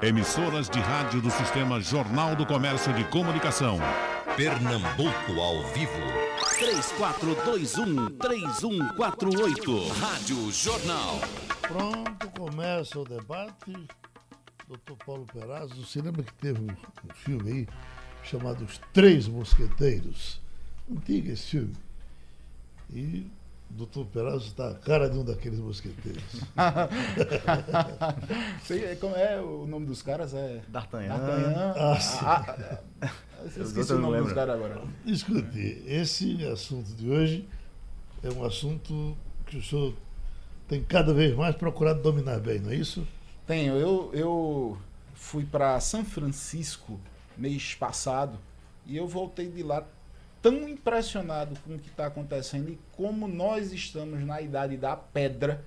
Emissoras 0.00 0.70
de 0.70 0.78
rádio 0.78 1.20
do 1.20 1.30
Sistema 1.30 1.80
Jornal 1.80 2.36
do 2.36 2.46
Comércio 2.46 2.92
de 2.94 3.02
Comunicação. 3.04 3.80
Pernambuco 4.36 5.40
ao 5.40 5.64
vivo. 5.72 5.92
3421-3148. 8.20 9.88
Rádio 9.98 10.52
Jornal. 10.52 11.18
Pronto, 11.62 12.30
começa 12.30 13.00
o 13.00 13.04
debate. 13.04 13.72
Doutor 14.68 14.96
Paulo 15.04 15.26
Perazzo, 15.26 15.84
você 15.84 16.00
lembra 16.00 16.22
que 16.22 16.34
teve 16.34 16.60
um, 16.60 16.68
um 16.68 17.14
filme 17.14 17.50
aí 17.50 17.66
chamado 18.22 18.64
Os 18.64 18.80
Três 18.92 19.26
Mosqueteiros? 19.26 20.40
Antigo 20.88 21.32
esse 21.32 21.46
filme. 21.48 21.74
E 22.90 23.26
doutor 23.70 24.06
Perazzo 24.06 24.46
está 24.46 24.70
a 24.70 24.74
cara 24.74 25.08
de 25.08 25.18
um 25.18 25.24
daqueles 25.24 25.58
mosqueteiros. 25.58 26.22
Sei, 28.64 28.96
como 28.96 29.14
é 29.14 29.40
o 29.40 29.66
nome 29.66 29.86
dos 29.86 30.02
caras? 30.02 30.34
É 30.34 30.62
D'Artagnan. 30.68 31.18
D'Artagnan. 31.18 31.74
Ah, 31.76 32.00
sim. 32.00 32.18
Ah, 32.22 32.56
ah, 32.58 32.78
ah, 33.02 33.12
eu 33.56 33.62
esqueci 33.62 33.92
o 33.92 33.98
nome 33.98 34.20
dos 34.20 34.32
caras 34.32 34.54
agora. 34.54 34.82
Escute, 35.06 35.82
esse 35.86 36.44
assunto 36.46 36.92
de 36.94 37.10
hoje 37.10 37.48
é 38.22 38.30
um 38.30 38.44
assunto 38.44 39.16
que 39.46 39.58
o 39.58 39.62
senhor 39.62 39.94
tem 40.66 40.82
cada 40.82 41.14
vez 41.14 41.34
mais 41.36 41.54
procurado 41.56 42.02
dominar 42.02 42.40
bem, 42.40 42.58
não 42.58 42.70
é 42.70 42.74
isso? 42.74 43.06
Tenho. 43.46 43.76
Eu, 43.76 44.10
eu 44.12 44.78
fui 45.14 45.44
para 45.44 45.78
São 45.80 46.04
Francisco 46.04 46.98
mês 47.36 47.74
passado 47.74 48.38
e 48.84 48.96
eu 48.96 49.06
voltei 49.06 49.48
de 49.48 49.62
lá 49.62 49.86
tão 50.40 50.68
impressionado 50.68 51.58
com 51.64 51.74
o 51.74 51.78
que 51.78 51.88
está 51.88 52.06
acontecendo 52.06 52.70
e 52.70 52.78
como 52.92 53.26
nós 53.26 53.72
estamos 53.72 54.24
na 54.24 54.40
idade 54.40 54.76
da 54.76 54.96
pedra. 54.96 55.64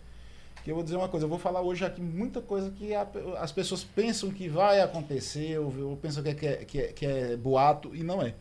Que 0.63 0.69
eu 0.71 0.75
vou 0.75 0.83
dizer 0.83 0.95
uma 0.95 1.09
coisa, 1.09 1.25
eu 1.25 1.29
vou 1.29 1.39
falar 1.39 1.61
hoje 1.61 1.83
aqui 1.83 2.01
muita 2.01 2.39
coisa 2.39 2.69
que 2.69 2.93
a, 2.93 3.07
as 3.39 3.51
pessoas 3.51 3.83
pensam 3.83 4.29
que 4.29 4.47
vai 4.47 4.79
acontecer, 4.79 5.59
ou, 5.59 5.73
ou 5.89 5.97
pensam 5.97 6.21
que 6.21 6.29
é, 6.29 6.33
que, 6.35 6.47
é, 6.47 6.55
que, 6.57 6.79
é, 6.79 6.87
que 6.93 7.05
é 7.05 7.35
boato, 7.35 7.95
e 7.95 8.03
não 8.03 8.21
é. 8.21 8.35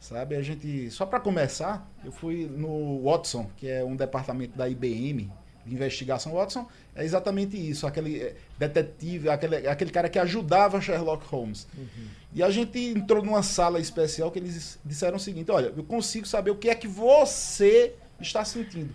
Sabe, 0.00 0.34
a 0.34 0.42
gente. 0.42 0.90
Só 0.90 1.04
para 1.04 1.20
começar, 1.20 1.88
eu 2.02 2.10
fui 2.10 2.46
no 2.46 3.02
Watson, 3.04 3.50
que 3.56 3.68
é 3.68 3.84
um 3.84 3.94
departamento 3.94 4.56
da 4.56 4.66
IBM, 4.66 5.30
de 5.64 5.74
investigação. 5.74 6.32
Watson 6.32 6.66
é 6.94 7.04
exatamente 7.04 7.56
isso, 7.56 7.86
aquele 7.86 8.20
eh, 8.20 8.34
detetive, 8.58 9.28
aquele, 9.28 9.66
aquele 9.66 9.90
cara 9.90 10.08
que 10.08 10.18
ajudava 10.18 10.80
Sherlock 10.80 11.26
Holmes. 11.26 11.66
Uhum. 11.76 12.08
E 12.32 12.42
a 12.42 12.50
gente 12.50 12.78
entrou 12.78 13.22
numa 13.22 13.42
sala 13.42 13.80
especial 13.80 14.30
que 14.30 14.38
eles 14.38 14.78
disseram 14.84 15.16
o 15.16 15.20
seguinte: 15.20 15.50
olha, 15.50 15.72
eu 15.76 15.84
consigo 15.84 16.26
saber 16.26 16.50
o 16.50 16.56
que 16.56 16.68
é 16.68 16.74
que 16.74 16.88
você 16.88 17.94
está 18.20 18.44
sentindo. 18.44 18.94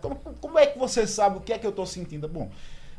Como, 0.00 0.16
como 0.16 0.58
é 0.58 0.66
que 0.66 0.78
você 0.78 1.06
sabe 1.06 1.38
o 1.38 1.40
que 1.40 1.52
é 1.52 1.58
que 1.58 1.66
eu 1.66 1.70
estou 1.70 1.86
sentindo? 1.86 2.28
Bom, 2.28 2.50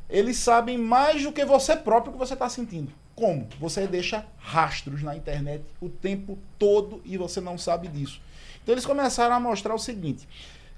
eles 0.09 0.37
sabem 0.37 0.77
mais 0.77 1.21
do 1.23 1.31
que 1.31 1.43
você 1.43 1.75
próprio 1.75 2.13
que 2.13 2.19
você 2.19 2.33
está 2.33 2.47
sentindo. 2.47 2.91
Como? 3.15 3.47
Você 3.59 3.87
deixa 3.87 4.25
rastros 4.37 5.01
na 5.01 5.15
internet 5.15 5.63
o 5.81 5.89
tempo 5.89 6.37
todo 6.57 7.01
e 7.03 7.17
você 7.17 7.41
não 7.41 7.57
sabe 7.57 7.87
disso. 7.87 8.21
Então 8.61 8.73
eles 8.73 8.85
começaram 8.85 9.35
a 9.35 9.39
mostrar 9.39 9.73
o 9.73 9.79
seguinte: 9.79 10.27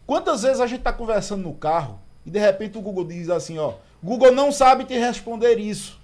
quantas 0.06 0.44
vezes 0.44 0.60
a 0.60 0.68
gente 0.68 0.80
está 0.80 0.94
conversando 0.94 1.44
no 1.44 1.54
carro 1.54 2.00
e 2.30 2.32
de 2.32 2.38
repente 2.38 2.78
o 2.78 2.82
Google 2.82 3.06
diz 3.06 3.28
assim, 3.28 3.58
ó, 3.58 3.74
Google 4.04 4.32
não 4.32 4.52
sabe 4.52 4.86
te 4.86 4.94
responder 4.94 5.58
isso. 5.58 6.00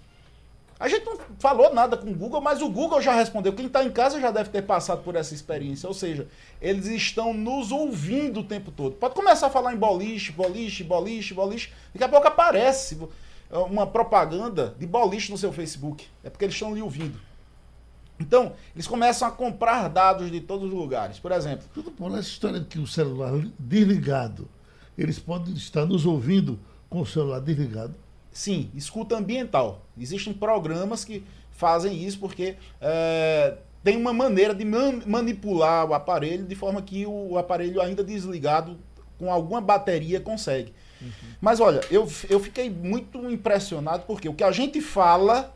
A 0.79 0.89
gente 0.89 1.05
não 1.05 1.19
falou 1.37 1.71
nada 1.71 1.95
com 1.95 2.09
o 2.09 2.15
Google, 2.15 2.41
mas 2.41 2.63
o 2.63 2.69
Google 2.69 2.99
já 2.99 3.13
respondeu. 3.13 3.53
Quem 3.53 3.67
está 3.67 3.83
em 3.83 3.91
casa 3.91 4.19
já 4.19 4.31
deve 4.31 4.49
ter 4.49 4.63
passado 4.63 5.03
por 5.03 5.15
essa 5.15 5.35
experiência. 5.35 5.87
Ou 5.87 5.93
seja, 5.93 6.27
eles 6.59 6.87
estão 6.87 7.31
nos 7.31 7.71
ouvindo 7.71 8.39
o 8.39 8.43
tempo 8.43 8.71
todo. 8.71 8.95
Pode 8.95 9.13
começar 9.13 9.47
a 9.47 9.49
falar 9.51 9.75
em 9.75 9.77
boliche, 9.77 10.31
boliche, 10.31 10.83
boliche, 10.83 11.33
boliche. 11.35 11.71
Daqui 11.93 12.03
a 12.03 12.09
pouco 12.09 12.27
aparece 12.27 12.97
uma 13.51 13.85
propaganda 13.85 14.75
de 14.79 14.87
boliche 14.87 15.31
no 15.31 15.37
seu 15.37 15.53
Facebook. 15.53 16.07
É 16.23 16.29
porque 16.31 16.43
eles 16.43 16.55
estão 16.55 16.73
lhe 16.73 16.81
ouvindo. 16.81 17.19
Então, 18.19 18.53
eles 18.73 18.87
começam 18.87 19.27
a 19.27 19.31
comprar 19.31 19.87
dados 19.89 20.31
de 20.31 20.41
todos 20.41 20.67
os 20.67 20.73
lugares. 20.73 21.19
Por 21.19 21.31
exemplo. 21.31 21.65
Tudo 21.71 21.91
por 21.91 22.11
essa 22.13 22.21
história 22.21 22.59
de 22.59 22.65
que 22.65 22.79
o 22.79 22.87
celular 22.87 23.31
desligado 23.59 24.49
eles 24.97 25.19
podem 25.19 25.53
estar 25.53 25.85
nos 25.85 26.05
ouvindo 26.05 26.59
com 26.89 27.01
o 27.01 27.05
celular 27.05 27.39
desligado? 27.39 27.95
Sim, 28.31 28.69
escuta 28.75 29.17
ambiental. 29.17 29.85
Existem 29.97 30.33
programas 30.33 31.05
que 31.05 31.23
fazem 31.51 32.03
isso 32.03 32.19
porque 32.19 32.57
é, 32.81 33.57
tem 33.83 33.95
uma 33.95 34.11
maneira 34.11 34.53
de 34.53 34.65
man 34.65 35.01
manipular 35.05 35.85
o 35.89 35.93
aparelho 35.93 36.45
de 36.45 36.55
forma 36.55 36.81
que 36.81 37.05
o 37.05 37.37
aparelho 37.37 37.81
ainda 37.81 38.03
desligado 38.03 38.77
com 39.17 39.31
alguma 39.31 39.61
bateria 39.61 40.19
consegue. 40.19 40.73
Uhum. 41.01 41.09
Mas 41.39 41.59
olha, 41.59 41.81
eu, 41.89 42.07
eu 42.29 42.39
fiquei 42.39 42.69
muito 42.69 43.29
impressionado 43.29 44.03
porque 44.05 44.27
o 44.27 44.33
que 44.33 44.43
a 44.43 44.51
gente 44.51 44.81
fala 44.81 45.53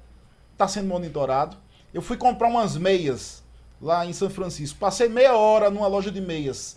está 0.54 0.68
sendo 0.68 0.88
monitorado. 0.88 1.58
Eu 1.94 2.02
fui 2.02 2.18
comprar 2.18 2.50
umas 2.50 2.78
meias 2.78 3.42
lá 3.82 4.06
em 4.06 4.14
São 4.14 4.30
Francisco. 4.30 4.78
Passei 4.78 5.08
meia 5.08 5.36
hora 5.36 5.70
numa 5.70 5.88
loja 5.88 6.12
de 6.12 6.22
meias. 6.22 6.76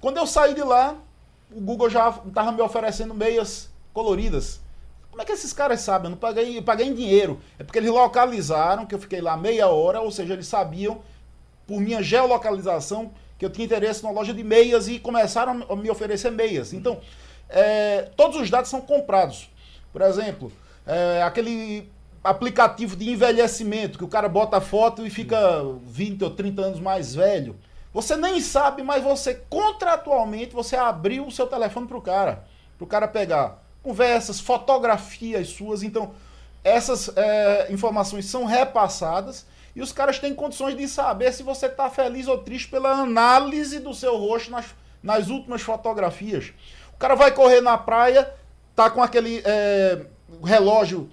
Quando 0.00 0.18
eu 0.18 0.26
saí 0.26 0.54
de 0.54 0.62
lá, 0.62 0.96
o 1.54 1.60
Google 1.60 1.88
já 1.88 2.10
estava 2.26 2.52
me 2.52 2.60
oferecendo 2.60 3.14
meias 3.14 3.70
coloridas. 3.92 4.60
Como 5.10 5.22
é 5.22 5.24
que 5.24 5.32
esses 5.32 5.52
caras 5.52 5.80
sabem? 5.80 6.06
Eu 6.06 6.10
não 6.10 6.18
paguei, 6.18 6.58
eu 6.58 6.62
paguei 6.62 6.86
em 6.86 6.94
dinheiro. 6.94 7.40
É 7.58 7.62
porque 7.62 7.78
eles 7.78 7.90
localizaram 7.90 8.84
que 8.84 8.94
eu 8.94 8.98
fiquei 8.98 9.20
lá 9.20 9.36
meia 9.36 9.68
hora, 9.68 10.00
ou 10.00 10.10
seja, 10.10 10.32
eles 10.32 10.48
sabiam, 10.48 11.02
por 11.66 11.80
minha 11.80 12.02
geolocalização, 12.02 13.12
que 13.38 13.44
eu 13.44 13.50
tinha 13.50 13.64
interesse 13.64 14.02
numa 14.02 14.12
loja 14.12 14.34
de 14.34 14.42
meias 14.42 14.88
e 14.88 14.98
começaram 14.98 15.64
a 15.68 15.76
me 15.76 15.88
oferecer 15.88 16.30
meias. 16.30 16.72
Então, 16.72 17.00
é, 17.48 18.10
todos 18.16 18.40
os 18.40 18.50
dados 18.50 18.68
são 18.68 18.80
comprados. 18.80 19.48
Por 19.92 20.02
exemplo, 20.02 20.50
é, 20.84 21.22
aquele 21.22 21.88
aplicativo 22.24 22.96
de 22.96 23.10
envelhecimento, 23.10 23.98
que 23.98 24.04
o 24.04 24.08
cara 24.08 24.28
bota 24.28 24.56
a 24.56 24.60
foto 24.60 25.06
e 25.06 25.10
fica 25.10 25.62
20 25.84 26.24
ou 26.24 26.30
30 26.30 26.62
anos 26.62 26.80
mais 26.80 27.14
velho. 27.14 27.54
Você 27.94 28.16
nem 28.16 28.40
sabe, 28.40 28.82
mas 28.82 29.04
você 29.04 29.34
contratualmente 29.48 30.52
você 30.52 30.74
abriu 30.74 31.24
o 31.24 31.30
seu 31.30 31.46
telefone 31.46 31.86
para 31.86 31.96
o 31.96 32.02
cara, 32.02 32.44
para 32.76 32.84
o 32.84 32.88
cara 32.88 33.06
pegar 33.06 33.62
conversas, 33.84 34.40
fotografias 34.40 35.50
suas. 35.50 35.84
Então 35.84 36.12
essas 36.64 37.08
é, 37.16 37.72
informações 37.72 38.26
são 38.26 38.46
repassadas 38.46 39.46
e 39.76 39.80
os 39.80 39.92
caras 39.92 40.18
têm 40.18 40.34
condições 40.34 40.76
de 40.76 40.88
saber 40.88 41.32
se 41.32 41.44
você 41.44 41.66
está 41.66 41.88
feliz 41.88 42.26
ou 42.26 42.38
triste 42.38 42.68
pela 42.68 42.90
análise 42.90 43.78
do 43.78 43.94
seu 43.94 44.16
rosto 44.16 44.50
nas, 44.50 44.66
nas 45.00 45.28
últimas 45.28 45.62
fotografias. 45.62 46.52
O 46.94 46.96
cara 46.96 47.14
vai 47.14 47.30
correr 47.30 47.60
na 47.60 47.78
praia, 47.78 48.28
tá 48.74 48.90
com 48.90 49.02
aquele 49.04 49.40
é, 49.44 50.04
relógio 50.42 51.08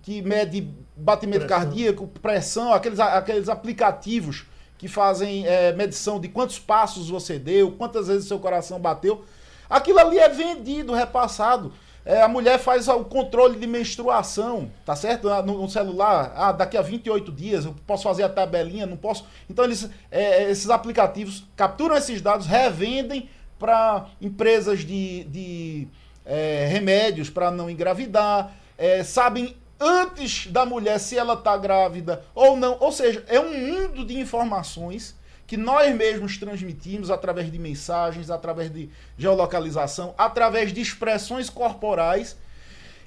que 0.00 0.22
mede 0.22 0.70
batimento 0.96 1.46
pressão. 1.46 1.58
cardíaco, 1.58 2.06
pressão, 2.06 2.72
aqueles, 2.72 3.00
aqueles 3.00 3.48
aplicativos 3.50 4.46
que 4.84 4.88
fazem 4.88 5.46
é, 5.46 5.72
medição 5.72 6.20
de 6.20 6.28
quantos 6.28 6.58
passos 6.58 7.08
você 7.08 7.38
deu, 7.38 7.72
quantas 7.72 8.08
vezes 8.08 8.28
seu 8.28 8.38
coração 8.38 8.78
bateu. 8.78 9.24
Aquilo 9.68 9.98
ali 9.98 10.18
é 10.18 10.28
vendido, 10.28 10.92
repassado. 10.92 11.72
É, 12.04 12.20
a 12.20 12.28
mulher 12.28 12.58
faz 12.58 12.86
o 12.86 13.02
controle 13.02 13.58
de 13.58 13.66
menstruação, 13.66 14.70
tá 14.84 14.94
certo? 14.94 15.30
Ah, 15.30 15.40
no, 15.40 15.62
no, 15.62 15.70
celular, 15.70 16.34
ah, 16.36 16.52
daqui 16.52 16.76
a 16.76 16.82
28 16.82 17.32
dias 17.32 17.64
eu 17.64 17.74
posso 17.86 18.02
fazer 18.02 18.24
a 18.24 18.28
tabelinha, 18.28 18.84
não 18.84 18.98
posso. 18.98 19.24
Então 19.48 19.64
eles, 19.64 19.88
é, 20.10 20.50
esses 20.50 20.68
aplicativos 20.68 21.44
capturam 21.56 21.96
esses 21.96 22.20
dados, 22.20 22.46
revendem 22.46 23.30
para 23.58 24.08
empresas 24.20 24.80
de, 24.80 25.24
de 25.24 25.88
é, 26.26 26.68
remédios 26.70 27.30
para 27.30 27.50
não 27.50 27.70
engravidar, 27.70 28.52
é, 28.76 29.02
sabem 29.02 29.56
antes 29.84 30.46
da 30.46 30.64
mulher 30.64 30.98
se 30.98 31.18
ela 31.18 31.34
está 31.34 31.56
grávida 31.56 32.24
ou 32.34 32.56
não. 32.56 32.78
Ou 32.80 32.90
seja, 32.90 33.22
é 33.28 33.38
um 33.38 33.52
mundo 33.52 34.04
de 34.04 34.18
informações 34.18 35.14
que 35.46 35.56
nós 35.58 35.94
mesmos 35.94 36.38
transmitimos 36.38 37.10
através 37.10 37.52
de 37.52 37.58
mensagens, 37.58 38.30
através 38.30 38.72
de 38.72 38.88
geolocalização, 39.18 40.14
através 40.16 40.72
de 40.72 40.80
expressões 40.80 41.50
corporais. 41.50 42.36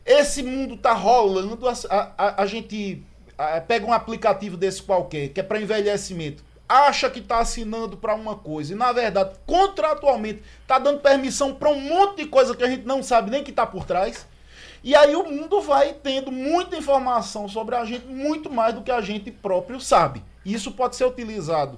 Esse 0.05 0.43
mundo 0.43 0.75
está 0.75 0.93
rolando, 0.93 1.67
a, 1.67 1.73
a, 2.17 2.43
a 2.43 2.45
gente 2.45 3.03
a, 3.37 3.59
pega 3.59 3.85
um 3.85 3.91
aplicativo 3.91 4.55
desse 4.55 4.83
qualquer, 4.83 5.29
que 5.29 5.39
é 5.39 5.43
para 5.43 5.59
envelhecimento, 5.59 6.45
acha 6.69 7.09
que 7.09 7.19
está 7.19 7.39
assinando 7.39 7.97
para 7.97 8.13
uma 8.13 8.35
coisa, 8.35 8.73
e 8.73 8.75
na 8.75 8.91
verdade, 8.91 9.35
contratualmente, 9.45 10.43
está 10.61 10.77
dando 10.77 10.99
permissão 10.99 11.53
para 11.53 11.69
um 11.69 11.81
monte 11.81 12.23
de 12.23 12.25
coisa 12.27 12.55
que 12.55 12.63
a 12.63 12.69
gente 12.69 12.85
não 12.85 13.01
sabe 13.01 13.31
nem 13.31 13.43
que 13.43 13.49
está 13.49 13.65
por 13.65 13.85
trás. 13.85 14.27
E 14.83 14.95
aí 14.95 15.15
o 15.15 15.23
mundo 15.23 15.61
vai 15.61 15.93
tendo 15.93 16.31
muita 16.31 16.77
informação 16.77 17.47
sobre 17.47 17.75
a 17.75 17.85
gente, 17.85 18.05
muito 18.05 18.49
mais 18.49 18.73
do 18.73 18.81
que 18.81 18.91
a 18.91 19.01
gente 19.01 19.31
próprio 19.31 19.79
sabe. 19.79 20.23
Isso 20.45 20.71
pode 20.71 20.95
ser 20.95 21.05
utilizado 21.05 21.77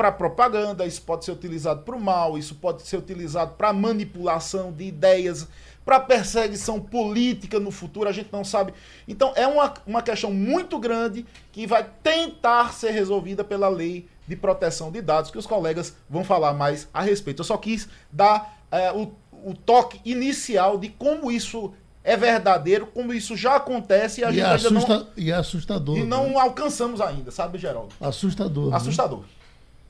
para 0.00 0.10
propaganda, 0.10 0.86
isso 0.86 1.02
pode 1.02 1.26
ser 1.26 1.32
utilizado 1.32 1.82
para 1.82 1.94
o 1.94 2.00
mal, 2.00 2.38
isso 2.38 2.54
pode 2.54 2.82
ser 2.82 2.96
utilizado 2.96 3.54
para 3.56 3.70
manipulação 3.70 4.72
de 4.72 4.84
ideias, 4.84 5.46
para 5.84 6.00
perseguição 6.00 6.80
política 6.80 7.60
no 7.60 7.70
futuro, 7.70 8.08
a 8.08 8.12
gente 8.12 8.32
não 8.32 8.42
sabe. 8.42 8.72
Então 9.06 9.32
é 9.36 9.46
uma, 9.46 9.74
uma 9.86 10.00
questão 10.00 10.32
muito 10.32 10.78
grande 10.78 11.26
que 11.52 11.66
vai 11.66 11.86
tentar 12.02 12.72
ser 12.72 12.92
resolvida 12.92 13.44
pela 13.44 13.68
lei 13.68 14.08
de 14.26 14.36
proteção 14.36 14.90
de 14.90 15.02
dados, 15.02 15.30
que 15.30 15.36
os 15.36 15.46
colegas 15.46 15.94
vão 16.08 16.24
falar 16.24 16.54
mais 16.54 16.88
a 16.94 17.02
respeito. 17.02 17.40
Eu 17.40 17.44
só 17.44 17.58
quis 17.58 17.86
dar 18.10 18.58
é, 18.70 18.90
o, 18.92 19.12
o 19.44 19.54
toque 19.54 20.00
inicial 20.04 20.78
de 20.78 20.88
como 20.88 21.30
isso 21.30 21.74
é 22.02 22.16
verdadeiro, 22.16 22.86
como 22.86 23.12
isso 23.12 23.36
já 23.36 23.56
acontece 23.56 24.20
e 24.20 24.24
a 24.24 24.30
E 24.30 24.34
gente 24.34 24.42
é, 24.44 24.46
ainda 24.46 24.70
não, 24.70 24.78
assusta- 24.78 25.08
e 25.16 25.30
é 25.30 25.34
assustador. 25.34 25.96
e 25.98 26.00
né? 26.00 26.06
não 26.06 26.38
alcançamos 26.38 27.00
ainda, 27.00 27.30
sabe, 27.30 27.58
Geraldo? 27.58 27.94
Assustador. 28.00 28.70
né? 28.70 28.76
Assustador. 28.76 29.24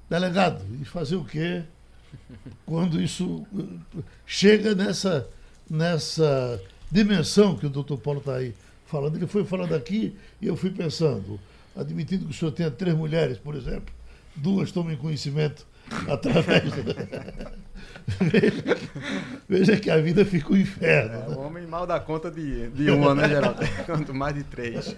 Delegado, 0.08 0.64
e 0.80 0.84
fazer 0.84 1.16
o 1.16 1.24
quê 1.24 1.62
quando 2.66 3.00
isso 3.00 3.46
uh, 3.54 4.02
chega 4.26 4.74
nessa, 4.74 5.28
nessa 5.68 6.60
dimensão 6.90 7.56
que 7.56 7.66
o 7.66 7.70
doutor 7.70 7.98
Paulo 7.98 8.18
está 8.18 8.34
aí 8.36 8.54
falando? 8.86 9.16
Ele 9.16 9.26
foi 9.28 9.44
falando 9.44 9.72
aqui 9.74 10.16
e 10.42 10.46
eu 10.48 10.56
fui 10.56 10.70
pensando, 10.70 11.38
admitindo 11.76 12.24
que 12.24 12.32
o 12.32 12.34
senhor 12.34 12.50
tenha 12.50 12.70
três 12.72 12.96
mulheres, 12.96 13.38
por 13.38 13.54
exemplo, 13.54 13.94
duas 14.34 14.72
tomem 14.72 14.96
conhecimento 14.96 15.64
através. 16.10 16.64
Veja, 19.48 19.76
que 19.76 19.90
a 19.90 19.98
vida 19.98 20.24
fica 20.24 20.52
um 20.52 20.56
inferno. 20.56 21.32
É, 21.32 21.36
o 21.36 21.40
homem 21.40 21.66
mal 21.66 21.86
dá 21.86 21.98
conta 21.98 22.30
de, 22.30 22.68
de 22.70 22.90
uma, 22.90 23.14
né, 23.14 23.28
Geraldo? 23.28 23.60
Quanto 23.86 24.14
mais 24.14 24.34
de 24.34 24.44
três. 24.44 24.94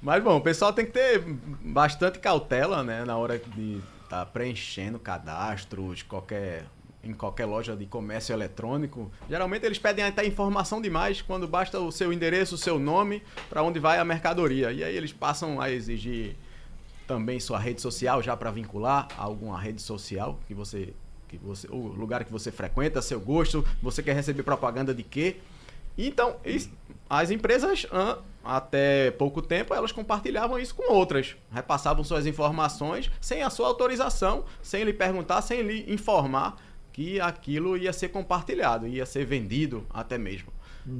Mas, 0.00 0.22
bom, 0.22 0.36
o 0.36 0.40
pessoal 0.40 0.72
tem 0.72 0.86
que 0.86 0.92
ter 0.92 1.22
bastante 1.62 2.18
cautela, 2.18 2.82
né, 2.82 3.04
na 3.04 3.16
hora 3.16 3.38
de 3.38 3.80
estar 4.04 4.24
preenchendo 4.26 4.98
cadastros, 4.98 6.02
qualquer, 6.02 6.64
em 7.02 7.12
qualquer 7.12 7.46
loja 7.46 7.76
de 7.76 7.84
comércio 7.86 8.32
eletrônico. 8.32 9.10
Geralmente 9.28 9.66
eles 9.66 9.78
pedem 9.78 10.04
até 10.04 10.24
informação 10.24 10.80
demais, 10.80 11.20
quando 11.20 11.46
basta 11.46 11.78
o 11.80 11.90
seu 11.90 12.12
endereço, 12.12 12.54
o 12.54 12.58
seu 12.58 12.78
nome, 12.78 13.22
para 13.50 13.62
onde 13.62 13.78
vai 13.78 13.98
a 13.98 14.04
mercadoria. 14.04 14.72
E 14.72 14.84
aí 14.84 14.96
eles 14.96 15.12
passam 15.12 15.60
a 15.60 15.70
exigir 15.70 16.36
também 17.08 17.40
sua 17.40 17.58
rede 17.58 17.80
social 17.80 18.22
já 18.22 18.36
para 18.36 18.50
vincular 18.50 19.08
a 19.16 19.22
alguma 19.22 19.58
rede 19.58 19.80
social 19.80 20.38
que 20.46 20.54
você 20.54 20.92
que 21.28 21.36
você 21.36 21.68
o 21.70 21.76
lugar 21.88 22.24
que 22.24 22.32
você 22.32 22.50
frequenta, 22.50 23.02
seu 23.02 23.20
gosto, 23.20 23.64
você 23.82 24.02
quer 24.02 24.14
receber 24.14 24.42
propaganda 24.42 24.94
de 24.94 25.02
quê? 25.02 25.36
Então, 25.96 26.36
as 27.10 27.30
empresas 27.30 27.86
até 28.44 29.10
pouco 29.10 29.42
tempo 29.42 29.74
elas 29.74 29.92
compartilhavam 29.92 30.58
isso 30.58 30.74
com 30.74 30.92
outras, 30.92 31.36
repassavam 31.52 32.02
suas 32.04 32.24
informações 32.24 33.10
sem 33.20 33.42
a 33.42 33.50
sua 33.50 33.66
autorização, 33.66 34.44
sem 34.62 34.84
lhe 34.84 34.92
perguntar, 34.92 35.42
sem 35.42 35.62
lhe 35.62 35.92
informar 35.92 36.56
que 36.92 37.20
aquilo 37.20 37.76
ia 37.76 37.92
ser 37.92 38.08
compartilhado, 38.08 38.86
ia 38.86 39.04
ser 39.04 39.24
vendido 39.24 39.84
até 39.90 40.16
mesmo. 40.16 40.52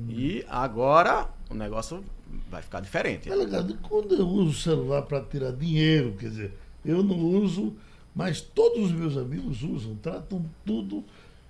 E 0.08 0.44
agora 0.48 1.28
o 1.48 1.54
negócio 1.54 2.04
vai 2.50 2.60
ficar 2.60 2.80
diferente. 2.80 3.28
Delegado, 3.28 3.72
e 3.72 3.76
quando 3.78 4.14
eu 4.14 4.26
uso 4.26 4.50
o 4.50 4.54
celular 4.54 5.02
para 5.02 5.20
tirar 5.22 5.52
dinheiro, 5.52 6.14
quer 6.18 6.28
dizer, 6.28 6.52
eu 6.84 7.02
não 7.02 7.16
uso, 7.16 7.74
mas 8.18 8.40
todos 8.40 8.86
os 8.86 8.90
meus 8.90 9.16
amigos 9.16 9.62
usam, 9.62 9.94
tratam 9.94 10.44
tudo 10.66 11.04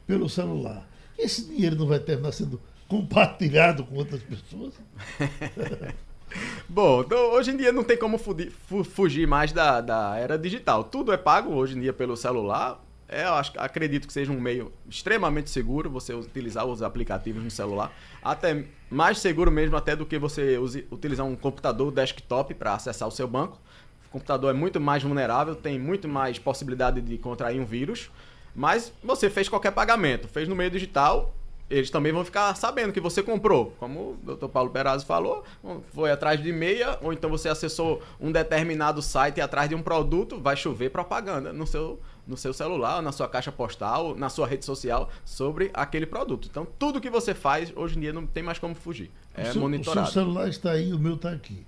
pelo 0.06 0.29
celular. 0.29 0.87
Esse 1.17 1.47
dinheiro 1.47 1.75
não 1.76 1.87
vai 1.87 1.99
terminar 1.99 2.31
sendo 2.31 2.61
compartilhado 2.87 3.85
com 3.85 3.94
outras 3.94 4.23
pessoas? 4.23 4.75
Bom, 6.69 7.00
então, 7.00 7.32
hoje 7.32 7.53
em 7.53 7.56
dia 7.56 7.73
não 7.73 7.82
tem 7.82 7.97
como 7.97 8.19
fugir 8.19 9.26
mais 9.26 9.50
da, 9.50 9.81
da 9.81 10.17
era 10.19 10.37
digital. 10.37 10.85
Tudo 10.85 11.11
é 11.11 11.17
pago 11.17 11.55
hoje 11.55 11.75
em 11.75 11.81
dia 11.81 11.93
pelo 11.94 12.15
celular. 12.19 12.85
É, 13.09 13.25
eu 13.25 13.32
acho, 13.32 13.53
acredito 13.56 14.06
que 14.06 14.12
seja 14.12 14.31
um 14.31 14.38
meio 14.38 14.71
extremamente 14.87 15.49
seguro 15.49 15.88
você 15.88 16.12
utilizar 16.12 16.67
os 16.67 16.82
aplicativos 16.82 17.43
no 17.43 17.50
celular. 17.50 17.91
Até 18.23 18.67
mais 18.91 19.19
seguro 19.21 19.50
mesmo 19.50 19.75
até 19.75 19.97
do 19.97 20.05
que 20.05 20.19
você 20.19 20.59
use- 20.59 20.87
utilizar 20.91 21.25
um 21.25 21.35
computador 21.35 21.91
desktop 21.91 22.53
para 22.53 22.75
acessar 22.75 23.09
o 23.09 23.11
seu 23.11 23.26
banco. 23.26 23.59
O 24.08 24.12
computador 24.12 24.55
é 24.55 24.58
muito 24.58 24.81
mais 24.81 25.02
vulnerável, 25.02 25.55
tem 25.55 25.78
muito 25.78 26.08
mais 26.08 26.38
possibilidade 26.38 27.00
de 27.00 27.19
contrair 27.19 27.60
um 27.60 27.64
vírus. 27.64 28.10
Mas 28.55 28.93
você 29.02 29.31
fez 29.31 29.49
qualquer 29.49 29.70
pagamento, 29.70 30.26
fez 30.26 30.49
no 30.49 30.56
meio 30.56 30.70
digital, 30.70 31.34
eles 31.70 31.90
também 31.90 32.12
vão 32.12 32.25
ficar 32.25 32.55
sabendo 32.56 32.93
que 32.93 33.00
você 33.00 33.22
comprou. 33.22 33.75
Como 33.78 34.19
o 34.26 34.34
Dr. 34.34 34.49
Paulo 34.49 34.70
Perazzo 34.70 35.05
falou, 35.05 35.44
foi 35.93 36.10
atrás 36.10 36.43
de 36.43 36.50
meia, 36.50 36.99
ou 37.02 37.12
então 37.12 37.28
você 37.28 37.49
acessou 37.49 38.02
um 38.19 38.32
determinado 38.32 39.02
site 39.02 39.40
atrás 39.40 39.69
de 39.69 39.75
um 39.75 39.82
produto, 39.82 40.40
vai 40.40 40.56
chover 40.56 40.90
propaganda 40.90 41.52
no 41.52 41.66
seu, 41.66 42.00
no 42.26 42.37
seu 42.37 42.54
celular, 42.54 43.02
na 43.02 43.12
sua 43.12 43.28
caixa 43.28 43.52
postal, 43.52 44.14
na 44.16 44.31
sua 44.31 44.46
rede 44.46 44.64
social 44.64 45.11
sobre 45.25 45.70
aquele 45.75 46.06
produto. 46.06 46.49
Então, 46.50 46.66
tudo 46.78 47.00
que 47.00 47.11
você 47.11 47.34
faz 47.34 47.72
hoje 47.76 47.99
em 47.99 48.00
dia 48.00 48.12
não 48.12 48.26
tem 48.26 48.43
mais 48.43 48.58
como 48.58 48.75
fugir. 48.75 49.11
É 49.34 49.43
o, 49.43 49.52
seu, 49.52 49.56
o 49.56 49.61
monitorado. 49.61 50.11
seu 50.11 50.22
celular 50.22 50.49
está 50.49 50.72
aí, 50.72 50.93
o 50.93 50.99
meu 50.99 51.16
está 51.16 51.31
aqui. 51.31 51.66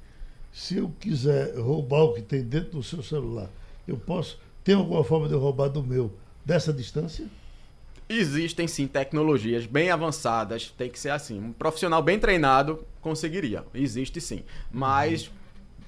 Se 0.53 0.79
eu 0.79 0.93
quiser 0.99 1.57
roubar 1.59 2.03
o 2.03 2.15
que 2.15 2.23
tem 2.23 2.43
dentro 2.43 2.73
do 2.73 2.83
seu 2.83 3.03
celular, 3.03 3.49
eu 3.87 3.97
posso. 3.97 4.39
Tem 4.65 4.75
alguma 4.75 5.05
forma 5.05 5.29
de 5.29 5.35
eu 5.35 5.41
roubar 5.41 5.69
do 5.69 5.83
meu 5.83 6.13
dessa 6.45 6.73
distância? 6.73 7.27
Existem 8.09 8.67
sim 8.67 8.89
tecnologias 8.89 9.67
bem 9.67 9.91
avançadas, 9.91 10.75
tem 10.77 10.91
que 10.91 10.99
ser 10.99 11.11
assim. 11.11 11.39
Um 11.39 11.53
profissional 11.53 12.03
bem 12.03 12.19
treinado 12.19 12.85
conseguiria. 13.01 13.65
Existe 13.73 14.21
sim. 14.21 14.43
Mas 14.73 15.31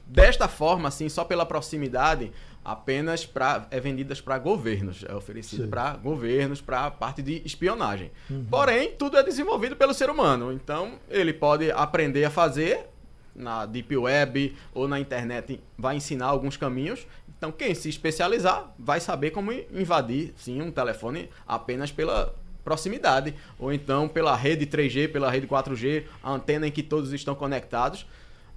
desta 0.07 0.47
forma, 0.47 0.89
assim, 0.89 1.09
só 1.09 1.25
pela 1.25 1.45
proximidade, 1.45 2.31
apenas 2.65 3.27
pra, 3.27 3.67
é 3.73 3.81
vendidas 3.81 4.21
para 4.21 4.39
governos. 4.39 5.05
É 5.09 5.15
oferecido 5.15 5.67
para 5.67 5.97
governos, 5.97 6.61
para 6.61 6.91
parte 6.93 7.23
de 7.23 7.43
espionagem. 7.45 8.13
Porém, 8.49 8.93
tudo 8.93 9.17
é 9.17 9.23
desenvolvido 9.25 9.75
pelo 9.75 9.93
ser 9.93 10.09
humano. 10.09 10.53
Então, 10.53 10.93
ele 11.11 11.33
pode 11.33 11.73
aprender 11.73 12.25
a 12.25 12.31
fazer 12.31 12.92
na 13.35 13.67
Deep 13.67 13.97
Web 13.97 14.57
ou 14.75 14.87
na 14.87 15.01
internet, 15.01 15.61
vai 15.79 15.97
ensinar 15.97 16.27
alguns 16.27 16.57
caminhos. 16.57 17.07
Então, 17.37 17.51
quem 17.51 17.75
se 17.75 17.89
especializar 17.89 18.73
vai 18.79 19.01
saber 19.01 19.31
como 19.31 19.53
invadir, 19.53 20.33
sim, 20.37 20.61
um 20.63 20.71
telefone 20.71 21.29
apenas 21.47 21.91
pela 21.91 22.35
proximidade, 22.63 23.35
ou 23.59 23.73
então 23.73 24.07
pela 24.09 24.37
rede 24.37 24.67
3G, 24.67 25.11
pela 25.11 25.31
rede 25.31 25.47
4G, 25.47 26.05
a 26.23 26.33
antena 26.33 26.69
em 26.69 26.71
que 26.71 26.83
todos 26.83 27.13
estão 27.13 27.35
conectados. 27.35 28.07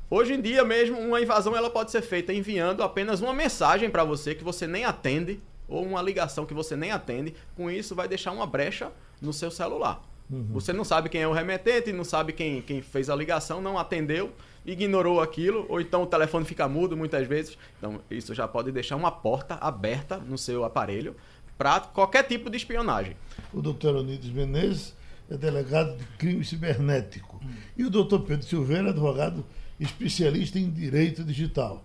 Hoje 0.10 0.34
em 0.34 0.42
dia 0.42 0.64
mesmo, 0.64 1.00
uma 1.00 1.20
invasão 1.20 1.56
ela 1.56 1.70
pode 1.70 1.90
ser 1.90 2.04
feita 2.04 2.32
enviando 2.32 2.84
apenas 2.84 3.22
uma 3.22 3.34
mensagem 3.34 3.90
para 3.90 4.04
você 4.04 4.36
que 4.36 4.44
você 4.44 4.68
nem 4.68 4.86
atende, 4.86 5.42
ou 5.68 5.84
uma 5.84 6.02
ligação 6.02 6.46
que 6.46 6.54
você 6.54 6.76
nem 6.76 6.92
atende. 6.92 7.34
Com 7.56 7.72
isso, 7.72 7.96
vai 7.96 8.08
deixar 8.08 8.32
uma 8.32 8.46
brecha 8.46 8.92
no 9.20 9.34
seu 9.34 9.50
celular. 9.50 10.04
Você 10.52 10.74
não 10.74 10.84
sabe 10.84 11.08
quem 11.08 11.22
é 11.22 11.28
o 11.28 11.34
remetente, 11.34 11.94
não 11.94 12.04
sabe 12.04 12.34
quem, 12.34 12.62
quem 12.62 12.82
fez 12.82 13.10
a 13.12 13.16
ligação, 13.16 13.62
não 13.62 13.78
atendeu, 13.78 14.32
ignorou 14.66 15.22
aquilo, 15.22 15.66
ou 15.70 15.80
então 15.80 16.04
o 16.04 16.08
telefone 16.08 16.46
fica 16.46 16.68
mudo 16.68 16.98
muitas 16.98 17.28
vezes. 17.28 17.58
Então, 17.78 18.02
isso 18.10 18.34
já 18.34 18.48
pode 18.48 18.72
deixar 18.72 18.96
uma 18.96 19.12
porta 19.12 19.56
aberta 19.56 20.18
no 20.18 20.38
seu 20.38 20.66
aparelho 20.66 21.16
para 21.58 21.80
qualquer 21.80 22.24
tipo 22.24 22.50
de 22.50 22.58
espionagem. 22.58 23.16
O 23.54 23.62
doutor 23.62 23.96
Onides 23.96 24.32
Menezes 24.32 24.96
é 25.30 25.38
delegado 25.38 25.96
de 25.98 26.06
crime 26.18 26.44
cibernético. 26.44 27.40
E 27.78 27.84
o 27.84 27.90
doutor 27.90 28.22
Pedro 28.22 28.46
Silveira 28.46 28.88
é 28.88 28.92
advogado 28.92 29.46
especialista 29.80 30.60
em 30.60 30.70
direito 30.70 31.24
digital. 31.24 31.84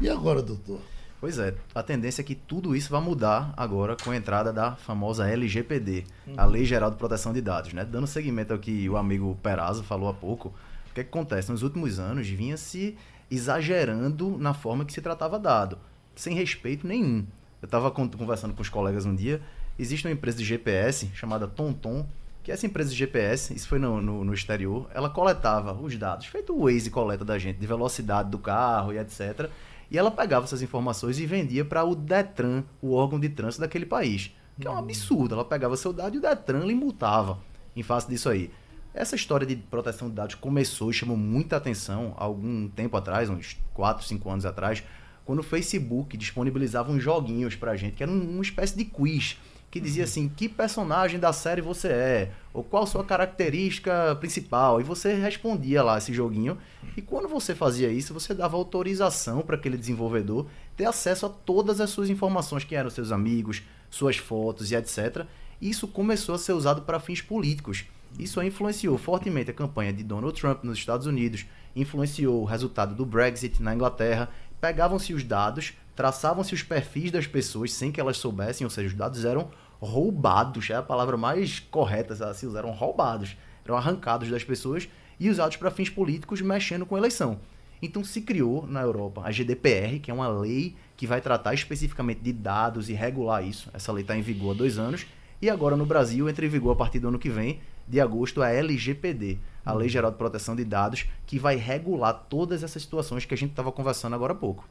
E 0.00 0.08
agora, 0.08 0.42
doutor? 0.42 0.80
Pois 1.20 1.38
é, 1.38 1.54
a 1.72 1.84
tendência 1.84 2.20
é 2.20 2.24
que 2.24 2.34
tudo 2.34 2.74
isso 2.74 2.90
vai 2.90 3.00
mudar 3.00 3.54
agora 3.56 3.96
com 3.96 4.10
a 4.10 4.16
entrada 4.16 4.52
da 4.52 4.74
famosa 4.74 5.28
LGPD, 5.28 6.04
a 6.36 6.44
Lei 6.44 6.64
Geral 6.64 6.90
de 6.90 6.96
Proteção 6.96 7.32
de 7.32 7.40
Dados, 7.40 7.72
né? 7.72 7.84
Dando 7.84 8.08
seguimento 8.08 8.52
ao 8.52 8.58
que 8.58 8.90
o 8.90 8.96
amigo 8.96 9.38
Perazzo 9.40 9.84
falou 9.84 10.08
há 10.08 10.14
pouco, 10.14 10.52
o 10.92 10.94
que, 10.94 11.00
é 11.00 11.04
que 11.04 11.10
acontece? 11.10 11.50
Nos 11.50 11.62
últimos 11.62 11.98
anos 11.98 12.28
vinha 12.28 12.56
se 12.58 12.96
exagerando 13.30 14.36
na 14.36 14.52
forma 14.52 14.84
que 14.84 14.92
se 14.92 15.00
tratava 15.00 15.38
dado, 15.38 15.78
sem 16.14 16.34
respeito 16.34 16.86
nenhum. 16.86 17.26
Eu 17.62 17.66
estava 17.66 17.90
conversando 17.90 18.52
com 18.52 18.60
os 18.60 18.68
colegas 18.68 19.06
um 19.06 19.14
dia, 19.14 19.40
existe 19.78 20.06
uma 20.06 20.12
empresa 20.12 20.36
de 20.36 20.44
GPS 20.44 21.10
chamada 21.14 21.48
TomTom, 21.48 22.04
que 22.42 22.52
essa 22.52 22.66
empresa 22.66 22.90
de 22.90 22.96
GPS, 22.96 23.54
isso 23.54 23.68
foi 23.68 23.78
no, 23.78 24.02
no, 24.02 24.22
no 24.22 24.34
exterior, 24.34 24.86
ela 24.92 25.08
coletava 25.08 25.72
os 25.72 25.96
dados, 25.96 26.26
feito 26.26 26.52
o 26.52 26.64
Waze 26.64 26.90
coleta 26.90 27.24
da 27.24 27.38
gente, 27.38 27.58
de 27.58 27.66
velocidade 27.66 28.28
do 28.28 28.38
carro 28.38 28.92
e 28.92 28.98
etc., 28.98 29.48
e 29.90 29.96
ela 29.96 30.10
pegava 30.10 30.44
essas 30.44 30.60
informações 30.60 31.18
e 31.18 31.24
vendia 31.24 31.64
para 31.64 31.84
o 31.84 31.94
Detran, 31.94 32.64
o 32.82 32.92
órgão 32.92 33.18
de 33.18 33.28
trânsito 33.30 33.60
daquele 33.60 33.84
país. 33.84 34.34
Que 34.58 34.66
é 34.66 34.70
um 34.70 34.76
absurdo. 34.78 35.34
Ela 35.34 35.44
pegava 35.44 35.76
seu 35.76 35.92
dado 35.92 36.14
e 36.14 36.18
o 36.18 36.20
Detran 36.20 36.64
lhe 36.64 36.74
multava 36.74 37.38
em 37.76 37.82
face 37.82 38.08
disso 38.08 38.30
aí. 38.30 38.50
Essa 38.94 39.16
história 39.16 39.46
de 39.46 39.56
proteção 39.56 40.08
de 40.08 40.14
dados 40.14 40.34
começou 40.34 40.90
e 40.90 40.94
chamou 40.94 41.16
muita 41.16 41.56
atenção 41.56 42.12
algum 42.16 42.68
tempo 42.68 42.96
atrás, 42.96 43.30
uns 43.30 43.56
4, 43.72 44.04
5 44.06 44.30
anos 44.30 44.44
atrás, 44.44 44.82
quando 45.24 45.38
o 45.38 45.42
Facebook 45.42 46.16
disponibilizava 46.16 46.92
uns 46.92 47.02
joguinhos 47.02 47.54
pra 47.54 47.76
gente, 47.76 47.94
que 47.94 48.02
era 48.02 48.12
um- 48.12 48.34
uma 48.34 48.42
espécie 48.42 48.76
de 48.76 48.84
quiz, 48.84 49.38
que 49.70 49.80
dizia 49.80 50.04
assim, 50.04 50.28
que 50.28 50.46
personagem 50.46 51.18
da 51.18 51.32
série 51.32 51.62
você 51.62 51.88
é, 51.88 52.32
ou 52.52 52.62
qual 52.62 52.86
sua 52.86 53.02
característica 53.02 54.14
principal, 54.20 54.78
e 54.78 54.84
você 54.84 55.14
respondia 55.14 55.82
lá 55.82 55.96
esse 55.96 56.12
joguinho, 56.12 56.58
e 56.94 57.00
quando 57.00 57.26
você 57.26 57.54
fazia 57.54 57.90
isso, 57.90 58.12
você 58.12 58.34
dava 58.34 58.58
autorização 58.58 59.40
para 59.40 59.56
aquele 59.56 59.78
desenvolvedor 59.78 60.46
ter 60.76 60.84
acesso 60.84 61.24
a 61.24 61.30
todas 61.30 61.80
as 61.80 61.88
suas 61.88 62.10
informações, 62.10 62.64
que 62.64 62.74
eram 62.74 62.90
seus 62.90 63.10
amigos, 63.10 63.62
suas 63.88 64.18
fotos 64.18 64.70
e 64.70 64.74
etc. 64.74 65.24
E 65.58 65.70
isso 65.70 65.88
começou 65.88 66.34
a 66.34 66.38
ser 66.38 66.52
usado 66.52 66.82
para 66.82 67.00
fins 67.00 67.22
políticos. 67.22 67.86
Isso 68.18 68.42
influenciou 68.42 68.98
fortemente 68.98 69.50
a 69.50 69.54
campanha 69.54 69.92
de 69.92 70.02
Donald 70.02 70.38
Trump 70.38 70.64
nos 70.64 70.78
Estados 70.78 71.06
Unidos, 71.06 71.46
influenciou 71.74 72.42
o 72.42 72.44
resultado 72.44 72.94
do 72.94 73.06
Brexit 73.06 73.62
na 73.62 73.74
Inglaterra. 73.74 74.28
Pegavam-se 74.60 75.14
os 75.14 75.24
dados, 75.24 75.72
traçavam-se 75.96 76.54
os 76.54 76.62
perfis 76.62 77.10
das 77.10 77.26
pessoas 77.26 77.72
sem 77.72 77.90
que 77.90 78.00
elas 78.00 78.18
soubessem, 78.18 78.64
ou 78.64 78.70
seja, 78.70 78.88
os 78.88 78.94
dados 78.94 79.24
eram 79.24 79.50
roubados, 79.80 80.70
é 80.70 80.74
a 80.74 80.82
palavra 80.82 81.16
mais 81.16 81.58
correta 81.58 82.12
a 82.24 82.34
se 82.34 82.46
usar, 82.46 82.60
eram 82.60 82.70
roubados. 82.70 83.36
eram 83.64 83.76
arrancados 83.76 84.28
das 84.28 84.44
pessoas 84.44 84.88
e 85.18 85.28
usados 85.28 85.56
para 85.56 85.70
fins 85.70 85.88
políticos 85.88 86.40
mexendo 86.40 86.84
com 86.84 86.98
eleição. 86.98 87.38
Então 87.80 88.04
se 88.04 88.20
criou 88.20 88.64
na 88.66 88.80
Europa 88.80 89.22
a 89.24 89.30
GDPR, 89.32 89.98
que 89.98 90.10
é 90.10 90.14
uma 90.14 90.28
lei 90.28 90.76
que 90.96 91.06
vai 91.06 91.20
tratar 91.20 91.52
especificamente 91.52 92.20
de 92.20 92.32
dados 92.32 92.88
e 92.88 92.92
regular 92.92 93.44
isso. 93.44 93.68
Essa 93.72 93.90
lei 93.90 94.02
está 94.02 94.16
em 94.16 94.22
vigor 94.22 94.54
há 94.54 94.58
dois 94.58 94.78
anos. 94.78 95.04
E 95.40 95.50
agora 95.50 95.76
no 95.76 95.84
Brasil 95.84 96.28
entra 96.28 96.46
em 96.46 96.48
vigor 96.48 96.72
a 96.72 96.76
partir 96.76 97.00
do 97.00 97.08
ano 97.08 97.18
que 97.18 97.28
vem, 97.28 97.58
de 97.86 98.00
agosto, 98.00 98.42
a 98.42 98.50
LGPD, 98.50 99.38
a 99.64 99.72
Lei 99.72 99.88
Geral 99.88 100.10
de 100.10 100.16
Proteção 100.16 100.56
de 100.56 100.64
Dados, 100.64 101.06
que 101.26 101.38
vai 101.38 101.56
regular 101.56 102.12
todas 102.28 102.62
essas 102.62 102.82
situações 102.82 103.24
que 103.24 103.34
a 103.34 103.36
gente 103.36 103.50
estava 103.50 103.70
conversando 103.70 104.14
agora 104.14 104.32
há 104.32 104.36
pouco. 104.36 104.68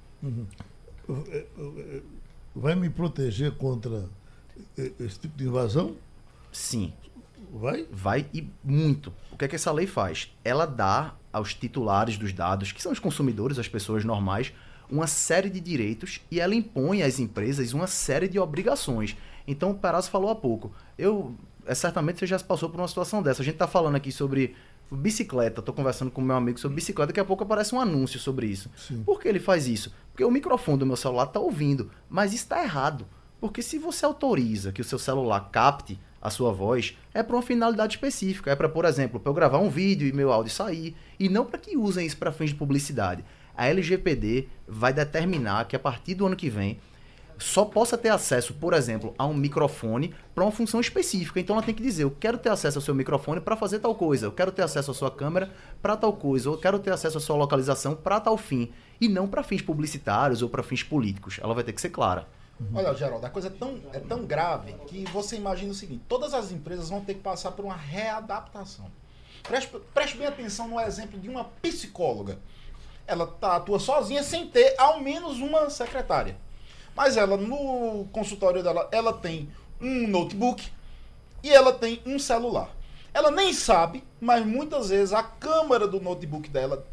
Vai 2.56 2.76
me 2.76 2.90
proteger 2.90 3.52
contra 3.54 4.06
esse 4.78 5.20
tipo 5.20 5.38
de 5.38 5.46
invasão? 5.46 5.96
Sim, 6.52 6.94
Vai? 7.54 7.86
vai 7.92 8.26
e 8.34 8.48
muito. 8.64 9.14
O 9.32 9.38
que 9.38 9.46
é 9.46 9.48
que 9.48 9.56
essa 9.56 9.72
lei 9.72 9.88
faz? 9.88 10.32
Ela 10.44 10.66
dá 10.66 11.16
aos 11.32 11.54
titulares 11.54 12.18
dos 12.18 12.34
dados, 12.34 12.72
que 12.72 12.82
são 12.82 12.92
os 12.92 13.00
consumidores, 13.00 13.58
as 13.58 13.68
pessoas 13.68 14.04
normais, 14.04 14.54
uma 14.90 15.08
série 15.08 15.50
de 15.50 15.60
direitos 15.60 16.20
e 16.30 16.40
ela 16.40 16.54
impõe 16.54 17.02
às 17.02 17.20
empresas 17.20 17.72
uma 17.74 17.88
série 17.88 18.28
de 18.28 18.38
obrigações. 18.38 19.16
Então, 19.48 19.72
o 19.72 19.76
Perazzo 19.76 20.10
falou 20.12 20.30
há 20.30 20.36
pouco. 20.36 20.72
Eu, 20.98 21.34
é, 21.66 21.76
certamente 21.76 22.20
você 22.20 22.28
já 22.28 22.38
se 22.38 22.44
passou 22.44 22.70
por 22.70 22.80
uma 22.80 22.88
situação 22.88 23.22
dessa. 23.22 23.42
A 23.42 23.46
gente 23.46 23.56
está 23.56 23.68
falando 23.68 23.96
aqui 23.96 24.12
sobre 24.12 24.56
bicicleta, 24.92 25.60
estou 25.60 25.74
conversando 25.74 26.12
com 26.12 26.22
meu 26.22 26.36
amigo 26.36 26.60
sobre 26.60 26.76
bicicleta, 26.76 27.08
daqui 27.08 27.20
a 27.20 27.26
pouco 27.26 27.44
aparece 27.44 27.74
um 27.74 27.80
anúncio 27.80 28.20
sobre 28.20 28.48
isso. 28.48 28.70
Sim. 28.76 29.04
Por 29.04 29.22
que 29.22 29.28
ele 29.28 29.40
faz 29.40 29.68
isso? 29.68 29.94
Porque 30.12 30.24
o 30.24 30.32
microfone 30.32 30.80
do 30.80 30.86
meu 30.86 30.98
celular 30.98 31.26
está 31.26 31.40
ouvindo, 31.40 31.90
mas 32.10 32.34
está 32.34 32.62
errado. 32.64 33.06
Porque 33.40 33.62
se 33.62 33.78
você 33.78 34.06
autoriza 34.06 34.72
que 34.72 34.82
o 34.82 34.84
seu 34.84 35.00
celular 35.00 35.50
capte 35.52 36.00
a 36.22 36.30
sua 36.30 36.52
voz, 36.52 36.96
é 37.14 37.24
para 37.24 37.36
uma 37.36 37.42
finalidade 37.42 37.96
específica. 37.96 38.52
É 38.52 38.56
para, 38.56 38.70
por 38.70 38.86
exemplo, 38.86 39.20
para 39.20 39.30
eu 39.30 39.34
gravar 39.34 39.58
um 39.58 39.70
vídeo 39.70 40.08
e 40.08 40.14
meu 40.14 40.32
áudio 40.32 40.52
sair, 40.52 40.96
e 41.20 41.28
não 41.28 41.46
para 41.46 41.58
que 41.58 41.76
usem 41.76 42.06
isso 42.06 42.18
para 42.18 42.32
fins 42.32 42.52
de 42.52 42.56
publicidade. 42.56 43.26
A 43.56 43.68
LGPD 43.68 44.48
vai 44.68 44.94
determinar 44.94 45.66
que 45.66 45.76
a 45.76 45.80
partir 45.80 46.14
do 46.14 46.28
ano 46.28 46.36
que 46.36 46.50
vem 46.50 46.80
só 47.42 47.66
possa 47.66 47.98
ter 47.98 48.10
acesso, 48.10 48.54
por 48.54 48.74
exemplo, 48.74 49.14
a 49.18 49.26
um 49.26 49.34
microfone 49.34 50.14
para 50.34 50.44
uma 50.44 50.52
função 50.52 50.80
específica. 50.80 51.40
Então 51.40 51.56
ela 51.56 51.66
tem 51.66 51.74
que 51.74 51.82
dizer: 51.84 52.04
eu 52.04 52.12
quero 52.12 52.38
ter 52.38 52.50
acesso 52.50 52.78
ao 52.78 52.82
seu 52.82 52.94
microfone 52.94 53.42
para 53.42 53.56
fazer 53.56 53.80
tal 53.80 53.96
coisa, 53.96 54.28
eu 54.28 54.32
quero 54.32 54.52
ter 54.52 54.62
acesso 54.62 54.92
à 54.92 54.94
sua 54.94 55.10
câmera 55.10 55.52
para 55.82 55.98
tal 55.98 56.14
coisa, 56.14 56.50
eu 56.50 56.58
quero 56.58 56.80
ter 56.80 56.92
acesso 56.92 57.18
à 57.18 57.22
sua 57.22 57.36
localização 57.36 57.96
para 57.96 58.20
tal 58.20 58.38
fim, 58.38 58.72
e 59.00 59.08
não 59.08 59.28
para 59.28 59.44
fins 59.44 59.62
publicitários 59.62 60.42
ou 60.42 60.50
para 60.50 60.62
fins 60.62 60.84
políticos. 60.84 61.40
Ela 61.42 61.54
vai 61.54 61.64
ter 61.64 61.74
que 61.74 61.82
ser 61.82 61.90
clara. 61.90 62.28
Olha, 62.74 62.94
Geraldo, 62.94 63.26
a 63.26 63.30
coisa 63.30 63.48
é 63.48 63.52
tão, 63.52 63.82
é 63.92 64.00
tão 64.00 64.24
grave 64.26 64.74
que 64.88 65.04
você 65.06 65.36
imagina 65.36 65.72
o 65.72 65.76
seguinte: 65.76 66.04
todas 66.08 66.34
as 66.34 66.52
empresas 66.52 66.90
vão 66.90 67.02
ter 67.02 67.16
que 67.16 67.22
passar 67.22 67.52
por 67.52 67.66
uma 67.66 67.76
readaptação. 67.76 68.86
Preste, 69.42 69.76
preste 69.94 70.18
bem 70.18 70.28
atenção 70.28 70.68
no 70.68 70.80
exemplo 70.80 71.20
de 71.20 71.28
uma 71.28 71.46
psicóloga. 71.46 72.38
Ela 73.08 73.26
tá, 73.26 73.56
atua 73.56 73.80
sozinha 73.80 74.22
sem 74.22 74.48
ter 74.48 74.76
ao 74.78 75.02
menos 75.02 75.40
uma 75.40 75.70
secretária. 75.72 76.38
Mas 76.96 77.18
ela, 77.18 77.38
no 77.38 78.06
consultório 78.12 78.62
dela, 78.62 78.88
ela 78.92 79.14
tem 79.14 79.50
um 79.80 80.08
notebook 80.08 80.70
e 81.44 81.50
ela 81.50 81.74
tem 81.74 82.02
um 82.06 82.20
celular. 82.20 82.70
Ela 83.14 83.32
nem 83.32 83.54
sabe, 83.54 84.04
mas 84.20 84.46
muitas 84.46 84.90
vezes 84.90 85.14
a 85.14 85.24
câmera 85.24 85.88
do 85.88 86.00
notebook 86.00 86.50
dela 86.50 86.86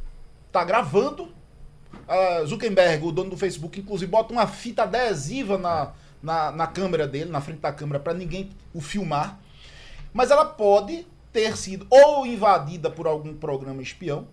tá 0.50 0.64
gravando 0.64 1.32
a 2.06 2.44
Zuckerberg, 2.44 3.04
o 3.06 3.12
dono 3.12 3.30
do 3.30 3.36
Facebook, 3.36 3.78
inclusive, 3.78 4.10
bota 4.10 4.32
uma 4.32 4.46
fita 4.46 4.82
adesiva 4.82 5.58
na, 5.58 5.92
na, 6.22 6.50
na 6.50 6.66
câmera 6.66 7.06
dele, 7.06 7.30
na 7.30 7.40
frente 7.40 7.60
da 7.60 7.72
câmera, 7.72 8.00
para 8.00 8.14
ninguém 8.14 8.50
o 8.72 8.80
filmar. 8.80 9.38
Mas 10.12 10.30
ela 10.30 10.44
pode 10.44 11.06
ter 11.32 11.56
sido 11.56 11.86
ou 11.90 12.26
invadida 12.26 12.90
por 12.90 13.06
algum 13.06 13.34
programa 13.34 13.82
espião, 13.82 14.26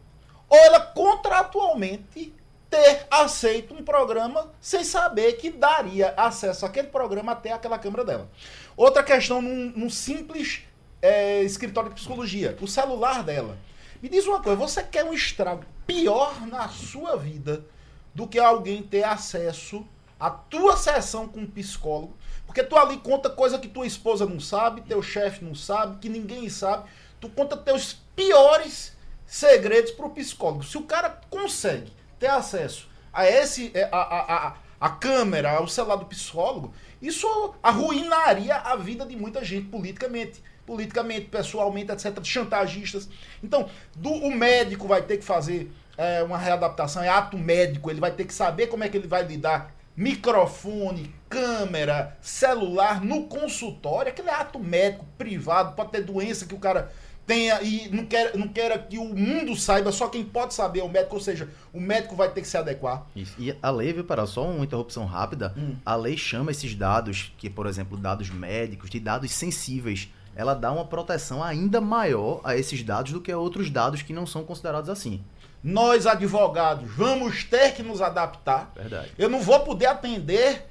ou 0.50 0.58
ela 0.58 0.80
contratualmente 0.80 2.34
ter 2.76 3.08
aceito 3.10 3.74
um 3.74 3.82
programa 3.82 4.52
sem 4.60 4.84
saber 4.84 5.34
que 5.38 5.50
daria 5.50 6.14
acesso 6.18 6.66
àquele 6.66 6.90
programa 6.90 7.32
até 7.32 7.54
aquela 7.54 7.80
câmera 7.80 8.04
dela. 8.04 8.30
Outra 8.76 9.02
questão 9.02 9.42
num, 9.42 9.72
num 9.74 9.90
simples 9.90 10.64
é, 11.02 11.42
escritório 11.44 11.90
de 11.90 11.96
psicologia, 11.96 12.58
o 12.60 12.68
celular 12.68 13.24
dela. 13.24 13.58
Me 14.04 14.10
diz 14.10 14.28
uma 14.28 14.42
coisa, 14.42 14.58
você 14.58 14.84
quer 14.84 15.06
um 15.06 15.14
estrago 15.14 15.64
pior 15.88 16.46
na 16.48 16.68
sua 16.68 17.16
vida 17.16 17.66
do 18.14 18.28
que 18.28 18.38
alguém 18.38 18.84
ter 18.84 19.04
acesso 19.04 19.88
à 20.20 20.30
tua 20.30 20.76
sessão 20.76 21.30
com 21.30 21.40
um 21.40 21.48
psicólogo? 21.50 22.14
Porque 22.46 22.62
tu 22.62 22.76
ali 22.76 22.98
conta 22.98 23.30
coisa 23.30 23.58
que 23.58 23.70
tua 23.70 23.88
esposa 23.88 24.26
não 24.26 24.40
sabe, 24.40 24.82
teu 24.82 25.02
chefe 25.02 25.46
não 25.46 25.56
sabe, 25.56 26.00
que 26.00 26.10
ninguém 26.10 26.50
sabe. 26.50 26.90
Tu 27.22 27.30
conta 27.30 27.56
teus 27.56 27.94
piores 28.14 28.94
segredos 29.26 29.92
pro 29.92 30.10
psicólogo. 30.10 30.64
Se 30.64 30.78
o 30.78 30.84
cara 30.84 31.22
consegue 31.30 31.95
ter 32.20 32.28
acesso 32.28 32.90
a 33.14 33.26
esse 33.30 33.72
é, 33.74 33.90
a, 33.92 33.98
a, 33.98 34.48
a, 34.48 34.54
a 34.80 34.90
câmera, 34.90 35.52
ao 35.52 35.68
celular 35.68 35.96
do 35.96 36.06
psicólogo, 36.06 36.74
isso 37.02 37.28
arruinaria 37.64 38.56
a 38.56 38.76
vida 38.76 39.06
de 39.06 39.16
muita 39.16 39.44
gente 39.44 39.68
politicamente 39.68 40.44
politicamente, 40.66 41.28
pessoalmente, 41.28 41.92
etc., 41.92 42.24
chantagistas. 42.24 43.08
Então, 43.44 43.70
do, 43.96 44.12
o 44.12 44.32
médico 44.32 44.88
vai 44.88 45.02
ter 45.02 45.18
que 45.18 45.24
fazer 45.24 45.72
é, 45.98 46.24
uma 46.24 46.38
readaptação, 46.38 47.04
é 47.04 47.10
ato 47.10 47.38
médico, 47.38 47.90
ele 47.90 48.00
vai 48.00 48.12
ter 48.12 48.26
que 48.26 48.34
saber 48.34 48.68
como 48.68 48.84
é 48.84 48.90
que 48.90 48.98
ele 48.98 49.08
vai 49.08 49.24
lidar 49.24 49.74
microfone, 49.96 51.14
câmera, 51.30 52.18
celular 52.20 53.02
no 53.02 53.28
consultório, 53.28 54.12
aquele 54.12 54.30
ato 54.30 54.60
médico 54.60 55.06
privado, 55.18 55.74
pode 55.74 55.92
ter 55.92 56.02
doença 56.02 56.46
que 56.46 56.54
o 56.54 56.60
cara 56.60 56.92
tenha 57.26 57.62
e 57.62 57.90
não 57.90 58.06
quer, 58.06 58.36
não 58.38 58.48
quer 58.48 58.88
que 58.88 58.98
o 58.98 59.06
mundo 59.06 59.56
saiba, 59.56 59.92
só 59.92 60.08
quem 60.08 60.24
pode 60.24 60.54
saber 60.54 60.80
é 60.80 60.84
o 60.84 60.90
médico, 60.90 61.16
ou 61.16 61.22
seja, 61.22 61.50
o 61.74 61.80
médico 61.80 62.16
vai 62.16 62.30
ter 62.32 62.42
que 62.42 62.48
se 62.48 62.58
adequar. 62.58 63.06
Isso. 63.16 63.34
E 63.40 63.56
a 63.62 63.70
lei, 63.72 63.92
viu, 63.94 64.04
para 64.04 64.26
só 64.26 64.44
uma 64.48 64.64
interrupção 64.64 65.06
rápida, 65.06 65.54
Hum. 65.58 65.76
a 65.86 65.96
lei 65.96 66.16
chama 66.18 66.52
esses 66.52 66.76
dados, 66.76 67.34
que 67.38 67.50
por 67.50 67.66
exemplo, 67.68 67.98
dados 67.98 68.30
médicos, 68.30 68.90
de 68.90 69.00
dados 69.00 69.32
sensíveis. 69.32 70.10
Ela 70.36 70.54
dá 70.54 70.72
uma 70.72 70.84
proteção 70.86 71.42
ainda 71.42 71.80
maior 71.80 72.42
a 72.44 72.58
esses 72.58 72.84
dados 72.84 73.14
do 73.14 73.22
que 73.22 73.32
a 73.32 73.38
outros 73.38 73.70
dados 73.70 74.02
que 74.02 74.12
não 74.12 74.28
são 74.28 74.44
considerados 74.44 74.90
assim. 74.90 75.24
Nós, 75.64 76.06
advogados, 76.06 76.90
vamos 76.92 77.44
ter 77.46 77.74
que 77.74 77.82
nos 77.82 78.02
adaptar. 78.02 78.72
Verdade. 78.76 79.12
Eu 79.18 79.30
não 79.30 79.40
vou 79.42 79.62
poder 79.62 79.86
atender 79.88 80.66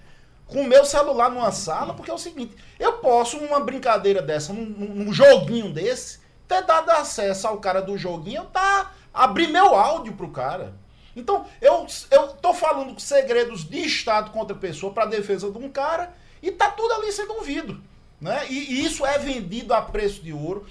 com 0.46 0.60
o 0.60 0.68
meu 0.68 0.84
celular 0.84 1.30
numa 1.30 1.50
sala, 1.50 1.94
porque 1.94 2.10
é 2.10 2.14
o 2.14 2.18
seguinte, 2.18 2.54
eu 2.78 2.92
posso, 2.98 3.40
numa 3.40 3.58
brincadeira 3.58 4.20
dessa, 4.20 4.52
num- 4.52 4.66
num 4.66 5.12
joguinho 5.12 5.72
desse, 5.72 6.18
ter 6.48 6.62
dado 6.62 6.90
acesso 6.90 7.46
ao 7.46 7.58
cara 7.58 7.80
do 7.80 7.96
joguinho, 7.96 8.42
eu 8.42 8.46
tá, 8.46 8.92
abrir 9.12 9.48
meu 9.48 9.74
áudio 9.74 10.12
pro 10.14 10.28
cara. 10.30 10.74
Então, 11.16 11.46
eu, 11.60 11.86
eu 12.10 12.28
tô 12.28 12.52
falando 12.52 12.98
segredos 13.00 13.64
de 13.64 13.78
Estado 13.78 14.30
contra 14.30 14.56
pessoa 14.56 14.92
para 14.92 15.06
defesa 15.06 15.50
de 15.50 15.58
um 15.58 15.68
cara 15.68 16.12
e 16.42 16.50
tá 16.50 16.70
tudo 16.70 16.92
ali 16.94 17.12
sendo 17.12 17.34
ouvido. 17.34 17.80
Né? 18.20 18.46
E, 18.48 18.74
e 18.74 18.84
isso 18.84 19.04
é 19.06 19.18
vendido 19.18 19.72
a 19.74 19.82
preço 19.82 20.22
de 20.22 20.32
ouro. 20.32 20.66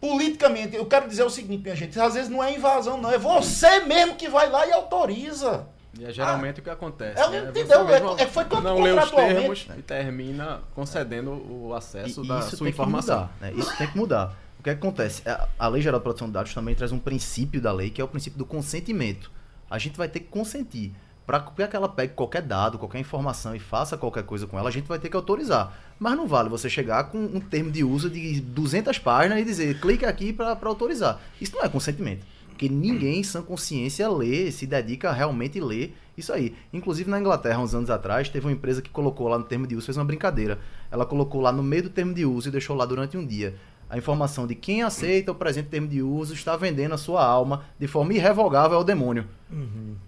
Politicamente, 0.00 0.76
eu 0.76 0.84
quero 0.84 1.08
dizer 1.08 1.24
o 1.24 1.30
seguinte, 1.30 1.62
minha 1.62 1.74
gente, 1.74 1.98
às 1.98 2.12
vezes 2.14 2.28
não 2.28 2.44
é 2.44 2.54
invasão, 2.54 3.00
não, 3.00 3.10
é 3.10 3.16
você 3.16 3.80
mesmo 3.80 4.16
que 4.16 4.28
vai 4.28 4.50
lá 4.50 4.66
e 4.66 4.72
autoriza. 4.72 5.66
E 5.98 6.04
é 6.04 6.12
geralmente 6.12 6.60
o 6.60 6.62
que 6.62 6.68
acontece. 6.68 7.20
é, 7.22 7.28
né? 7.28 7.50
entendeu? 7.50 7.86
Você 7.86 7.92
mesmo 7.92 8.18
É- 8.18 8.22
é- 8.22 8.26
foi 8.26 8.44
não 8.62 8.82
lê 8.82 8.92
os 8.92 9.10
termos 9.10 9.66
e 9.78 9.82
termina 9.82 10.60
concedendo 10.74 11.30
o 11.30 11.72
acesso 11.74 12.24
E 12.24 12.28
da 12.28 12.40
isso 12.40 12.56
sua 12.56 12.58
tem 12.66 12.68
informação. 12.68 13.28
que 13.38 13.44
mudar. 13.44 13.54
Né? 13.54 13.60
Isso 13.60 13.78
tem 13.78 13.86
que 13.86 13.96
mudar. 13.96 14.43
Que, 14.64 14.70
acontece? 14.70 15.22
A 15.58 15.68
Lei 15.68 15.82
Geral 15.82 16.00
de 16.00 16.04
Proteção 16.04 16.26
de 16.26 16.32
Dados 16.32 16.54
também 16.54 16.74
traz 16.74 16.90
um 16.90 16.98
princípio 16.98 17.60
da 17.60 17.70
lei, 17.70 17.90
que 17.90 18.00
é 18.00 18.04
o 18.04 18.08
princípio 18.08 18.38
do 18.38 18.46
consentimento. 18.46 19.30
A 19.68 19.76
gente 19.76 19.98
vai 19.98 20.08
ter 20.08 20.20
que 20.20 20.28
consentir. 20.28 20.94
Para 21.26 21.38
que 21.40 21.76
ela 21.76 21.86
pegue 21.88 22.14
qualquer 22.14 22.40
dado, 22.40 22.78
qualquer 22.78 22.98
informação 22.98 23.54
e 23.54 23.58
faça 23.58 23.98
qualquer 23.98 24.24
coisa 24.24 24.46
com 24.46 24.58
ela, 24.58 24.70
a 24.70 24.72
gente 24.72 24.88
vai 24.88 24.98
ter 24.98 25.10
que 25.10 25.16
autorizar. 25.16 25.78
Mas 25.98 26.16
não 26.16 26.26
vale 26.26 26.48
você 26.48 26.70
chegar 26.70 27.04
com 27.04 27.18
um 27.18 27.40
termo 27.40 27.70
de 27.70 27.84
uso 27.84 28.08
de 28.08 28.40
200 28.40 28.98
páginas 29.00 29.38
e 29.38 29.44
dizer 29.44 29.78
clique 29.80 30.06
aqui 30.06 30.32
para 30.32 30.58
autorizar. 30.64 31.20
Isso 31.38 31.54
não 31.54 31.62
é 31.62 31.68
consentimento. 31.68 32.24
Porque 32.48 32.66
ninguém, 32.66 33.20
em 33.20 33.22
sã 33.22 33.42
consciência, 33.42 34.08
lê, 34.08 34.50
se 34.50 34.66
dedica 34.66 35.10
a 35.10 35.12
realmente 35.12 35.60
ler 35.60 35.94
isso 36.16 36.32
aí. 36.32 36.54
Inclusive 36.72 37.10
na 37.10 37.20
Inglaterra, 37.20 37.58
uns 37.58 37.74
anos 37.74 37.90
atrás, 37.90 38.30
teve 38.30 38.46
uma 38.46 38.52
empresa 38.52 38.80
que 38.80 38.88
colocou 38.88 39.28
lá 39.28 39.38
no 39.38 39.44
termo 39.44 39.66
de 39.66 39.76
uso, 39.76 39.84
fez 39.84 39.98
uma 39.98 40.04
brincadeira. 40.06 40.58
Ela 40.90 41.04
colocou 41.04 41.42
lá 41.42 41.52
no 41.52 41.62
meio 41.62 41.82
do 41.82 41.90
termo 41.90 42.14
de 42.14 42.24
uso 42.24 42.48
e 42.48 42.50
deixou 42.50 42.74
lá 42.74 42.86
durante 42.86 43.18
um 43.18 43.26
dia 43.26 43.54
a 43.94 43.98
informação 43.98 44.44
de 44.44 44.56
quem 44.56 44.82
aceita 44.82 45.30
o 45.30 45.34
presente 45.36 45.68
termo 45.68 45.86
de 45.86 46.02
uso 46.02 46.34
está 46.34 46.56
vendendo 46.56 46.94
a 46.94 46.98
sua 46.98 47.24
alma 47.24 47.64
de 47.78 47.86
forma 47.86 48.12
irrevogável 48.12 48.76
ao 48.76 48.82
demônio. 48.82 49.28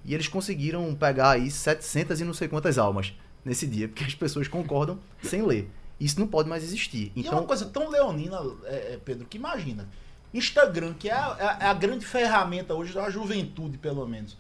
E 0.05 0.13
eles 0.13 0.27
conseguiram 0.27 0.93
pegar 0.95 1.31
aí 1.31 1.49
700 1.49 2.21
e 2.21 2.25
não 2.25 2.35
sei 2.35 2.49
quantas 2.49 2.79
almas 2.79 3.13
nesse 3.45 3.65
dia, 3.65 3.87
porque 3.87 4.03
as 4.03 4.13
pessoas 4.15 4.49
concordam 4.49 4.99
sem 5.23 5.41
ler. 5.43 5.71
Isso 6.01 6.19
não 6.19 6.27
pode 6.27 6.49
mais 6.49 6.65
existir. 6.65 7.13
E 7.15 7.21
é 7.21 7.23
Então, 7.29 7.39
uma 7.39 7.47
coisa 7.47 7.65
tão 7.67 7.89
leonina, 7.89 8.39
é, 8.65 8.95
é, 8.95 9.01
Pedro, 9.05 9.25
que 9.25 9.39
imagina. 9.39 9.89
Instagram, 10.35 10.93
que 10.95 11.09
é 11.09 11.13
a, 11.13 11.37
é 11.39 11.45
a- 11.67 11.71
a 11.71 11.75
grande 11.75 12.05
ferramenta 12.05 12.75
hoje 12.75 12.93
da 12.93 13.09
juventude, 13.09 13.79
pelo 13.79 14.05
menos. 14.07 14.37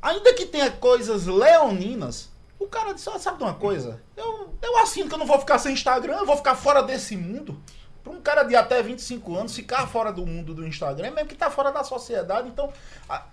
Ainda 0.00 0.32
que 0.34 0.46
tenha 0.46 0.70
coisas 0.70 1.26
leoninas, 1.26 2.30
o 2.60 2.66
cara 2.68 2.92
disse, 2.92 3.10
"Ah, 3.10 3.18
sabe 3.18 3.38
de 3.38 3.42
uma 3.44 3.54
coisa? 3.54 4.00
Eu, 4.16 4.54
eu 4.62 4.78
assino 4.78 5.08
que 5.08 5.14
eu 5.14 5.18
não 5.18 5.26
vou 5.26 5.38
ficar 5.40 5.58
sem 5.58 5.72
Instagram, 5.72 6.18
eu 6.18 6.26
vou 6.26 6.36
ficar 6.36 6.54
fora 6.54 6.80
desse 6.82 7.16
mundo. 7.16 7.60
Para 8.08 8.16
um 8.16 8.22
cara 8.22 8.42
de 8.42 8.56
até 8.56 8.82
25 8.82 9.36
anos 9.36 9.54
ficar 9.54 9.86
fora 9.86 10.10
do 10.10 10.24
mundo 10.24 10.54
do 10.54 10.66
Instagram, 10.66 11.10
mesmo 11.10 11.28
que 11.28 11.34
tá 11.34 11.50
fora 11.50 11.70
da 11.70 11.84
sociedade, 11.84 12.48
então, 12.48 12.72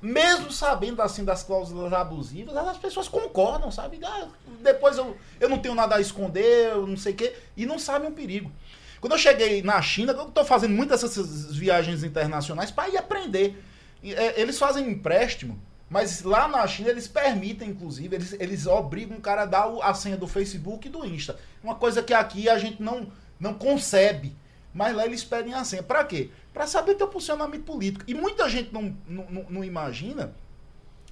mesmo 0.02 0.52
sabendo 0.52 1.02
assim 1.02 1.24
das 1.24 1.44
cláusulas 1.44 1.94
abusivas, 1.94 2.58
as 2.58 2.78
pessoas 2.78 3.08
concordam, 3.08 3.72
sabe? 3.72 4.02
Ah, 4.04 4.28
depois 4.62 4.98
eu, 4.98 5.16
eu 5.40 5.48
não 5.48 5.60
tenho 5.60 5.74
nada 5.74 5.96
a 5.96 6.02
esconder, 6.02 6.72
eu 6.72 6.86
não 6.86 6.98
sei 6.98 7.14
o 7.14 7.16
quê, 7.16 7.34
e 7.56 7.66
não 7.66 7.80
sabem 7.80 8.10
o 8.10 8.12
perigo. 8.12 8.52
Quando 9.00 9.14
eu 9.14 9.18
cheguei 9.18 9.62
na 9.62 9.82
China, 9.82 10.12
eu 10.12 10.26
tô 10.26 10.44
fazendo 10.44 10.74
muitas 10.74 11.04
dessas 11.04 11.56
viagens 11.56 12.04
internacionais 12.04 12.70
para 12.70 12.90
ir 12.90 12.98
aprender. 12.98 13.64
É, 14.04 14.42
eles 14.42 14.60
fazem 14.60 14.90
empréstimo, 14.90 15.58
mas 15.90 16.22
lá 16.24 16.50
na 16.50 16.68
China 16.68 16.90
eles 16.90 17.08
permitem, 17.08 17.70
inclusive, 17.70 18.14
eles, 18.14 18.34
eles 18.34 18.68
obrigam 18.68 19.18
o 19.18 19.22
cara 19.22 19.44
a 19.44 19.46
dar 19.46 19.74
a 19.82 19.94
senha 19.94 20.18
do 20.18 20.28
Facebook 20.28 20.86
e 20.86 20.92
do 20.92 21.06
Insta. 21.06 21.38
Uma 21.64 21.76
coisa 21.76 22.04
que 22.04 22.14
aqui 22.14 22.50
a 22.50 22.58
gente 22.58 22.84
não, 22.84 23.10
não 23.40 23.54
concebe. 23.54 24.36
Mas 24.76 24.94
lá 24.94 25.06
eles 25.06 25.24
pedem 25.24 25.54
a 25.54 25.64
senha. 25.64 25.82
Para 25.82 26.04
quê? 26.04 26.30
Para 26.54 26.68
saber 26.68 26.96
teu 26.96 27.08
posicionamento 27.08 27.64
político. 27.64 28.04
E 28.10 28.14
muita 28.14 28.50
gente 28.50 28.74
não, 28.74 28.94
não, 29.08 29.46
não- 29.50 29.64
imagina. 29.64 30.36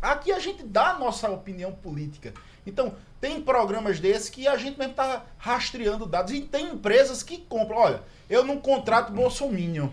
Aqui 0.01 0.33
a 0.33 0.39
gente 0.39 0.63
dá 0.63 0.89
a 0.91 0.99
nossa 0.99 1.29
opinião 1.29 1.71
política. 1.71 2.33
Então, 2.67 2.93
tem 3.21 3.41
programas 3.41 4.01
desses 4.01 4.29
que 4.29 4.45
a 4.49 4.57
gente 4.57 4.77
mesmo 4.77 4.91
está 4.91 5.23
rastreando 5.37 6.05
dados. 6.05 6.33
E 6.33 6.41
tem 6.41 6.71
empresas 6.73 7.23
que 7.23 7.37
compram. 7.37 7.77
Olha, 7.77 8.03
eu 8.29 8.43
não 8.43 8.59
contrato 8.59 9.13
Bolsominion. 9.13 9.87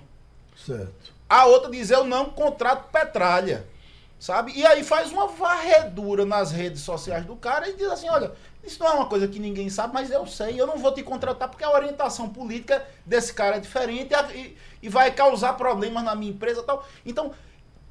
Certo. 0.56 1.12
A 1.28 1.44
outra 1.46 1.70
diz, 1.70 1.90
eu 1.90 2.02
não 2.04 2.24
contrato 2.26 2.90
Petralha. 2.90 3.64
Sabe? 4.20 4.52
E 4.54 4.66
aí 4.66 4.84
faz 4.84 5.10
uma 5.10 5.26
varredura 5.28 6.26
nas 6.26 6.52
redes 6.52 6.82
sociais 6.82 7.24
do 7.24 7.34
cara 7.34 7.70
e 7.70 7.74
diz 7.74 7.88
assim, 7.88 8.06
olha, 8.10 8.32
isso 8.62 8.78
não 8.78 8.86
é 8.86 8.92
uma 8.92 9.06
coisa 9.06 9.26
que 9.26 9.38
ninguém 9.38 9.70
sabe, 9.70 9.94
mas 9.94 10.10
eu 10.10 10.26
sei, 10.26 10.60
eu 10.60 10.66
não 10.66 10.76
vou 10.76 10.92
te 10.92 11.02
contratar 11.02 11.48
porque 11.48 11.64
a 11.64 11.72
orientação 11.72 12.28
política 12.28 12.86
desse 13.06 13.32
cara 13.32 13.56
é 13.56 13.60
diferente 13.60 14.12
e, 14.34 14.56
e 14.82 14.88
vai 14.90 15.10
causar 15.10 15.54
problemas 15.54 16.04
na 16.04 16.14
minha 16.14 16.32
empresa 16.32 16.60
e 16.60 16.64
tal. 16.64 16.86
Então, 17.06 17.32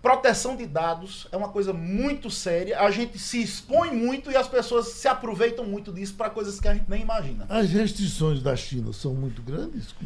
proteção 0.03 0.55
de 0.55 0.67
dados 0.67 1.27
é 1.31 1.36
uma 1.36 1.50
coisa 1.50 1.74
muito 1.74 2.29
séria, 2.29 2.79
a 2.79 2.91
gente 2.91 3.17
se 3.17 3.41
expõe 3.41 3.89
muito 3.89 4.31
e 4.31 4.38
as 4.38 4.48
pessoas 4.48 4.89
se 4.89 5.07
aproveitam 5.07 5.65
muito 5.65 5.91
disso 5.91 6.13
para 6.13 6.29
coisas 6.29 6.59
que 6.59 6.67
a 6.67 6.75
gente 6.75 6.88
nem 6.88 7.01
imagina. 7.01 7.48
As 7.50 7.71
restrições 7.71 8.39
da 8.43 8.55
China 8.55 8.93
são 8.93 9.15
muito 9.15 9.41
grandes 9.41 9.91
com, 9.93 10.05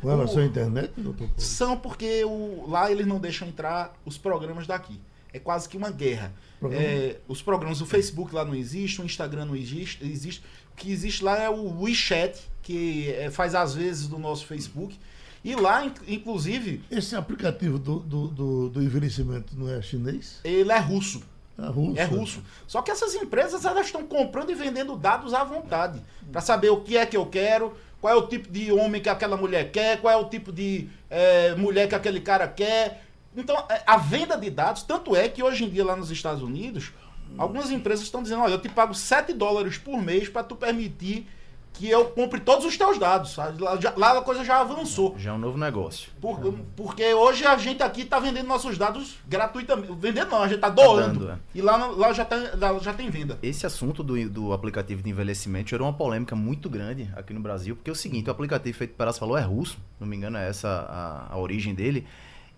com 0.00 0.08
relação 0.08 0.42
à 0.42 0.44
internet, 0.44 0.92
doutor? 0.96 1.28
São 1.36 1.76
porque 1.76 2.24
o, 2.24 2.64
lá 2.68 2.90
eles 2.90 3.06
não 3.06 3.18
deixam 3.18 3.48
entrar 3.48 3.94
os 4.04 4.16
programas 4.18 4.66
daqui. 4.66 5.00
É 5.32 5.38
quase 5.38 5.68
que 5.68 5.76
uma 5.76 5.90
guerra. 5.90 6.32
Programa? 6.60 6.84
É, 6.84 7.16
os 7.26 7.42
programas, 7.42 7.80
o 7.80 7.86
Facebook 7.86 8.32
lá 8.34 8.44
não 8.44 8.54
existe, 8.54 9.00
o 9.02 9.04
Instagram 9.04 9.46
não 9.46 9.56
existe. 9.56 10.04
existe. 10.04 10.42
O 10.72 10.76
que 10.76 10.90
existe 10.92 11.24
lá 11.24 11.38
é 11.38 11.50
o 11.50 11.80
WeChat, 11.82 12.40
que 12.62 13.10
é, 13.12 13.30
faz 13.30 13.54
às 13.54 13.74
vezes 13.74 14.06
do 14.06 14.18
nosso 14.18 14.46
Facebook. 14.46 14.96
E 15.42 15.54
lá, 15.56 15.84
in- 15.84 15.92
inclusive, 16.08 16.82
Esse 16.90 17.14
aplicativo 17.16 17.78
do, 17.78 17.98
do, 18.00 18.28
do, 18.28 18.68
do 18.70 18.82
envelhecimento 18.82 19.54
não 19.56 19.68
é 19.68 19.82
chinês? 19.82 20.40
ele 20.44 20.72
é 20.72 20.78
russo. 20.78 21.22
É 21.58 21.66
russo. 21.66 21.98
É 22.00 22.04
russo. 22.04 22.42
Só 22.66 22.80
que 22.82 22.90
essas 22.90 23.14
empresas 23.14 23.64
elas 23.64 23.86
estão 23.86 24.04
comprando 24.04 24.50
e 24.50 24.54
vendendo 24.54 24.96
dados 24.96 25.34
à 25.34 25.44
vontade. 25.44 26.00
Para 26.32 26.40
saber 26.40 26.70
o 26.70 26.80
que 26.80 26.96
é 26.96 27.04
que 27.06 27.16
eu 27.16 27.26
quero, 27.26 27.76
qual 28.04 28.12
é 28.12 28.16
o 28.18 28.26
tipo 28.26 28.52
de 28.52 28.70
homem 28.70 29.00
que 29.00 29.08
aquela 29.08 29.34
mulher 29.34 29.72
quer, 29.72 29.98
qual 29.98 30.12
é 30.12 30.16
o 30.18 30.28
tipo 30.28 30.52
de 30.52 30.90
eh, 31.08 31.54
mulher 31.56 31.88
que 31.88 31.94
aquele 31.94 32.20
cara 32.20 32.46
quer. 32.46 33.02
Então, 33.34 33.56
eh, 33.70 33.82
a 33.86 33.96
venda 33.96 34.36
de 34.36 34.50
dados, 34.50 34.82
tanto 34.82 35.16
é 35.16 35.26
que 35.26 35.42
hoje 35.42 35.64
em 35.64 35.70
dia 35.70 35.82
lá 35.82 35.96
nos 35.96 36.10
Estados 36.10 36.42
Unidos, 36.42 36.92
algumas 37.38 37.70
empresas 37.70 38.04
estão 38.04 38.22
dizendo, 38.22 38.42
olha, 38.42 38.52
eu 38.52 38.60
te 38.60 38.68
pago 38.68 38.92
7 38.92 39.32
dólares 39.32 39.78
por 39.78 40.02
mês 40.02 40.28
para 40.28 40.44
tu 40.44 40.54
permitir 40.54 41.26
que 41.74 41.90
eu 41.90 42.04
compre 42.06 42.38
todos 42.40 42.64
os 42.64 42.76
teus 42.78 42.98
dados. 42.98 43.32
sabe? 43.32 43.60
Lá, 43.62 43.76
já- 43.80 43.92
lá 43.96 44.16
a 44.18 44.22
coisa 44.22 44.44
já 44.44 44.60
avançou. 44.60 45.14
Já 45.18 45.30
é 45.30 45.34
um 45.34 45.38
novo 45.38 45.58
negócio. 45.58 46.10
Por- 46.20 46.54
porque 46.76 47.12
hoje 47.12 47.44
a 47.44 47.56
gente 47.58 47.82
aqui 47.82 48.02
está 48.02 48.18
vendendo 48.20 48.46
nossos 48.46 48.78
dados 48.78 49.16
gratuitamente. 49.28 49.92
Vendendo 49.98 50.30
não, 50.30 50.38
a 50.42 50.46
gente 50.46 50.56
está 50.56 50.68
doando. 50.68 51.18
dando, 51.26 51.30
é. 51.32 51.38
E 51.54 51.60
lá, 51.60 51.76
lá, 51.88 52.12
já 52.12 52.24
tá, 52.24 52.36
lá 52.56 52.78
já 52.78 52.94
tem 52.94 53.10
venda. 53.10 53.38
Esse 53.42 53.66
assunto 53.66 54.02
do, 54.02 54.28
do 54.30 54.52
aplicativo 54.52 55.02
de 55.02 55.10
envelhecimento 55.10 55.70
gerou 55.70 55.86
uma 55.88 55.92
polêmica 55.92 56.36
muito 56.36 56.70
grande 56.70 57.10
aqui 57.16 57.34
no 57.34 57.40
Brasil, 57.40 57.74
porque 57.74 57.90
é 57.90 57.92
o 57.92 57.96
seguinte, 57.96 58.28
o 58.28 58.30
aplicativo 58.30 58.78
feito 58.78 58.94
Peraz 58.94 59.18
falou 59.18 59.36
é 59.36 59.42
russo, 59.42 59.76
não 60.00 60.06
me 60.06 60.16
engano 60.16 60.38
é 60.38 60.48
essa 60.48 60.68
a, 61.28 61.34
a 61.34 61.38
origem 61.38 61.74
dele, 61.74 62.06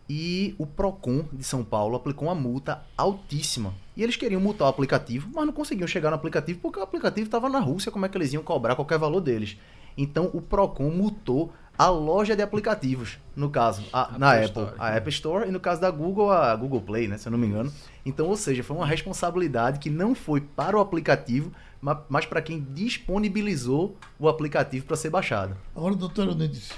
e 0.09 0.55
o 0.59 0.67
Procon 0.67 1.25
de 1.33 1.43
São 1.45 1.65
Paulo 1.65 1.97
aplicou 1.97 2.29
uma 2.29 2.35
multa 2.35 2.83
altíssima. 2.97 3.75
E 3.97 4.03
eles 4.03 4.17
queriam 4.17 4.41
multar 4.41 4.67
o 4.67 4.71
aplicativo, 4.71 5.29
mas 5.35 5.47
não 5.47 5.53
conseguiam 5.53 5.89
chegar 5.89 6.11
no 6.11 6.17
aplicativo 6.17 6.61
porque 6.61 6.79
o 6.79 6.83
aplicativo 6.83 7.27
estava 7.27 7.49
na 7.49 7.59
Rússia, 7.61 7.91
como 7.91 8.07
é 8.07 8.09
que 8.09 8.17
eles 8.17 8.33
iam 8.33 8.43
cobrar 8.43 8.75
qualquer 8.77 8.99
valor 8.99 9.21
deles? 9.21 9.57
Então 9.97 10.31
o 10.35 10.41
Procon 10.43 10.91
multou 10.91 11.53
a 11.79 11.89
loja 11.89 12.35
de 12.37 12.43
aplicativos, 12.43 13.19
no 13.35 13.51
caso, 13.51 13.83
a- 13.93 14.17
na 14.19 14.33
Apple 14.33 14.45
Store. 14.47 14.75
a 14.79 14.91
App 14.91 15.09
Store, 15.11 15.49
e 15.49 15.53
no 15.53 15.61
caso 15.61 15.81
da 15.81 15.91
Google, 15.91 16.31
a 16.31 16.55
Google 16.57 16.81
Play, 16.81 17.07
né, 17.09 17.19
se 17.19 17.29
eu 17.29 17.33
não 17.33 17.39
me 17.39 17.47
engano. 17.47 17.71
Então, 18.05 18.27
ou 18.29 18.37
seja, 18.37 18.63
foi 18.63 18.77
uma 18.77 18.87
responsabilidade 18.87 19.79
que 19.79 19.91
não 19.91 20.15
foi 20.15 20.41
para 20.41 20.77
o 20.77 20.81
aplicativo, 20.81 21.51
ma- 21.81 22.03
mas 22.09 22.25
para 22.25 22.41
quem 22.41 22.61
disponibilizou 22.73 23.97
o 24.19 24.29
aplicativo 24.29 24.87
para 24.87 24.97
ser 24.97 25.11
baixado. 25.11 25.57
Agora, 25.75 25.95
doutor 25.95 26.29
Eunice, 26.29 26.73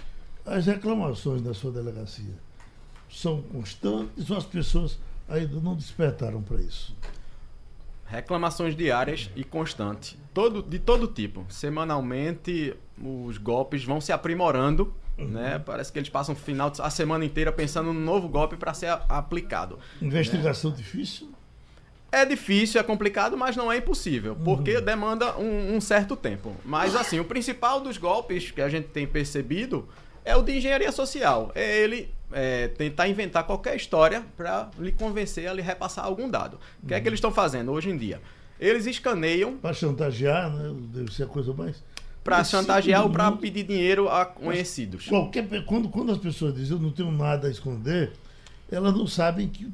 as 0.44 0.66
reclamações 0.66 1.42
da 1.42 1.54
sua 1.54 1.70
delegacia 1.70 2.34
são 3.10 3.42
constantes 3.42 4.30
ou 4.30 4.36
as 4.36 4.44
pessoas 4.44 4.98
ainda 5.28 5.60
não 5.60 5.74
despertaram 5.74 6.42
para 6.42 6.60
isso? 6.60 6.94
Reclamações 8.06 8.74
diárias 8.74 9.30
e 9.36 9.44
constantes. 9.44 10.16
Todo, 10.32 10.62
de 10.62 10.78
todo 10.78 11.06
tipo. 11.06 11.44
Semanalmente, 11.50 12.74
os 13.02 13.36
golpes 13.36 13.84
vão 13.84 14.00
se 14.00 14.12
aprimorando. 14.12 14.94
Né? 15.18 15.58
Parece 15.58 15.92
que 15.92 15.98
eles 15.98 16.08
passam 16.08 16.34
o 16.34 16.38
final 16.38 16.72
a 16.78 16.90
semana 16.90 17.24
inteira 17.24 17.50
pensando 17.50 17.92
num 17.92 18.00
novo 18.00 18.28
golpe 18.28 18.56
para 18.56 18.72
ser 18.72 18.88
aplicado. 19.08 19.78
Investigação 20.00 20.70
difícil? 20.70 21.28
É 22.10 22.24
difícil, 22.24 22.80
é 22.80 22.84
complicado, 22.84 23.36
mas 23.36 23.54
não 23.54 23.70
é 23.70 23.76
impossível, 23.76 24.34
porque 24.42 24.80
demanda 24.80 25.36
um, 25.36 25.76
um 25.76 25.80
certo 25.80 26.16
tempo. 26.16 26.56
Mas 26.64 26.96
assim, 26.96 27.20
o 27.20 27.24
principal 27.24 27.80
dos 27.80 27.98
golpes 27.98 28.50
que 28.50 28.62
a 28.62 28.68
gente 28.68 28.88
tem 28.88 29.06
percebido 29.06 29.86
é 30.28 30.36
o 30.36 30.42
de 30.42 30.56
engenharia 30.56 30.92
social. 30.92 31.50
É 31.54 31.78
ele 31.78 32.12
é, 32.32 32.68
tentar 32.68 33.08
inventar 33.08 33.44
qualquer 33.44 33.74
história 33.76 34.22
para 34.36 34.70
lhe 34.78 34.92
convencer 34.92 35.48
a 35.48 35.52
lhe 35.52 35.62
repassar 35.62 36.04
algum 36.04 36.28
dado. 36.30 36.58
O 36.82 36.86
que 36.86 36.94
é 36.94 37.00
que 37.00 37.08
eles 37.08 37.18
estão 37.18 37.32
fazendo 37.32 37.72
hoje 37.72 37.90
em 37.90 37.96
dia? 37.96 38.20
Eles 38.60 38.86
escaneiam 38.86 39.56
Para 39.56 39.72
chantagear, 39.72 40.50
né? 40.50 40.74
Deve 40.92 41.12
ser 41.14 41.22
a 41.22 41.26
coisa 41.26 41.52
mais. 41.54 41.82
para 42.24 42.42
chantagear 42.44 43.02
ou 43.04 43.10
para 43.10 43.30
pedir 43.32 43.62
dinheiro 43.62 44.08
a 44.08 44.26
conhecidos. 44.26 45.06
Qualquer, 45.06 45.46
quando, 45.64 45.88
quando 45.88 46.12
as 46.12 46.18
pessoas 46.18 46.54
dizem 46.54 46.76
eu 46.76 46.82
não 46.82 46.90
tenho 46.90 47.10
nada 47.12 47.48
a 47.48 47.50
esconder, 47.50 48.12
elas 48.70 48.92
não 48.94 49.06
sabem 49.06 49.48
que 49.48 49.72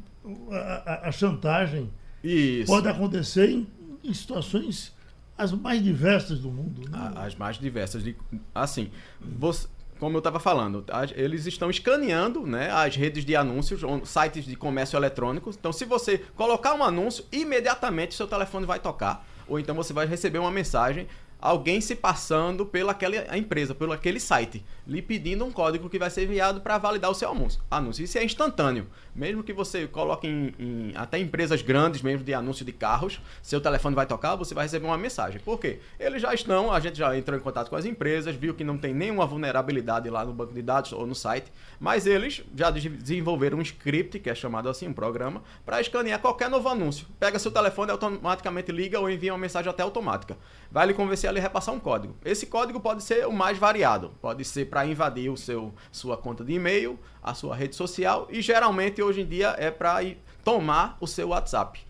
a, 0.52 0.56
a- 1.04 1.08
a 1.08 1.12
chantagem 1.12 1.90
Isso. 2.22 2.66
pode 2.70 2.86
acontecer 2.86 3.50
em, 3.50 3.66
em 4.04 4.14
situações 4.14 4.92
as 5.36 5.50
mais 5.50 5.82
diversas 5.82 6.38
do 6.38 6.50
mundo. 6.50 6.88
Né? 6.88 7.12
As 7.16 7.34
mais 7.34 7.58
diversas. 7.58 8.04
De, 8.04 8.14
assim, 8.54 8.90
você- 9.20 9.66
como 9.98 10.16
eu 10.16 10.18
estava 10.18 10.40
falando, 10.40 10.84
eles 11.14 11.46
estão 11.46 11.70
escaneando 11.70 12.46
né, 12.46 12.70
as 12.70 12.96
redes 12.96 13.24
de 13.24 13.36
anúncios, 13.36 13.82
sites 14.04 14.44
de 14.44 14.56
comércio 14.56 14.96
eletrônico. 14.96 15.50
Então, 15.50 15.72
se 15.72 15.84
você 15.84 16.18
colocar 16.34 16.74
um 16.74 16.82
anúncio, 16.82 17.24
imediatamente 17.32 18.14
seu 18.14 18.26
telefone 18.26 18.66
vai 18.66 18.78
tocar. 18.78 19.26
Ou 19.46 19.58
então 19.58 19.74
você 19.74 19.92
vai 19.92 20.06
receber 20.06 20.38
uma 20.38 20.50
mensagem, 20.50 21.06
alguém 21.44 21.78
se 21.78 21.94
passando 21.94 22.64
pela 22.64 22.92
aquela 22.92 23.36
empresa, 23.36 23.74
pelo 23.74 23.92
aquele 23.92 24.18
site, 24.18 24.64
lhe 24.86 25.02
pedindo 25.02 25.44
um 25.44 25.52
código 25.52 25.90
que 25.90 25.98
vai 25.98 26.08
ser 26.08 26.24
enviado 26.24 26.62
para 26.62 26.78
validar 26.78 27.10
o 27.10 27.14
seu 27.14 27.30
anúncio. 27.30 27.60
anúncio. 27.70 28.02
Isso 28.02 28.16
é 28.16 28.24
instantâneo. 28.24 28.86
Mesmo 29.14 29.44
que 29.44 29.52
você 29.52 29.86
coloque 29.86 30.26
em, 30.26 30.54
em- 30.58 30.92
até 30.96 31.18
empresas 31.18 31.60
grandes 31.60 32.00
mesmo 32.00 32.24
de 32.24 32.32
anúncio 32.32 32.64
de 32.64 32.72
carros, 32.72 33.20
seu 33.42 33.60
telefone 33.60 33.94
vai 33.94 34.06
tocar, 34.06 34.34
você 34.36 34.54
vai 34.54 34.64
receber 34.64 34.86
uma 34.86 34.96
mensagem. 34.96 35.38
Por 35.40 35.60
quê? 35.60 35.80
Eles 36.00 36.22
já 36.22 36.32
estão, 36.32 36.72
a 36.72 36.80
gente 36.80 36.96
já 36.96 37.16
entrou 37.16 37.38
em 37.38 37.42
contato 37.42 37.68
com 37.68 37.76
as 37.76 37.84
empresas, 37.84 38.34
viu 38.34 38.54
que 38.54 38.64
não 38.64 38.78
tem 38.78 38.94
nenhuma 38.94 39.26
vulnerabilidade 39.26 40.08
lá 40.08 40.24
no 40.24 40.32
banco 40.32 40.54
de 40.54 40.62
dados 40.62 40.92
ou 40.92 41.06
no 41.06 41.14
site, 41.14 41.52
mas 41.78 42.06
eles 42.06 42.42
já 42.56 42.70
de- 42.70 42.88
desenvolveram 42.88 43.58
um 43.58 43.62
script, 43.62 44.18
que 44.18 44.30
é 44.30 44.34
chamado 44.34 44.68
assim, 44.68 44.88
um 44.88 44.94
programa, 44.94 45.42
para 45.64 45.78
escanear 45.80 46.18
qualquer 46.20 46.48
novo 46.48 46.68
anúncio. 46.70 47.06
Pega 47.20 47.38
seu 47.38 47.50
telefone, 47.50 47.90
automaticamente 47.90 48.72
liga 48.72 48.98
ou 48.98 49.10
envia 49.10 49.32
uma 49.32 49.38
mensagem 49.38 49.70
até 49.70 49.82
automática. 49.82 50.36
Vai 50.72 50.86
lhe 50.86 50.94
convencer 50.94 51.28
lhe 51.34 51.40
repassar 51.40 51.74
um 51.74 51.80
código. 51.80 52.14
Esse 52.24 52.46
código 52.46 52.80
pode 52.80 53.02
ser 53.02 53.26
o 53.26 53.32
mais 53.32 53.58
variado. 53.58 54.12
Pode 54.22 54.44
ser 54.44 54.66
para 54.70 54.86
invadir 54.86 55.30
o 55.30 55.36
seu, 55.36 55.74
sua 55.92 56.16
conta 56.16 56.42
de 56.44 56.52
e-mail, 56.54 56.98
a 57.22 57.34
sua 57.34 57.54
rede 57.54 57.74
social 57.76 58.26
e 58.30 58.40
geralmente 58.40 59.02
hoje 59.02 59.20
em 59.22 59.26
dia 59.26 59.54
é 59.58 59.70
para 59.70 59.98
tomar 60.44 60.96
o 61.00 61.06
seu 61.06 61.28
WhatsApp. 61.28 61.80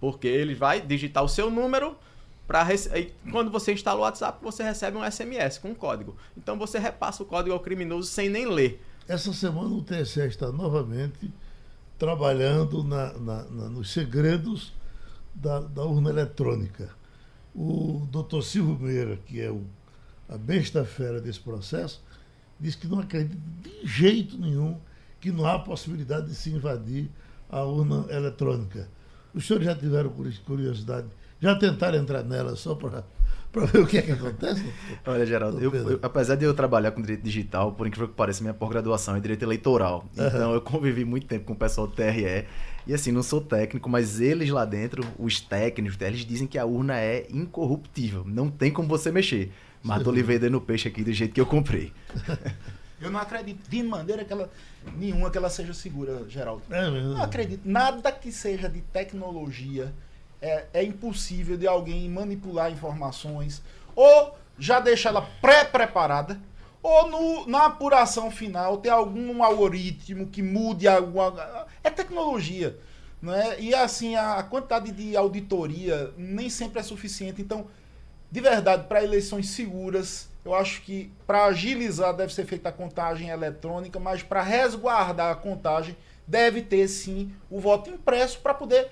Porque 0.00 0.26
ele 0.28 0.54
vai 0.54 0.80
digitar 0.80 1.22
o 1.24 1.28
seu 1.28 1.50
número 1.50 1.96
para 2.46 2.66
quando 3.30 3.50
você 3.50 3.72
instala 3.72 3.98
o 4.00 4.02
WhatsApp, 4.02 4.38
você 4.42 4.62
recebe 4.62 4.96
um 4.96 5.04
SMS 5.10 5.58
com 5.58 5.70
um 5.70 5.74
código. 5.74 6.14
Então 6.36 6.58
você 6.58 6.78
repassa 6.78 7.22
o 7.22 7.26
código 7.26 7.54
ao 7.54 7.60
criminoso 7.60 8.08
sem 8.10 8.28
nem 8.28 8.46
ler. 8.46 8.82
Essa 9.08 9.32
semana 9.32 9.68
o 9.74 9.82
TSE 9.82 10.20
está 10.26 10.50
novamente 10.52 11.32
trabalhando 11.98 12.82
na- 12.82 13.12
na- 13.14 13.44
na- 13.44 13.68
nos 13.68 13.92
segredos 13.92 14.72
da, 15.34 15.60
da 15.60 15.84
urna 15.84 16.10
eletrônica. 16.10 16.90
O 17.54 18.06
doutor 18.10 18.42
Silvio 18.42 18.78
Meira, 18.78 19.16
que 19.26 19.40
é 19.40 19.50
o, 19.50 19.62
a 20.28 20.38
besta 20.38 20.84
fera 20.84 21.20
desse 21.20 21.40
processo, 21.40 22.02
diz 22.58 22.74
que 22.74 22.86
não 22.86 23.00
acredita 23.00 23.36
de 23.62 23.86
jeito 23.86 24.38
nenhum 24.38 24.78
que 25.20 25.30
não 25.30 25.46
há 25.46 25.58
possibilidade 25.58 26.28
de 26.28 26.34
se 26.34 26.50
invadir 26.50 27.10
a 27.48 27.62
urna 27.62 28.06
eletrônica. 28.10 28.88
Os 29.34 29.46
senhores 29.46 29.66
já 29.66 29.74
tiveram 29.74 30.10
curiosidade, 30.44 31.06
já 31.40 31.54
tentaram 31.56 31.98
entrar 31.98 32.22
nela 32.24 32.56
só 32.56 32.74
para 32.74 33.04
para 33.52 33.66
ver 33.66 33.78
o 33.80 33.86
que 33.86 33.98
é 33.98 34.02
que 34.02 34.12
acontece? 34.12 34.64
Olha, 35.06 35.26
Geraldo, 35.26 35.60
eu, 35.60 35.72
eu, 35.74 35.98
apesar 36.02 36.36
de 36.36 36.44
eu 36.44 36.54
trabalhar 36.54 36.90
com 36.92 37.02
direito 37.02 37.22
digital, 37.22 37.72
por 37.72 37.86
incrível 37.86 38.08
que 38.08 38.14
pareça, 38.14 38.42
minha 38.42 38.54
pós-graduação 38.54 39.14
é 39.14 39.20
direito 39.20 39.42
eleitoral. 39.42 40.08
Então 40.14 40.48
uhum. 40.48 40.54
eu 40.54 40.60
convivi 40.62 41.04
muito 41.04 41.26
tempo 41.26 41.44
com 41.44 41.52
o 41.52 41.56
pessoal 41.56 41.86
do 41.86 41.92
TRE. 41.92 42.46
E 42.86 42.94
assim, 42.94 43.12
não 43.12 43.22
sou 43.22 43.40
técnico, 43.40 43.88
mas 43.88 44.20
eles 44.20 44.48
lá 44.50 44.64
dentro, 44.64 45.04
os 45.18 45.40
técnicos, 45.40 46.00
eles 46.00 46.24
dizem 46.24 46.48
que 46.48 46.58
a 46.58 46.64
urna 46.64 46.98
é 46.98 47.26
incorruptível. 47.30 48.24
Não 48.26 48.50
tem 48.50 48.72
como 48.72 48.88
você 48.88 49.12
mexer. 49.12 49.52
Mas 49.82 50.02
tô 50.02 50.10
lhe 50.10 50.22
vendendo 50.22 50.60
peixe 50.60 50.88
aqui 50.88 51.04
do 51.04 51.12
jeito 51.12 51.34
que 51.34 51.40
eu 51.40 51.46
comprei. 51.46 51.92
Eu 53.00 53.10
não 53.10 53.18
acredito 53.18 53.68
de 53.68 53.82
maneira 53.82 54.24
que 54.24 54.32
ela, 54.32 54.48
nenhuma 54.96 55.28
que 55.28 55.36
ela 55.36 55.50
seja 55.50 55.74
segura, 55.74 56.22
Geraldo. 56.28 56.62
É 56.70 56.88
mesmo. 56.88 57.14
Não 57.14 57.22
acredito. 57.22 57.62
Nada 57.64 58.12
que 58.12 58.30
seja 58.30 58.68
de 58.68 58.80
tecnologia 58.80 59.92
é, 60.42 60.66
é 60.74 60.82
impossível 60.82 61.56
de 61.56 61.66
alguém 61.66 62.08
manipular 62.10 62.70
informações 62.70 63.62
ou 63.94 64.36
já 64.58 64.80
deixar 64.80 65.10
ela 65.10 65.28
pré-preparada 65.40 66.38
ou 66.82 67.08
no, 67.08 67.46
na 67.46 67.66
apuração 67.66 68.30
final 68.30 68.78
ter 68.78 68.88
algum 68.88 69.42
algoritmo 69.42 70.26
que 70.26 70.42
mude 70.42 70.88
alguma. 70.88 71.66
É 71.82 71.88
tecnologia. 71.88 72.76
Né? 73.20 73.60
E 73.60 73.72
assim, 73.72 74.16
a, 74.16 74.34
a 74.34 74.42
quantidade 74.42 74.90
de 74.90 75.16
auditoria 75.16 76.12
nem 76.16 76.50
sempre 76.50 76.80
é 76.80 76.82
suficiente. 76.82 77.40
Então, 77.40 77.68
de 78.30 78.40
verdade, 78.40 78.88
para 78.88 79.04
eleições 79.04 79.50
seguras, 79.50 80.28
eu 80.44 80.54
acho 80.54 80.82
que 80.82 81.12
para 81.24 81.44
agilizar 81.44 82.14
deve 82.16 82.34
ser 82.34 82.44
feita 82.46 82.70
a 82.70 82.72
contagem 82.72 83.28
eletrônica, 83.28 84.00
mas 84.00 84.24
para 84.24 84.42
resguardar 84.42 85.30
a 85.30 85.36
contagem 85.36 85.96
deve 86.26 86.62
ter 86.62 86.88
sim 86.88 87.32
o 87.48 87.60
voto 87.60 87.90
impresso 87.90 88.40
para 88.40 88.54
poder, 88.54 88.90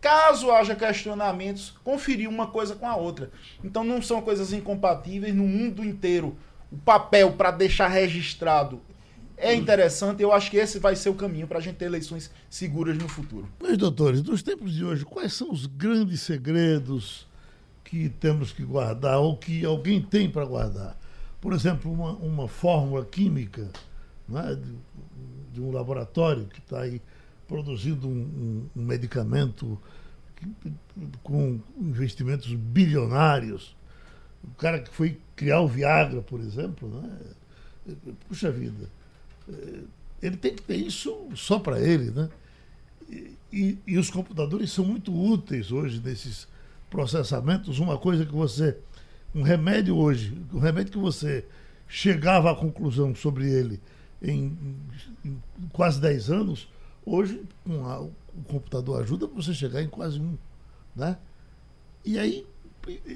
caso 0.00 0.50
haja 0.50 0.74
questionamentos, 0.74 1.74
conferir 1.84 2.28
uma 2.28 2.46
coisa 2.46 2.74
com 2.74 2.86
a 2.86 2.96
outra. 2.96 3.30
Então 3.62 3.84
não 3.84 4.00
são 4.00 4.22
coisas 4.22 4.52
incompatíveis 4.52 5.34
no 5.34 5.44
mundo 5.44 5.84
inteiro. 5.84 6.36
O 6.70 6.78
papel 6.78 7.32
para 7.32 7.50
deixar 7.50 7.88
registrado 7.88 8.80
é 9.36 9.54
interessante. 9.54 10.22
Eu 10.22 10.32
acho 10.32 10.50
que 10.50 10.56
esse 10.56 10.78
vai 10.78 10.94
ser 10.94 11.10
o 11.10 11.14
caminho 11.14 11.46
para 11.46 11.58
a 11.58 11.60
gente 11.60 11.76
ter 11.76 11.86
eleições 11.86 12.30
seguras 12.48 12.96
no 12.96 13.08
futuro. 13.08 13.48
Mas, 13.60 13.76
doutores, 13.76 14.22
nos 14.22 14.42
tempos 14.42 14.72
de 14.72 14.84
hoje, 14.84 15.04
quais 15.04 15.32
são 15.32 15.50
os 15.50 15.66
grandes 15.66 16.20
segredos? 16.20 17.28
que 17.90 18.08
temos 18.08 18.52
que 18.52 18.64
guardar 18.64 19.18
ou 19.18 19.36
que 19.36 19.64
alguém 19.64 20.00
tem 20.00 20.30
para 20.30 20.44
guardar. 20.44 20.96
Por 21.40 21.52
exemplo, 21.52 21.92
uma, 21.92 22.12
uma 22.12 22.46
fórmula 22.46 23.04
química 23.04 23.68
né, 24.28 24.54
de, 24.54 24.76
de, 25.52 25.60
um 25.60 25.72
laboratório 25.72 26.46
que 26.46 26.60
está 26.60 26.82
aí 26.82 27.02
produzindo 27.50 28.06
um, 28.06 28.12
um, 28.12 28.80
um 28.80 28.84
medicamento 28.84 29.76
que, 30.36 30.72
com 31.24 31.58
investimentos 31.76 32.54
bilionários. 32.54 33.76
O 34.44 34.54
cara 34.54 34.78
que 34.78 34.94
foi 34.94 35.18
criar 35.34 35.60
o 35.60 35.66
Viagra, 35.66 36.22
por 36.22 36.38
exemplo, 36.38 36.88
né? 36.88 37.96
puxa 38.28 38.52
vida, 38.52 38.88
eh, 39.48 39.80
ele 40.22 40.36
tem 40.36 40.54
que 40.54 40.62
ter 40.62 40.76
isso 40.76 41.28
só 41.34 41.58
para 41.58 41.80
ele. 41.80 42.12
Né? 42.12 42.28
E, 43.52 43.76
e, 43.84 43.98
os 43.98 44.10
computadores 44.10 44.70
são 44.70 44.84
muito 44.84 45.12
úteis 45.12 45.72
hoje 45.72 46.00
nesses 46.00 46.46
processamentos, 46.88 47.80
uma 47.80 47.98
coisa 47.98 48.24
que 48.24 48.32
você. 48.32 48.78
Um 49.34 49.42
remédio 49.42 49.96
hoje, 49.96 50.36
um 50.52 50.58
remédio 50.58 50.92
que 50.92 50.98
você 50.98 51.44
chegava 51.88 52.50
à 52.50 52.54
conclusão 52.54 53.14
sobre 53.14 53.48
ele 53.48 53.80
em, 54.22 54.56
em 55.24 55.40
quase 55.72 56.00
10 56.00 56.30
anos, 56.30 56.68
hoje 57.10 57.42
a, 57.84 58.00
o 58.00 58.12
computador 58.48 59.02
ajuda 59.02 59.26
você 59.26 59.52
chegar 59.52 59.82
em 59.82 59.88
quase 59.88 60.20
um. 60.20 60.38
Né? 60.94 61.18
E 62.04 62.18
aí, 62.18 62.46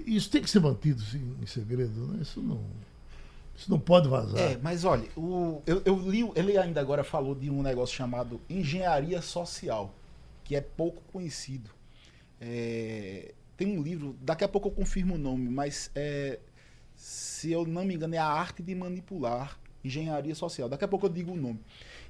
isso 0.07 0.31
tem 0.31 0.43
que 0.43 0.51
ser 0.51 0.61
mantido 0.61 1.03
assim, 1.03 1.37
em 1.41 1.47
segredo, 1.47 2.07
né? 2.09 2.23
Isso 2.23 2.43
não. 2.43 2.61
Isso 3.57 3.71
não 3.71 3.79
pode 3.79 4.09
vazar. 4.09 4.41
É, 4.41 4.59
mas 4.59 4.85
olha, 4.85 5.09
o, 5.17 5.63
eu, 5.65 5.81
eu 5.85 5.97
li, 5.97 6.29
ele 6.35 6.59
ainda 6.59 6.81
agora 6.81 7.05
falou 7.05 7.37
de 7.37 7.49
um 7.49 7.63
negócio 7.63 7.95
chamado 7.95 8.41
engenharia 8.51 9.23
social, 9.23 9.95
que 10.43 10.57
é 10.57 10.61
pouco 10.61 11.01
conhecido. 11.13 11.71
É, 12.41 13.33
tem 13.57 13.79
um 13.79 13.81
livro, 13.81 14.17
daqui 14.21 14.43
a 14.43 14.49
pouco 14.49 14.69
eu 14.69 14.73
confirmo 14.73 15.15
o 15.15 15.19
nome, 15.19 15.49
mas 15.49 15.89
é, 15.95 16.41
se 16.97 17.53
eu 17.53 17.65
não 17.65 17.85
me 17.85 17.95
engano, 17.95 18.17
é 18.17 18.19
a 18.19 18.27
arte 18.27 18.61
de 18.61 18.75
manipular 18.75 19.57
engenharia 19.85 20.35
social. 20.35 20.69
Daqui 20.69 20.85
a 20.85 20.89
pouco 20.89 21.07
eu 21.07 21.11
digo 21.11 21.33
o 21.33 21.37
nome. 21.37 21.61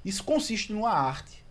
Isso 0.03 0.23
consiste 0.23 0.73
numa 0.73 0.89
arte 0.89 1.44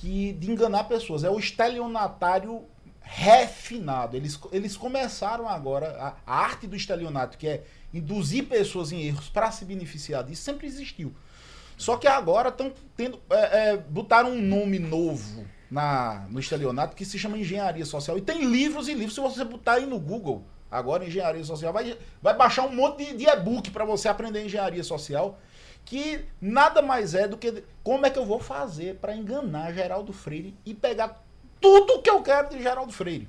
que 0.00 0.32
de 0.32 0.50
enganar 0.50 0.84
pessoas. 0.84 1.24
É 1.24 1.30
o 1.30 1.38
estelionatário 1.38 2.64
refinado. 3.00 4.16
Eles, 4.16 4.38
eles 4.52 4.76
começaram 4.76 5.48
agora 5.48 6.14
a, 6.26 6.32
a 6.32 6.38
arte 6.38 6.66
do 6.66 6.76
estelionato, 6.76 7.38
que 7.38 7.48
é 7.48 7.64
induzir 7.92 8.44
pessoas 8.44 8.92
em 8.92 9.02
erros 9.02 9.28
para 9.28 9.50
se 9.50 9.64
beneficiar 9.64 10.22
disso, 10.24 10.42
sempre 10.42 10.66
existiu. 10.66 11.14
Só 11.76 11.96
que 11.96 12.06
agora 12.06 12.48
estão 12.48 12.72
tendo. 12.96 13.20
É, 13.30 13.70
é, 13.70 13.76
botaram 13.76 14.32
um 14.32 14.42
nome 14.42 14.78
novo 14.78 15.44
na, 15.70 16.26
no 16.28 16.40
estelionato 16.40 16.96
que 16.96 17.04
se 17.04 17.18
chama 17.18 17.38
engenharia 17.38 17.86
social. 17.86 18.18
E 18.18 18.20
tem 18.20 18.44
livros 18.44 18.88
e 18.88 18.94
livros, 18.94 19.14
se 19.14 19.20
você 19.20 19.44
botar 19.44 19.74
aí 19.74 19.86
no 19.86 19.98
Google, 19.98 20.44
agora 20.70 21.04
engenharia 21.04 21.44
social, 21.44 21.72
vai, 21.72 21.96
vai 22.20 22.36
baixar 22.36 22.66
um 22.66 22.74
monte 22.74 23.04
de, 23.04 23.16
de 23.16 23.28
e-book 23.28 23.70
para 23.70 23.84
você 23.84 24.08
aprender 24.08 24.44
engenharia 24.44 24.84
social, 24.84 25.38
que 25.88 26.20
nada 26.38 26.82
mais 26.82 27.14
é 27.14 27.26
do 27.26 27.38
que 27.38 27.64
como 27.82 28.04
é 28.04 28.10
que 28.10 28.18
eu 28.18 28.26
vou 28.26 28.38
fazer 28.38 28.96
para 28.96 29.16
enganar 29.16 29.72
Geraldo 29.72 30.12
Freire 30.12 30.54
e 30.66 30.74
pegar 30.74 31.24
tudo 31.58 32.02
que 32.02 32.10
eu 32.10 32.20
quero 32.20 32.50
de 32.50 32.62
Geraldo 32.62 32.92
Freire. 32.92 33.26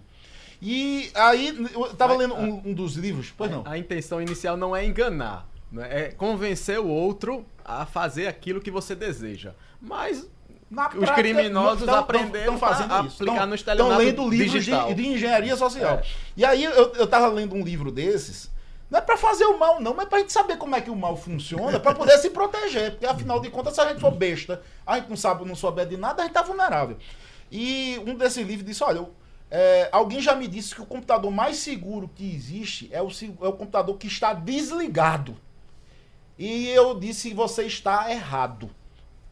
E 0.61 1.09
aí, 1.15 1.69
eu 1.73 1.85
estava 1.85 2.17
lendo 2.17 2.35
um, 2.35 2.61
um, 2.65 2.73
dos 2.73 2.95
livros, 2.95 3.33
pois 3.35 3.49
não. 3.49 3.63
A 3.65 3.77
intenção 3.77 4.21
inicial 4.21 4.57
não 4.57 4.75
é 4.75 4.85
enganar, 4.85 5.47
né? 5.71 5.87
é 5.89 6.11
convencer 6.11 6.77
o 6.77 6.87
outro 6.87 7.45
a 7.63 7.85
fazer 7.85 8.27
aquilo 8.27 8.59
que 8.59 8.69
você 8.69 8.93
deseja. 8.93 9.53
Mas 9.79 10.27
na 10.69 10.89
os 10.89 11.09
criminosos 11.11 11.85
tão, 11.85 11.95
aprenderam 11.95 12.57
tão, 12.57 12.57
fazendo 12.57 12.93
a 12.93 13.05
isso. 13.05 13.23
aplicar 13.23 13.39
tão, 13.39 13.47
no 13.47 13.55
estelionato 13.55 14.03
Estão 14.03 14.25
lendo 14.25 14.37
livros 14.37 14.65
de, 14.65 14.93
de, 14.95 15.07
engenharia 15.07 15.55
social. 15.55 15.99
É. 15.99 16.03
E 16.35 16.43
aí 16.43 16.61
eu, 16.61 16.93
eu 16.93 17.07
tava 17.07 17.29
lendo 17.29 17.55
um 17.55 17.63
livro 17.63 17.89
desses, 17.89 18.51
não 18.89 18.99
é 18.99 19.01
para 19.01 19.17
fazer 19.17 19.45
o 19.45 19.57
mal 19.57 19.79
não, 19.79 19.93
mas 19.93 20.07
para 20.07 20.17
a 20.17 20.21
gente 20.21 20.33
saber 20.33 20.57
como 20.57 20.75
é 20.75 20.81
que 20.81 20.89
o 20.89 20.95
mal 20.95 21.15
funciona, 21.15 21.79
para 21.79 21.93
poder 21.93 22.17
se 22.17 22.29
proteger, 22.29 22.91
porque 22.91 23.05
afinal 23.05 23.39
de 23.39 23.49
contas 23.49 23.75
se 23.75 23.81
a 23.81 23.89
gente 23.89 24.01
for 24.01 24.11
besta, 24.11 24.61
a 24.85 24.97
gente 24.97 25.09
não 25.09 25.17
sabe, 25.17 25.45
não 25.45 25.55
souber 25.55 25.87
de 25.87 25.97
nada, 25.97 26.21
a 26.21 26.25
gente 26.25 26.33
tá 26.33 26.41
vulnerável. 26.41 26.97
E 27.51 28.01
um 28.05 28.15
desses 28.15 28.45
livros 28.45 28.65
disse, 28.65 28.83
olha, 28.83 29.07
é, 29.51 29.89
alguém 29.91 30.21
já 30.21 30.35
me 30.35 30.47
disse 30.47 30.73
que 30.73 30.81
o 30.81 30.85
computador 30.85 31.31
mais 31.31 31.57
seguro 31.57 32.09
que 32.13 32.33
existe 32.33 32.89
é 32.91 33.01
o, 33.01 33.07
é 33.07 33.47
o 33.47 33.53
computador 33.53 33.97
que 33.97 34.07
está 34.07 34.33
desligado. 34.33 35.37
E 36.37 36.67
eu 36.69 36.97
disse, 36.97 37.33
você 37.33 37.63
está 37.63 38.11
errado 38.11 38.69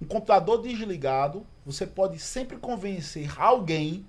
um 0.02 0.06
computador 0.06 0.62
desligado, 0.62 1.46
você 1.66 1.86
pode 1.86 2.20
sempre 2.20 2.58
convencer 2.58 3.32
alguém 3.40 4.06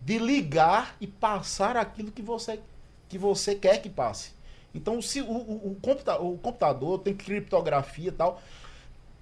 de 0.00 0.18
ligar 0.18 0.96
e 1.00 1.06
passar 1.06 1.76
aquilo 1.76 2.10
que 2.10 2.22
você, 2.22 2.60
que 3.08 3.16
você 3.16 3.54
quer 3.54 3.80
que 3.80 3.88
passe. 3.88 4.32
Então, 4.74 5.00
se 5.02 5.20
o, 5.20 5.30
o, 5.30 5.70
o, 5.72 5.78
computa, 5.80 6.20
o 6.20 6.38
computador 6.38 7.00
tem 7.00 7.14
criptografia 7.14 8.08
e 8.08 8.12
tal, 8.12 8.40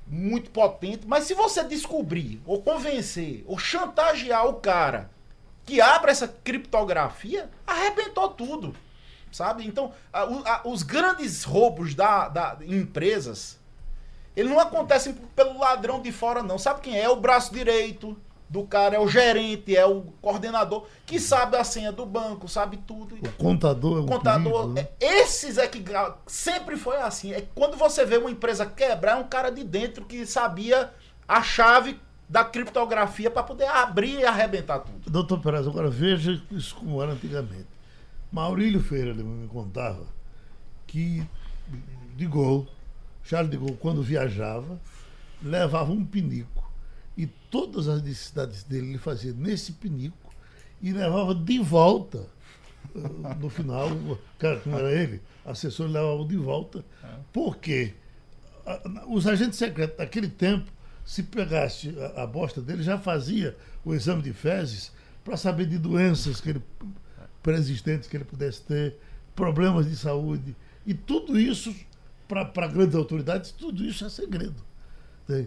muito 0.06 0.50
potente, 0.50 1.06
mas 1.06 1.24
se 1.24 1.34
você 1.34 1.64
descobrir, 1.64 2.40
ou 2.46 2.62
convencer, 2.62 3.44
ou 3.46 3.58
chantagear 3.58 4.46
o 4.46 4.54
cara 4.54 5.10
que 5.64 5.80
abre 5.80 6.10
essa 6.10 6.28
criptografia, 6.28 7.50
arrebentou 7.66 8.28
tudo. 8.28 8.74
Sabe? 9.30 9.66
Então, 9.66 9.92
a, 10.10 10.22
a, 10.22 10.62
os 10.64 10.82
grandes 10.82 11.44
roubos 11.44 11.94
da, 11.94 12.28
da 12.28 12.58
empresas 12.62 13.58
ele 14.38 14.50
não 14.50 14.60
acontece 14.60 15.14
pelo 15.34 15.58
ladrão 15.58 16.00
de 16.00 16.12
fora, 16.12 16.44
não. 16.44 16.58
Sabe 16.58 16.80
quem? 16.80 16.96
É 16.96 17.08
o 17.08 17.16
braço 17.16 17.52
direito 17.52 18.16
do 18.48 18.64
cara, 18.64 18.96
é 18.96 18.98
o 18.98 19.08
gerente, 19.08 19.76
é 19.76 19.86
o 19.86 20.02
coordenador, 20.22 20.86
que 21.04 21.20
sabe 21.20 21.56
a 21.56 21.64
senha 21.64 21.92
do 21.92 22.06
banco, 22.06 22.48
sabe 22.48 22.78
tudo. 22.78 23.16
O 23.16 23.32
contador 23.32 23.98
é 23.98 24.00
um 24.00 24.06
contador, 24.06 24.52
perigo, 24.52 24.72
né? 24.74 24.88
É, 25.00 25.20
esses 25.20 25.58
é 25.58 25.66
que 25.66 25.84
sempre 26.26 26.76
foi 26.76 26.96
assim. 26.96 27.32
É 27.32 27.46
quando 27.54 27.76
você 27.76 28.04
vê 28.04 28.16
uma 28.16 28.30
empresa 28.30 28.64
quebrar, 28.64 29.12
é 29.12 29.16
um 29.16 29.28
cara 29.28 29.50
de 29.50 29.62
dentro 29.62 30.04
que 30.04 30.24
sabia 30.24 30.90
a 31.26 31.42
chave 31.42 32.00
da 32.28 32.44
criptografia 32.44 33.30
para 33.30 33.42
poder 33.42 33.66
abrir 33.66 34.20
e 34.20 34.24
arrebentar 34.24 34.80
tudo. 34.80 35.10
Doutor 35.10 35.40
Perez, 35.40 35.66
agora 35.66 35.90
veja 35.90 36.42
isso 36.50 36.74
como 36.76 37.02
era 37.02 37.12
antigamente. 37.12 37.66
Maurílio 38.30 38.82
Feira 38.82 39.14
me 39.14 39.48
contava 39.48 40.06
que 40.86 41.26
de 42.16 42.26
gol 42.26 42.66
Charles 43.28 43.50
de 43.50 43.58
Gaulle, 43.58 43.76
quando 43.76 44.02
viajava, 44.02 44.80
levava 45.42 45.92
um 45.92 46.02
pinico. 46.02 46.57
Todas 47.50 47.88
as 47.88 48.02
necessidades 48.02 48.62
dele 48.62 48.88
ele 48.88 48.98
fazia 48.98 49.32
nesse 49.32 49.72
pinico 49.72 50.34
e 50.82 50.92
levava 50.92 51.34
de 51.34 51.58
volta. 51.58 52.26
No 53.40 53.50
final, 53.50 53.88
o 53.90 54.18
cara 54.38 54.58
que 54.60 54.68
não 54.68 54.78
era 54.78 54.92
ele, 54.92 55.20
assessor 55.44 55.86
levava 55.88 56.24
de 56.24 56.36
volta, 56.36 56.84
porque 57.32 57.94
os 59.06 59.26
agentes 59.26 59.58
secretos 59.58 59.96
daquele 59.96 60.28
tempo, 60.28 60.70
se 61.04 61.22
pegasse 61.22 61.94
a, 62.16 62.26
bosta 62.26 62.60
dele, 62.60 62.82
já 62.82 62.98
fazia 62.98 63.56
o 63.84 63.94
exame 63.94 64.22
de 64.22 64.32
fezes 64.32 64.92
para 65.24 65.36
saber 65.36 65.66
de 65.66 65.78
doenças 65.78 66.40
que 66.40 66.50
ele, 66.50 66.62
pré-existentes 67.42 68.08
que 68.08 68.16
ele 68.16 68.24
pudesse 68.24 68.62
ter, 68.62 68.96
problemas 69.34 69.88
de 69.88 69.96
saúde. 69.96 70.54
E 70.86 70.92
tudo 70.92 71.38
isso, 71.38 71.74
para 72.26 72.66
grandes 72.66 72.94
autoridades, 72.94 73.52
tudo 73.52 73.84
isso 73.84 74.04
é 74.04 74.10
segredo. 74.10 74.67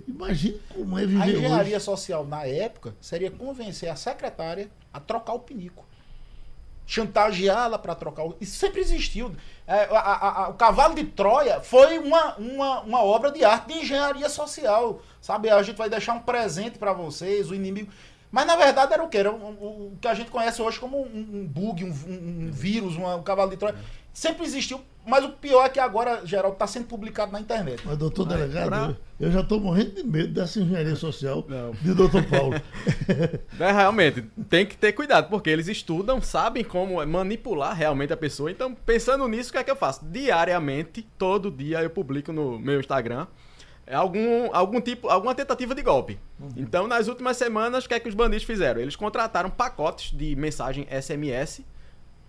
Imagine 0.07 0.59
como 0.75 0.97
é 0.99 1.03
A 1.03 1.05
viver 1.05 1.37
engenharia 1.37 1.75
hoje. 1.77 1.85
social, 1.85 2.25
na 2.25 2.45
época, 2.45 2.93
seria 3.01 3.31
convencer 3.31 3.89
a 3.89 3.95
secretária 3.95 4.69
a 4.93 4.99
trocar 4.99 5.33
o 5.33 5.39
pinico. 5.39 5.85
Chantageá-la 6.85 7.79
para 7.79 7.95
trocar 7.95 8.23
o. 8.25 8.35
Isso 8.41 8.57
sempre 8.57 8.81
existiu. 8.81 9.33
É, 9.65 9.83
a- 9.85 9.99
a- 9.99 10.43
a- 10.45 10.49
o 10.49 10.53
Cavalo 10.55 10.93
de 10.93 11.05
Troia 11.05 11.61
foi 11.61 11.97
uma, 11.99 12.35
uma, 12.35 12.81
uma 12.81 13.03
obra 13.03 13.31
de 13.31 13.45
arte 13.45 13.71
de 13.73 13.79
engenharia 13.79 14.27
social. 14.27 15.01
Sabe? 15.21 15.49
A 15.49 15.61
gente 15.63 15.77
vai 15.77 15.89
deixar 15.89 16.13
um 16.13 16.19
presente 16.19 16.77
para 16.77 16.91
vocês, 16.91 17.49
o 17.49 17.55
inimigo. 17.55 17.89
Mas 18.29 18.45
na 18.45 18.55
verdade 18.55 18.93
era 18.93 19.03
o 19.03 19.07
que? 19.09 19.17
Era 19.17 19.31
o, 19.31 19.35
o- 19.35 19.87
o 19.93 19.97
que 20.01 20.07
a 20.07 20.13
gente 20.13 20.29
conhece 20.31 20.61
hoje 20.61 20.79
como 20.79 21.01
um, 21.01 21.05
um 21.33 21.47
bug, 21.47 21.83
um, 21.85 21.87
um- 21.89 22.47
um 22.47 22.51
vírus, 22.51 22.95
uma- 22.97 23.15
um 23.15 23.23
cavalo 23.23 23.49
de 23.51 23.57
Troia. 23.57 23.75
Sempre 24.13 24.45
existiu, 24.45 24.81
mas 25.05 25.23
o 25.23 25.29
pior 25.29 25.65
é 25.65 25.69
que 25.69 25.79
agora, 25.79 26.21
Geraldo, 26.25 26.53
está 26.53 26.67
sendo 26.67 26.85
publicado 26.85 27.31
na 27.31 27.39
internet. 27.39 27.81
Mas, 27.85 27.97
doutor 27.97 28.25
delegado, 28.25 28.67
pra- 28.67 28.95
eu, 29.19 29.31
já 29.31 29.39
estou 29.39 29.59
morrendo 29.59 29.91
de 29.95 30.03
medo 30.03 30.33
dessa 30.33 30.59
engenharia 30.59 30.95
social 30.95 31.45
Não. 31.47 31.71
de 31.71 31.93
doutor 31.93 32.23
Paulo. 32.25 32.55
É, 33.59 33.71
realmente, 33.71 34.23
tem 34.49 34.65
que 34.65 34.75
ter 34.75 34.91
cuidado, 34.93 35.29
porque 35.29 35.49
eles 35.49 35.67
estudam, 35.67 36.19
sabem 36.21 36.63
como 36.63 37.05
manipular 37.05 37.75
realmente 37.75 38.11
a 38.11 38.17
pessoa. 38.17 38.49
Então, 38.51 38.73
pensando 38.73 39.27
nisso, 39.27 39.49
o 39.49 39.53
que 39.53 39.59
é 39.59 39.63
que 39.63 39.69
eu 39.71 39.75
faço? 39.75 40.03
Diariamente, 40.05 41.07
todo 41.17 41.51
dia, 41.51 41.81
eu 41.83 41.89
publico 41.89 42.33
no 42.33 42.57
meu 42.59 42.79
Instagram 42.79 43.27
algum, 43.91 44.49
algum 44.53 44.79
tipo, 44.81 45.09
alguma 45.09 45.35
tentativa 45.35 45.75
de 45.75 45.81
golpe. 45.81 46.19
Então, 46.55 46.87
nas 46.87 47.07
últimas 47.07 47.37
semanas, 47.37 47.85
o 47.85 47.87
que 47.87 47.93
é 47.93 47.99
que 47.99 48.09
os 48.09 48.15
bandidos 48.15 48.43
fizeram? 48.45 48.81
Eles 48.81 48.95
contrataram 48.95 49.49
pacotes 49.49 50.11
de 50.17 50.35
mensagem 50.35 50.87
SMS. 50.89 51.61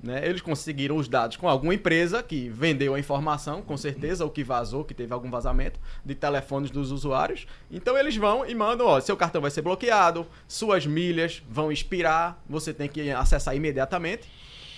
Né? 0.02 0.26
Eles 0.26 0.40
conseguiram 0.40 0.96
os 0.96 1.06
dados 1.06 1.36
com 1.36 1.48
alguma 1.48 1.74
empresa 1.74 2.22
que 2.22 2.48
vendeu 2.48 2.94
a 2.94 2.98
informação, 2.98 3.62
com 3.62 3.76
certeza, 3.76 4.24
ou 4.24 4.30
que 4.30 4.42
vazou, 4.42 4.84
que 4.84 4.92
teve 4.92 5.12
algum 5.14 5.30
vazamento 5.30 5.78
de 6.04 6.14
telefones 6.14 6.70
dos 6.70 6.90
usuários. 6.90 7.46
Então 7.70 7.96
eles 7.96 8.16
vão 8.16 8.44
e 8.44 8.54
mandam, 8.54 8.86
ó, 8.86 9.00
seu 9.00 9.16
cartão 9.16 9.40
vai 9.40 9.50
ser 9.50 9.62
bloqueado, 9.62 10.26
suas 10.48 10.84
milhas 10.86 11.42
vão 11.48 11.70
expirar, 11.70 12.42
você 12.48 12.74
tem 12.74 12.88
que 12.88 13.10
acessar 13.12 13.54
imediatamente 13.54 14.28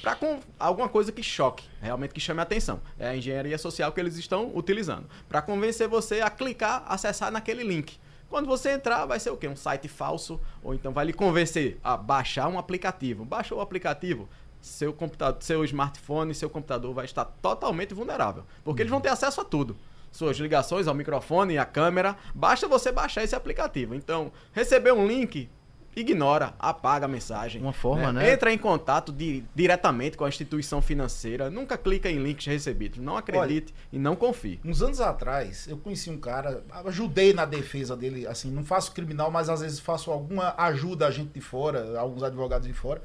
para 0.03 0.19
alguma 0.59 0.87
coisa 0.87 1.11
que 1.11 1.23
choque, 1.23 1.65
realmente 1.81 2.13
que 2.13 2.21
chame 2.21 2.41
a 2.41 2.43
atenção. 2.43 2.83
É 2.99 3.09
a 3.09 3.17
engenharia 3.17 3.57
social 3.57 3.91
que 3.91 3.99
eles 3.99 4.19
estão 4.19 4.55
utilizando 4.55 5.07
para 5.27 5.41
convencer 5.41 5.89
você 5.89 6.21
a 6.21 6.29
clicar, 6.29 6.85
acessar 6.87 7.33
naquele 7.33 7.65
link. 7.65 7.99
Quando 8.29 8.47
você 8.47 8.73
entrar, 8.73 9.07
vai 9.07 9.21
ser 9.21 9.31
o 9.31 9.37
quê? 9.37 9.47
Um 9.47 9.57
site 9.57 9.87
falso, 9.87 10.41
ou 10.63 10.75
então 10.75 10.93
vai 10.93 11.05
lhe 11.05 11.13
convencer 11.13 11.79
a 11.85 11.97
baixar 11.97 12.49
um 12.49 12.59
aplicativo. 12.59 13.25
Baixou 13.25 13.59
o 13.59 13.61
aplicativo, 13.61 14.29
seu 14.65 14.93
computador, 14.95 15.43
seu 15.43 15.63
smartphone, 15.65 16.35
seu 16.35 16.49
computador 16.49 16.95
vai 16.95 17.05
estar 17.05 17.25
totalmente 17.27 17.93
vulnerável, 17.93 18.45
porque 18.65 18.81
eles 18.83 18.91
vão 18.91 19.01
ter 19.01 19.11
acesso 19.11 19.41
a 19.41 19.45
tudo. 19.45 19.77
Suas 20.11 20.39
ligações 20.39 20.87
ao 20.87 20.95
microfone, 20.95 21.59
à 21.59 21.65
câmera, 21.67 22.17
basta 22.35 22.67
você 22.67 22.91
baixar 22.91 23.23
esse 23.25 23.35
aplicativo. 23.35 23.95
Então, 23.95 24.33
receber 24.53 24.93
um 24.93 25.07
link, 25.07 25.51
ignora, 25.97 26.55
apaga 26.59 27.05
a 27.05 27.09
mensagem. 27.09 27.61
Uma 27.61 27.73
forma, 27.73 28.13
né? 28.13 28.33
Entra 28.33 28.53
em 28.53 28.57
contato 28.59 29.13
di- 29.13 29.45
diretamente 29.55 30.17
com 30.17 30.25
a 30.25 30.29
instituição 30.29 30.81
financeira, 30.81 31.51
nunca 31.51 31.77
clica 31.77 32.09
em 32.11 32.19
links 32.23 32.47
recebidos. 32.47 33.01
Não 33.01 33.17
acredite 33.17 33.75
e 33.93 33.99
não 33.99 34.17
confie. 34.17 34.61
Uns 34.65 34.83
anos 34.83 35.01
atrás, 35.01 35.67
eu 35.69 35.77
conheci 35.77 36.09
um 36.11 36.19
cara, 36.19 36.65
ajudei 36.87 37.33
na 37.35 37.45
defesa 37.45 37.97
dele, 37.97 38.27
assim, 38.27 38.51
não 38.51 38.65
faço 38.65 38.93
criminal, 38.93 39.31
mas 39.31 39.49
às 39.49 39.61
vezes 39.61 39.79
faço 39.79 40.11
alguma 40.11 40.55
ajuda 40.57 41.07
a 41.07 41.11
gente 41.11 41.33
de 41.33 41.41
fora, 41.41 41.99
alguns 41.99 42.23
advogados 42.23 42.67
de 42.67 42.73
fora. 42.73 43.03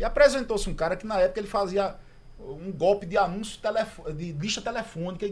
E 0.00 0.04
apresentou-se 0.04 0.68
um 0.68 0.74
cara 0.74 0.96
que 0.96 1.06
na 1.06 1.20
época 1.20 1.38
ele 1.38 1.46
fazia 1.46 1.94
um 2.40 2.72
golpe 2.72 3.04
de 3.04 3.18
anúncio 3.18 3.60
telefo- 3.60 4.10
de 4.10 4.32
lista 4.32 4.62
telefônica. 4.62 5.30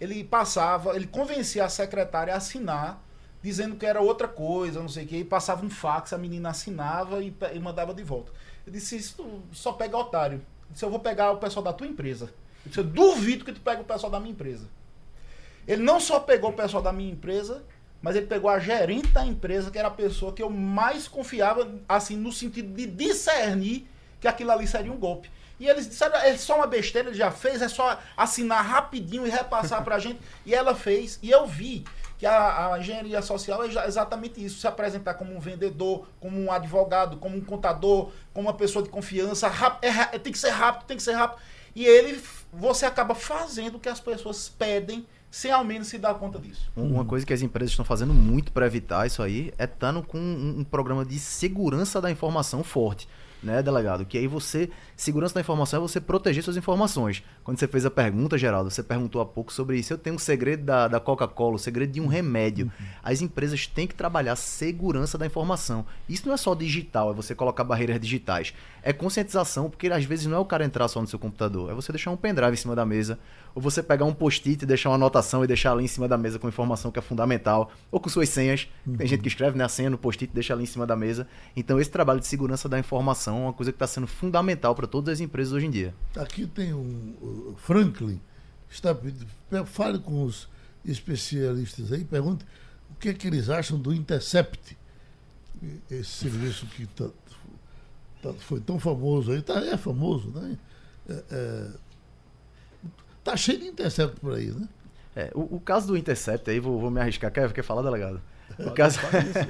Ele 0.00 0.24
passava, 0.24 0.96
ele 0.96 1.06
convencia 1.06 1.66
a 1.66 1.68
secretária 1.68 2.32
a 2.32 2.38
assinar, 2.38 3.02
dizendo 3.42 3.76
que 3.76 3.84
era 3.84 4.00
outra 4.00 4.26
coisa, 4.26 4.80
não 4.80 4.88
sei 4.88 5.04
o 5.04 5.06
que, 5.06 5.16
e 5.18 5.24
passava 5.24 5.64
um 5.64 5.68
fax, 5.68 6.14
a 6.14 6.18
menina 6.18 6.48
assinava 6.48 7.22
e, 7.22 7.34
e 7.52 7.58
mandava 7.60 7.92
de 7.92 8.02
volta. 8.02 8.32
Eu 8.66 8.72
disse, 8.72 8.96
isso 8.96 9.42
só 9.52 9.72
pega 9.72 9.96
otário. 9.98 10.38
Eu 10.38 10.72
disse, 10.72 10.84
eu 10.84 10.90
vou 10.90 10.98
pegar 10.98 11.32
o 11.32 11.36
pessoal 11.36 11.62
da 11.62 11.72
tua 11.74 11.86
empresa. 11.86 12.24
Eu 12.64 12.68
disse, 12.70 12.80
eu 12.80 12.84
duvido 12.84 13.44
que 13.44 13.52
tu 13.52 13.60
pegue 13.60 13.82
o 13.82 13.84
pessoal 13.84 14.10
da 14.10 14.18
minha 14.18 14.32
empresa. 14.32 14.66
Ele 15.68 15.82
não 15.82 16.00
só 16.00 16.20
pegou 16.20 16.50
o 16.50 16.54
pessoal 16.54 16.82
da 16.82 16.92
minha 16.92 17.12
empresa, 17.12 17.62
mas 18.00 18.16
ele 18.16 18.26
pegou 18.26 18.48
a 18.48 18.58
gerente 18.58 19.08
da 19.08 19.26
empresa, 19.26 19.70
que 19.70 19.78
era 19.78 19.88
a 19.88 19.90
pessoa 19.90 20.32
que 20.32 20.42
eu 20.42 20.48
mais 20.48 21.06
confiava, 21.06 21.70
assim, 21.86 22.16
no 22.16 22.32
sentido 22.32 22.72
de 22.74 22.86
discernir 22.86 23.86
que 24.20 24.28
aquilo 24.28 24.50
ali 24.50 24.66
seria 24.66 24.92
um 24.92 24.96
golpe. 24.98 25.30
E 25.58 25.66
eles 25.66 25.88
disseram, 25.88 26.16
é 26.16 26.36
só 26.36 26.56
uma 26.56 26.66
besteira, 26.66 27.08
ele 27.08 27.16
já 27.16 27.30
fez, 27.30 27.62
é 27.62 27.68
só 27.68 27.98
assinar 28.16 28.62
rapidinho 28.64 29.26
e 29.26 29.30
repassar 29.30 29.82
pra 29.82 29.98
gente. 30.00 30.20
E 30.44 30.54
ela 30.54 30.74
fez. 30.74 31.18
E 31.22 31.30
eu 31.30 31.46
vi 31.46 31.84
que 32.18 32.26
a, 32.26 32.72
a 32.74 32.78
engenharia 32.78 33.20
social 33.22 33.62
é 33.64 33.86
exatamente 33.86 34.42
isso, 34.42 34.58
se 34.60 34.66
apresentar 34.66 35.14
como 35.14 35.34
um 35.34 35.40
vendedor, 35.40 36.06
como 36.20 36.38
um 36.38 36.50
advogado, 36.52 37.16
como 37.18 37.36
um 37.36 37.40
contador, 37.42 38.10
como 38.34 38.48
uma 38.48 38.54
pessoa 38.54 38.82
de 38.82 38.88
confiança, 38.90 39.48
rap- 39.48 39.78
é 39.82 39.88
ra- 39.90 40.06
tem 40.18 40.32
que 40.32 40.38
ser 40.38 40.50
rápido, 40.50 40.86
tem 40.86 40.96
que 40.96 41.02
ser 41.02 41.12
rápido. 41.12 41.40
E 41.74 41.84
ele, 41.84 42.22
você 42.52 42.86
acaba 42.86 43.14
fazendo 43.14 43.76
o 43.76 43.80
que 43.80 43.88
as 43.88 44.00
pessoas 44.00 44.48
pedem, 44.48 45.06
sem 45.30 45.50
ao 45.50 45.62
menos 45.62 45.88
se 45.88 45.98
dar 45.98 46.14
conta 46.14 46.38
disso. 46.38 46.70
Um- 46.74 46.94
Uma 46.94 47.04
coisa 47.04 47.24
que 47.26 47.32
as 47.34 47.42
empresas 47.42 47.70
estão 47.72 47.84
fazendo 47.84 48.14
muito 48.14 48.50
para 48.52 48.64
evitar 48.66 49.06
isso 49.06 49.22
aí 49.22 49.52
é 49.58 49.64
estando 49.64 50.02
com 50.02 50.16
um, 50.18 50.60
um 50.60 50.64
programa 50.64 51.04
de 51.04 51.18
segurança 51.18 52.00
da 52.00 52.10
informação 52.10 52.64
forte, 52.64 53.06
né, 53.46 53.62
delegado? 53.62 54.04
Que 54.04 54.18
aí 54.18 54.26
você, 54.26 54.68
segurança 54.96 55.34
da 55.34 55.40
informação 55.40 55.78
é 55.78 55.80
você 55.80 56.00
proteger 56.00 56.42
suas 56.42 56.56
informações. 56.56 57.22
Quando 57.44 57.58
você 57.58 57.68
fez 57.68 57.84
a 57.84 57.90
pergunta, 57.90 58.38
Geraldo, 58.38 58.70
você 58.70 58.82
perguntou 58.82 59.20
há 59.20 59.26
pouco 59.26 59.52
sobre 59.52 59.78
isso. 59.78 59.92
Eu 59.92 59.98
tenho 59.98 60.16
um 60.16 60.18
segredo 60.18 60.64
da, 60.64 60.88
da 60.88 60.98
Coca-Cola, 60.98 61.56
o 61.56 61.58
segredo 61.58 61.92
de 61.92 62.00
um 62.00 62.06
remédio. 62.06 62.72
As 63.02 63.20
empresas 63.20 63.66
têm 63.66 63.86
que 63.86 63.94
trabalhar 63.94 64.34
segurança 64.36 65.18
da 65.18 65.26
informação. 65.26 65.84
Isso 66.08 66.26
não 66.26 66.34
é 66.34 66.36
só 66.36 66.54
digital, 66.54 67.10
é 67.10 67.14
você 67.14 67.34
colocar 67.34 67.62
barreiras 67.64 68.00
digitais. 68.00 68.54
É 68.82 68.92
conscientização, 68.92 69.68
porque 69.68 69.88
às 69.88 70.04
vezes 70.04 70.26
não 70.26 70.36
é 70.36 70.40
o 70.40 70.44
cara 70.44 70.64
entrar 70.64 70.88
só 70.88 71.00
no 71.00 71.06
seu 71.06 71.18
computador, 71.18 71.70
é 71.70 71.74
você 71.74 71.92
deixar 71.92 72.10
um 72.10 72.16
pendrive 72.16 72.52
em 72.52 72.56
cima 72.56 72.74
da 72.74 72.86
mesa, 72.86 73.18
ou 73.54 73.60
você 73.60 73.82
pegar 73.82 74.04
um 74.04 74.12
post-it 74.12 74.62
e 74.62 74.66
deixar 74.66 74.90
uma 74.90 74.94
anotação 74.94 75.42
e 75.42 75.46
deixar 75.46 75.72
ali 75.72 75.84
em 75.84 75.88
cima 75.88 76.06
da 76.06 76.16
mesa 76.16 76.38
com 76.38 76.48
informação 76.48 76.90
que 76.90 76.98
é 76.98 77.02
fundamental, 77.02 77.70
ou 77.90 77.98
com 77.98 78.08
suas 78.08 78.28
senhas. 78.28 78.68
Tem 78.96 79.06
gente 79.06 79.22
que 79.22 79.28
escreve 79.28 79.58
né, 79.58 79.64
a 79.64 79.68
senha 79.68 79.90
no 79.90 79.98
post-it 79.98 80.30
e 80.30 80.34
deixa 80.34 80.52
ali 80.52 80.62
em 80.62 80.66
cima 80.66 80.86
da 80.86 80.94
mesa. 80.94 81.26
Então, 81.56 81.80
esse 81.80 81.90
trabalho 81.90 82.20
de 82.20 82.26
segurança 82.26 82.68
da 82.68 82.78
informação 82.78 83.38
é 83.38 83.40
uma 83.40 83.52
coisa 83.52 83.72
que 83.72 83.76
está 83.76 83.86
sendo 83.86 84.06
fundamental 84.06 84.74
para 84.74 84.85
todas 84.86 85.14
as 85.14 85.20
empresas 85.20 85.52
hoje 85.52 85.66
em 85.66 85.70
dia. 85.70 85.94
Aqui 86.16 86.46
tem 86.46 86.72
um 86.74 87.54
Franklin, 87.58 88.20
está 88.70 88.94
pedindo, 88.94 89.26
pe- 89.50 89.64
fale 89.64 89.98
com 89.98 90.22
os 90.24 90.48
especialistas 90.84 91.92
aí, 91.92 92.04
pergunte 92.04 92.44
o 92.90 92.94
que, 92.98 93.08
é 93.08 93.14
que 93.14 93.26
eles 93.26 93.48
acham 93.50 93.78
do 93.78 93.92
Intercept, 93.92 94.76
esse 95.90 96.10
serviço 96.10 96.66
que 96.66 96.86
tá- 96.86 97.08
tá- 98.22 98.32
foi 98.34 98.60
tão 98.60 98.78
famoso 98.78 99.32
aí, 99.32 99.42
tá, 99.42 99.58
é 99.64 99.76
famoso, 99.76 100.28
né? 100.30 100.56
É, 101.08 101.24
é, 101.30 101.70
tá 103.24 103.36
cheio 103.36 103.58
de 103.58 103.66
Intercept 103.66 104.20
por 104.20 104.34
aí, 104.34 104.50
né? 104.50 104.68
É, 105.14 105.30
o, 105.34 105.56
o 105.56 105.60
caso 105.60 105.86
do 105.88 105.96
Intercept, 105.96 106.50
aí 106.50 106.60
vou, 106.60 106.78
vou 106.80 106.90
me 106.90 107.00
arriscar. 107.00 107.32
Quer, 107.32 107.50
quer 107.52 107.62
falar, 107.62 107.82
delegado? 107.82 108.20
O 108.58 108.70
caso, 108.70 108.98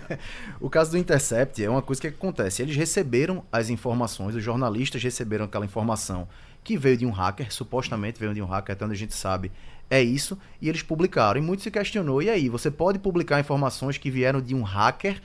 o 0.60 0.70
caso 0.70 0.90
do 0.90 0.98
Intercept 0.98 1.62
é 1.62 1.70
uma 1.70 1.82
coisa 1.82 2.00
que 2.00 2.08
acontece. 2.08 2.62
Eles 2.62 2.76
receberam 2.76 3.44
as 3.52 3.70
informações, 3.70 4.34
os 4.34 4.42
jornalistas 4.42 5.02
receberam 5.02 5.44
aquela 5.44 5.64
informação 5.64 6.26
que 6.64 6.76
veio 6.76 6.96
de 6.96 7.06
um 7.06 7.10
hacker, 7.10 7.52
supostamente 7.52 8.18
veio 8.18 8.34
de 8.34 8.42
um 8.42 8.46
hacker, 8.46 8.74
até 8.74 8.84
onde 8.84 8.94
a 8.94 8.98
gente 8.98 9.14
sabe, 9.14 9.52
é 9.88 10.02
isso, 10.02 10.36
e 10.60 10.68
eles 10.68 10.82
publicaram. 10.82 11.40
E 11.40 11.42
muito 11.42 11.62
se 11.62 11.70
questionou, 11.70 12.20
e 12.20 12.28
aí, 12.28 12.48
você 12.48 12.70
pode 12.70 12.98
publicar 12.98 13.38
informações 13.38 13.96
que 13.96 14.10
vieram 14.10 14.40
de 14.40 14.54
um 14.54 14.62
hacker? 14.62 15.22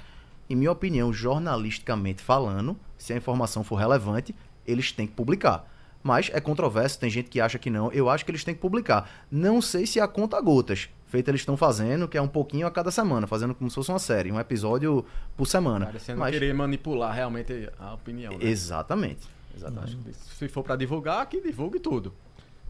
Em 0.48 0.56
minha 0.56 0.72
opinião, 0.72 1.12
jornalisticamente 1.12 2.22
falando, 2.22 2.78
se 2.98 3.14
a 3.14 3.18
informação 3.18 3.64
for 3.64 3.76
relevante, 3.78 4.36
eles 4.68 4.92
têm 4.92 5.08
que 5.08 5.14
publicar. 5.14 5.66
Mas 6.04 6.30
é 6.34 6.40
controverso, 6.40 7.00
tem 7.00 7.10
gente 7.10 7.30
que 7.30 7.40
acha 7.40 7.58
que 7.58 7.70
não. 7.70 7.92
Eu 7.92 8.10
acho 8.10 8.24
que 8.26 8.32
eles 8.32 8.44
têm 8.44 8.54
que 8.54 8.62
publicar. 8.62 9.10
Não 9.32 9.62
sei 9.62 9.86
se 9.86 10.00
a 10.00 10.08
conta 10.08 10.40
gotas. 10.42 10.90
Feito 11.12 11.28
eles 11.30 11.42
estão 11.42 11.58
fazendo, 11.58 12.08
que 12.08 12.18
é 12.18 12.22
um 12.22 12.28
pouquinho 12.28 12.66
a 12.66 12.72
cada 12.72 12.90
semana, 12.90 13.28
fazendo 13.28 13.54
como 13.54 13.70
se 13.70 13.76
fosse 13.76 13.92
uma 13.92 14.00
série, 14.00 14.32
um 14.32 14.40
episódio 14.40 15.06
por 15.36 15.46
semana. 15.46 15.86
Parecendo 15.88 16.20
Mas- 16.20 16.32
querer 16.32 16.54
manipular 16.54 17.14
realmente 17.14 17.70
a 17.78 17.94
opinião. 17.94 18.32
Né? 18.38 18.46
Exatamente. 18.46 19.28
Exatamente. 19.54 19.98
Que 19.98 20.14
se 20.14 20.48
for 20.48 20.64
para 20.64 20.78
divulgar, 20.78 21.26
que 21.28 21.42
divulgue 21.42 21.80
tudo. 21.82 22.14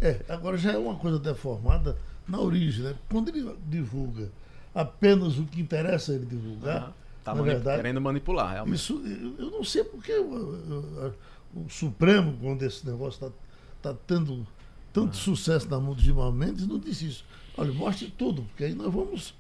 É, 0.02 0.20
agora 0.28 0.58
já 0.58 0.72
é 0.72 0.78
uma 0.78 0.96
coisa 0.96 1.20
deformada 1.20 1.96
na 2.28 2.40
origem, 2.40 2.84
né? 2.84 2.96
Quando 3.12 3.30
ele 3.30 3.56
divulga 3.68 4.32
apenas 4.74 5.38
o 5.38 5.44
que 5.46 5.62
interessa 5.62 6.12
ele 6.14 6.26
divulgar, 6.26 6.78
Aham. 6.78 6.94
Tá 7.24 7.36
na 7.36 7.42
mani- 7.44 7.54
verdade, 7.54 7.78
querendo 7.84 8.02
manipular, 8.02 8.54
realmente. 8.54 8.76
Isso, 8.78 9.00
eu, 9.06 9.46
eu 9.46 9.52
não 9.52 9.64
sei 9.64 9.84
porque 9.84 10.12
o, 10.18 10.34
o- 10.34 11.14
o 11.64 11.70
Supremo, 11.70 12.36
quando 12.42 12.64
esse 12.64 12.84
negócio 12.90 13.28
está 13.28 13.92
tá 13.92 14.00
tendo 14.08 14.48
tanto 14.94 15.16
sucesso 15.18 15.70
na 15.70 15.80
mão 15.80 15.94
do 15.94 16.02
Gilmar 16.02 16.32
Mendes, 16.32 16.68
não 16.68 16.80
disse 16.80 17.08
isso. 17.08 17.26
Olha, 17.58 17.72
mostre 17.72 18.14
tudo, 18.18 18.44
porque 18.44 18.66
aí 18.66 18.74
nós 18.74 18.92
vamos 18.94 19.34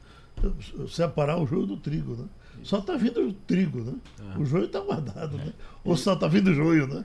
eh, 0.44 0.88
separar 0.88 1.38
o 1.38 1.46
joio 1.46 1.66
do 1.66 1.78
trigo, 1.78 2.16
né? 2.16 2.26
Só 2.64 2.80
está 2.80 2.96
vindo 2.96 3.20
o 3.22 3.34
trigo, 3.34 3.80
né? 3.82 3.94
O 4.38 4.46
joio 4.46 4.66
está 4.66 4.80
guardado, 4.80 5.38
né? 5.38 5.54
Ou 5.84 5.98
só 5.98 6.14
está 6.14 6.28
vindo 6.28 6.52
o 6.52 6.54
joio, 6.54 6.88
né? 6.88 7.04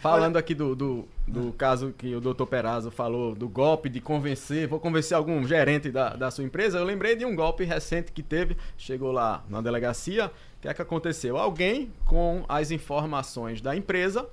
Falando 0.00 0.38
aqui 0.38 0.54
do, 0.54 0.74
do, 0.74 1.08
do 1.28 1.52
caso 1.52 1.92
que 1.96 2.14
o 2.14 2.20
doutor 2.20 2.46
Perazzo 2.46 2.90
falou, 2.90 3.34
do 3.34 3.46
golpe 3.46 3.88
de 3.90 4.00
convencer, 4.00 4.66
vou 4.66 4.80
convencer 4.80 5.14
algum 5.14 5.46
gerente 5.46 5.90
da, 5.90 6.16
da 6.16 6.30
sua 6.30 6.42
empresa, 6.42 6.78
eu 6.78 6.84
lembrei 6.84 7.14
de 7.14 7.26
um 7.26 7.36
golpe 7.36 7.64
recente 7.64 8.10
que 8.10 8.22
teve, 8.22 8.56
chegou 8.78 9.12
lá 9.12 9.44
na 9.48 9.60
delegacia, 9.60 10.28
o 10.28 10.60
que 10.62 10.68
é 10.68 10.74
que 10.74 10.80
aconteceu? 10.80 11.36
Alguém 11.36 11.92
com 12.06 12.44
as 12.48 12.70
informações 12.70 13.60
da 13.60 13.76
empresa, 13.76 14.26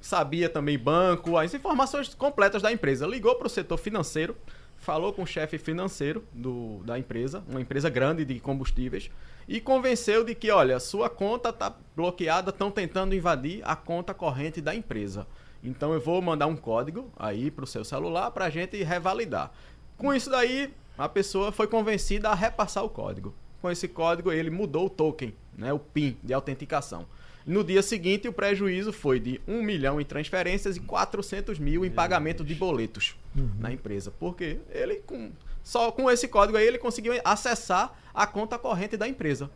sabia 0.00 0.48
também 0.48 0.78
banco, 0.78 1.36
as 1.36 1.52
informações 1.54 2.14
completas 2.14 2.62
da 2.62 2.72
empresa, 2.72 3.06
ligou 3.06 3.34
para 3.34 3.46
o 3.46 3.50
setor 3.50 3.76
financeiro, 3.76 4.36
falou 4.76 5.12
com 5.12 5.22
o 5.22 5.26
chefe 5.26 5.58
financeiro 5.58 6.24
do, 6.32 6.80
da 6.84 6.98
empresa, 6.98 7.42
uma 7.48 7.60
empresa 7.60 7.90
grande 7.90 8.24
de 8.24 8.38
combustíveis, 8.40 9.10
e 9.46 9.60
convenceu 9.60 10.24
de 10.24 10.34
que, 10.34 10.50
olha, 10.50 10.78
sua 10.78 11.08
conta 11.08 11.48
está 11.48 11.74
bloqueada, 11.96 12.50
estão 12.50 12.70
tentando 12.70 13.14
invadir 13.14 13.62
a 13.64 13.74
conta 13.74 14.14
corrente 14.14 14.60
da 14.60 14.74
empresa. 14.74 15.26
Então 15.62 15.92
eu 15.92 16.00
vou 16.00 16.20
mandar 16.22 16.46
um 16.46 16.56
código 16.56 17.10
aí 17.16 17.50
para 17.50 17.64
o 17.64 17.66
seu 17.66 17.84
celular 17.84 18.30
para 18.30 18.44
a 18.44 18.50
gente 18.50 18.82
revalidar. 18.82 19.50
Com 19.96 20.14
isso 20.14 20.30
daí, 20.30 20.72
a 20.96 21.08
pessoa 21.08 21.50
foi 21.50 21.66
convencida 21.66 22.28
a 22.28 22.34
repassar 22.34 22.84
o 22.84 22.88
código. 22.88 23.34
Com 23.60 23.70
esse 23.70 23.88
código, 23.88 24.30
ele 24.30 24.50
mudou 24.50 24.86
o 24.86 24.90
token, 24.90 25.34
né, 25.56 25.72
o 25.72 25.78
PIN 25.78 26.16
de 26.22 26.32
autenticação. 26.32 27.06
No 27.48 27.64
dia 27.64 27.82
seguinte, 27.82 28.28
o 28.28 28.32
prejuízo 28.32 28.92
foi 28.92 29.18
de 29.18 29.40
1 29.48 29.62
milhão 29.62 29.98
em 30.00 30.04
transferências 30.04 30.76
e 30.76 30.80
400 30.80 31.58
mil 31.58 31.84
em 31.84 31.90
pagamento 31.90 32.44
de 32.44 32.54
boletos 32.54 33.16
na 33.58 33.72
empresa. 33.72 34.12
Porque 34.20 34.58
ele, 34.70 34.96
com, 34.96 35.30
só 35.64 35.90
com 35.90 36.10
esse 36.10 36.28
código 36.28 36.58
aí, 36.58 36.66
ele 36.66 36.76
conseguiu 36.78 37.14
acessar 37.24 37.98
a 38.12 38.26
conta 38.26 38.58
corrente 38.58 38.96
da 38.98 39.08
empresa. 39.08 39.50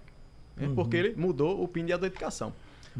né? 0.57 0.71
Porque 0.75 0.97
ele 0.97 1.15
mudou 1.17 1.63
o 1.63 1.69
PIN 1.69 1.85
de 1.85 1.93
autenticação. 1.93 2.53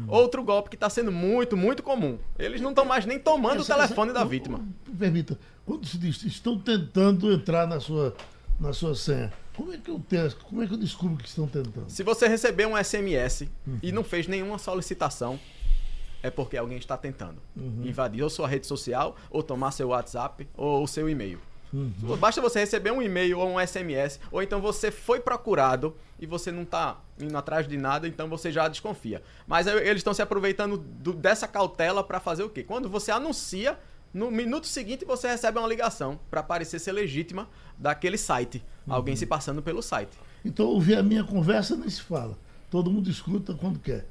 Outro 0.07 0.43
golpe 0.43 0.69
que 0.69 0.75
está 0.75 0.89
sendo 0.89 1.11
muito, 1.11 1.55
muito 1.57 1.81
comum. 1.83 2.17
Eles 2.37 2.61
não 2.61 2.69
estão 2.69 2.83
mais 2.85 3.05
nem 3.05 3.17
tomando 3.19 3.61
o 3.61 3.65
telefone 3.65 4.09
essa- 4.11 4.19
da 4.19 4.23
não, 4.23 4.27
vítima. 4.29 4.59
Permita, 4.97 5.39
quando 5.65 5.85
se 5.87 5.97
diz 5.97 6.23
estão 6.23 6.57
tentando 6.57 7.31
entrar 7.31 7.67
na 7.67 7.79
sua, 7.79 8.15
na 8.59 8.71
sua 8.73 8.95
senha, 8.95 9.31
como 9.55 9.73
é 9.73 9.77
que 9.77 9.89
eu 9.89 9.99
testo? 9.99 10.43
Como 10.45 10.61
é 10.63 10.67
que 10.67 10.73
eu 10.73 10.77
descubro 10.77 11.17
que 11.21 11.27
estão 11.29 11.47
tentando? 11.47 11.89
Se 11.89 12.03
você 12.03 12.27
receber 12.27 12.65
um 12.65 12.77
SMS 12.81 13.47
e 13.81 13.91
não 13.91 14.03
fez 14.03 14.27
nenhuma 14.27 14.57
solicitação, 14.57 15.39
é 16.21 16.29
porque 16.29 16.55
alguém 16.57 16.77
está 16.77 16.95
tentando 16.97 17.41
invadir 17.83 18.23
ou 18.23 18.29
sua 18.29 18.47
rede 18.47 18.65
social, 18.65 19.15
ou 19.29 19.43
tomar 19.43 19.71
seu 19.71 19.89
WhatsApp, 19.89 20.47
ou 20.55 20.83
o 20.83 20.87
seu 20.87 21.09
e-mail. 21.09 21.39
Basta 22.19 22.39
você 22.39 22.59
receber 22.59 22.91
um 22.91 23.01
e-mail 23.01 23.39
ou 23.39 23.49
um 23.49 23.59
SMS, 23.59 24.19
ou 24.31 24.41
então 24.43 24.61
você 24.61 24.91
foi 24.91 25.19
procurado 25.19 25.95
e 26.19 26.25
você 26.27 26.51
não 26.51 26.61
está 26.61 26.99
indo 27.19 27.35
atrás 27.35 27.67
de 27.67 27.75
nada, 27.77 28.07
então 28.07 28.29
você 28.29 28.51
já 28.51 28.67
desconfia. 28.67 29.23
Mas 29.47 29.65
eles 29.67 29.97
estão 29.97 30.13
se 30.13 30.21
aproveitando 30.21 30.77
do- 30.77 31.13
dessa 31.13 31.47
cautela 31.47 32.03
para 32.03 32.19
fazer 32.19 32.43
o 32.43 32.49
quê? 32.49 32.63
Quando 32.63 32.87
você 32.87 33.11
anuncia, 33.11 33.77
no 34.13 34.29
minuto 34.29 34.67
seguinte 34.67 35.03
você 35.05 35.27
recebe 35.27 35.57
uma 35.57 35.67
ligação 35.67 36.19
para 36.29 36.43
parecer 36.43 36.79
ser 36.79 36.91
legítima 36.91 37.49
daquele 37.77 38.17
site. 38.17 38.63
Alguém 38.87 39.15
se 39.15 39.25
passando 39.25 39.61
pelo 39.61 39.81
site. 39.81 40.11
Então, 40.45 40.65
ouvir 40.67 40.95
a 40.97 41.03
minha 41.03 41.23
conversa 41.23 41.75
nem 41.75 41.89
se 41.89 42.01
fala. 42.01 42.37
Todo 42.69 42.91
mundo 42.91 43.09
escuta 43.09 43.53
quando 43.53 43.79
quer. 43.79 44.05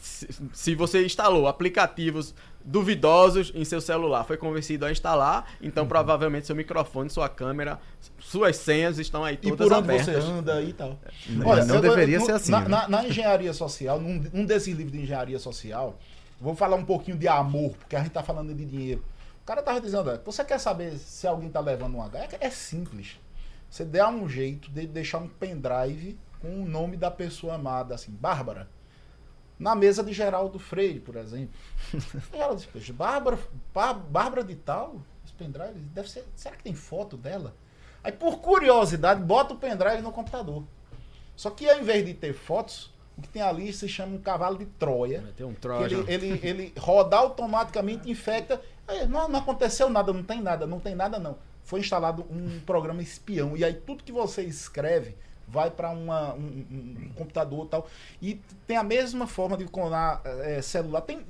se, 0.00 0.28
se 0.52 0.74
você 0.74 1.04
instalou 1.04 1.48
aplicativos 1.48 2.34
duvidosos 2.64 3.52
em 3.54 3.64
seu 3.64 3.80
celular, 3.80 4.24
foi 4.24 4.36
convencido 4.36 4.84
a 4.86 4.90
instalar, 4.92 5.46
então 5.60 5.82
Uhum. 5.84 5.88
provavelmente 5.88 6.46
seu 6.46 6.54
microfone, 6.56 7.08
sua 7.10 7.28
câmera, 7.28 7.78
suas 8.18 8.56
senhas 8.56 8.98
estão 8.98 9.24
aí 9.24 9.34
E 9.34 9.36
todas 9.50 9.68
por 9.68 9.76
onde 9.76 9.84
abertas. 9.90 10.24
você 10.24 10.30
anda 10.30 10.62
e 10.62 10.72
tal. 10.72 10.98
Mas 11.28 11.66
não 11.66 11.76
eu- 11.76 11.80
deveria 11.80 12.18
no- 12.18 12.26
ser 12.26 12.32
assim, 12.32 12.50
Na, 12.52 12.60
né? 12.60 12.68
na- 12.68 12.88
na 12.88 13.06
engenharia 13.08 13.52
social, 13.52 14.00
num, 14.00 14.24
num 14.32 14.44
desses 14.44 14.74
livros 14.74 14.92
de 14.92 15.00
engenharia 15.02 15.38
social, 15.38 15.98
vou 16.40 16.54
falar 16.54 16.76
um 16.76 16.84
pouquinho 16.84 17.16
de 17.16 17.28
amor, 17.28 17.76
porque 17.76 17.96
a 17.96 18.00
gente 18.00 18.10
tá 18.12 18.22
falando 18.22 18.54
de 18.54 18.64
dinheiro. 18.64 19.04
O 19.42 19.46
cara 19.46 19.62
tava 19.62 19.80
dizendo, 19.80 20.20
você 20.24 20.44
quer 20.44 20.58
saber 20.58 20.98
se 20.98 21.26
alguém 21.26 21.48
tá 21.48 21.60
levando 21.60 21.96
um 21.96 22.02
H? 22.02 22.18
É, 22.18 22.46
é 22.46 22.50
simples. 22.50 23.18
Você 23.70 23.84
dá 23.84 24.08
um 24.08 24.28
jeito 24.28 24.70
de 24.70 24.86
deixar 24.86 25.18
um 25.18 25.28
pendrive 25.28 26.18
com 26.40 26.62
o 26.62 26.66
nome 26.66 26.96
da 26.96 27.10
pessoa 27.10 27.54
amada, 27.54 27.94
assim, 27.94 28.10
Bárbara. 28.12 28.68
Na 29.58 29.74
mesa 29.74 30.02
de 30.04 30.12
Geraldo 30.12 30.58
Freire, 30.58 31.00
por 31.00 31.16
exemplo. 31.16 31.54
Geraldo 32.32 32.56
disse, 32.56 32.68
"Poxa, 32.68 32.92
Bárbara, 32.92 33.38
Bá- 33.72 33.94
Bárbara 33.94 34.44
de 34.44 34.54
tal, 34.54 35.00
esse 35.24 35.32
pendrive, 35.32 35.78
deve 35.94 36.10
ser. 36.10 36.24
Será 36.34 36.54
que 36.56 36.62
tem 36.62 36.74
foto 36.74 37.16
dela? 37.16 37.54
Aí, 38.04 38.12
por 38.12 38.38
curiosidade, 38.40 39.22
bota 39.22 39.54
o 39.54 39.58
pendrive 39.58 40.02
no 40.02 40.12
computador. 40.12 40.62
Só 41.34 41.50
que 41.50 41.68
ao 41.68 41.80
invés 41.80 42.04
de 42.04 42.14
ter 42.14 42.32
fotos, 42.34 42.92
que 43.22 43.28
tem 43.28 43.42
ali 43.42 43.72
se 43.72 43.88
chama 43.88 44.14
um 44.16 44.18
cavalo 44.20 44.58
de 44.58 44.66
Troia. 44.66 45.20
Vai 45.22 45.32
ter 45.32 45.44
um 45.44 45.54
Trojan. 45.54 46.04
ele, 46.06 46.26
ele, 46.26 46.40
ele 46.42 46.72
roda 46.78 47.16
automaticamente, 47.16 48.10
infecta. 48.10 48.60
Não, 49.08 49.28
não 49.28 49.40
aconteceu 49.40 49.88
nada, 49.88 50.12
não 50.12 50.22
tem 50.22 50.40
nada, 50.40 50.66
não 50.66 50.78
tem 50.78 50.94
nada 50.94 51.18
não. 51.18 51.36
Foi 51.64 51.80
instalado 51.80 52.24
um 52.30 52.60
programa 52.60 53.02
espião. 53.02 53.56
E 53.56 53.64
aí 53.64 53.74
tudo 53.74 54.04
que 54.04 54.12
você 54.12 54.42
escreve 54.42 55.16
vai 55.48 55.70
para 55.70 55.90
um, 55.90 56.10
um- 56.10 57.10
computador 57.14 57.66
e 57.66 57.68
tal. 57.68 57.88
E 58.22 58.40
tem 58.66 58.76
a 58.76 58.82
mesma 58.84 59.26
forma 59.26 59.56
de 59.56 59.64
clonar 59.64 60.20
eh, 60.24 60.60
celular. 60.62 61.00
Tem, 61.00 61.20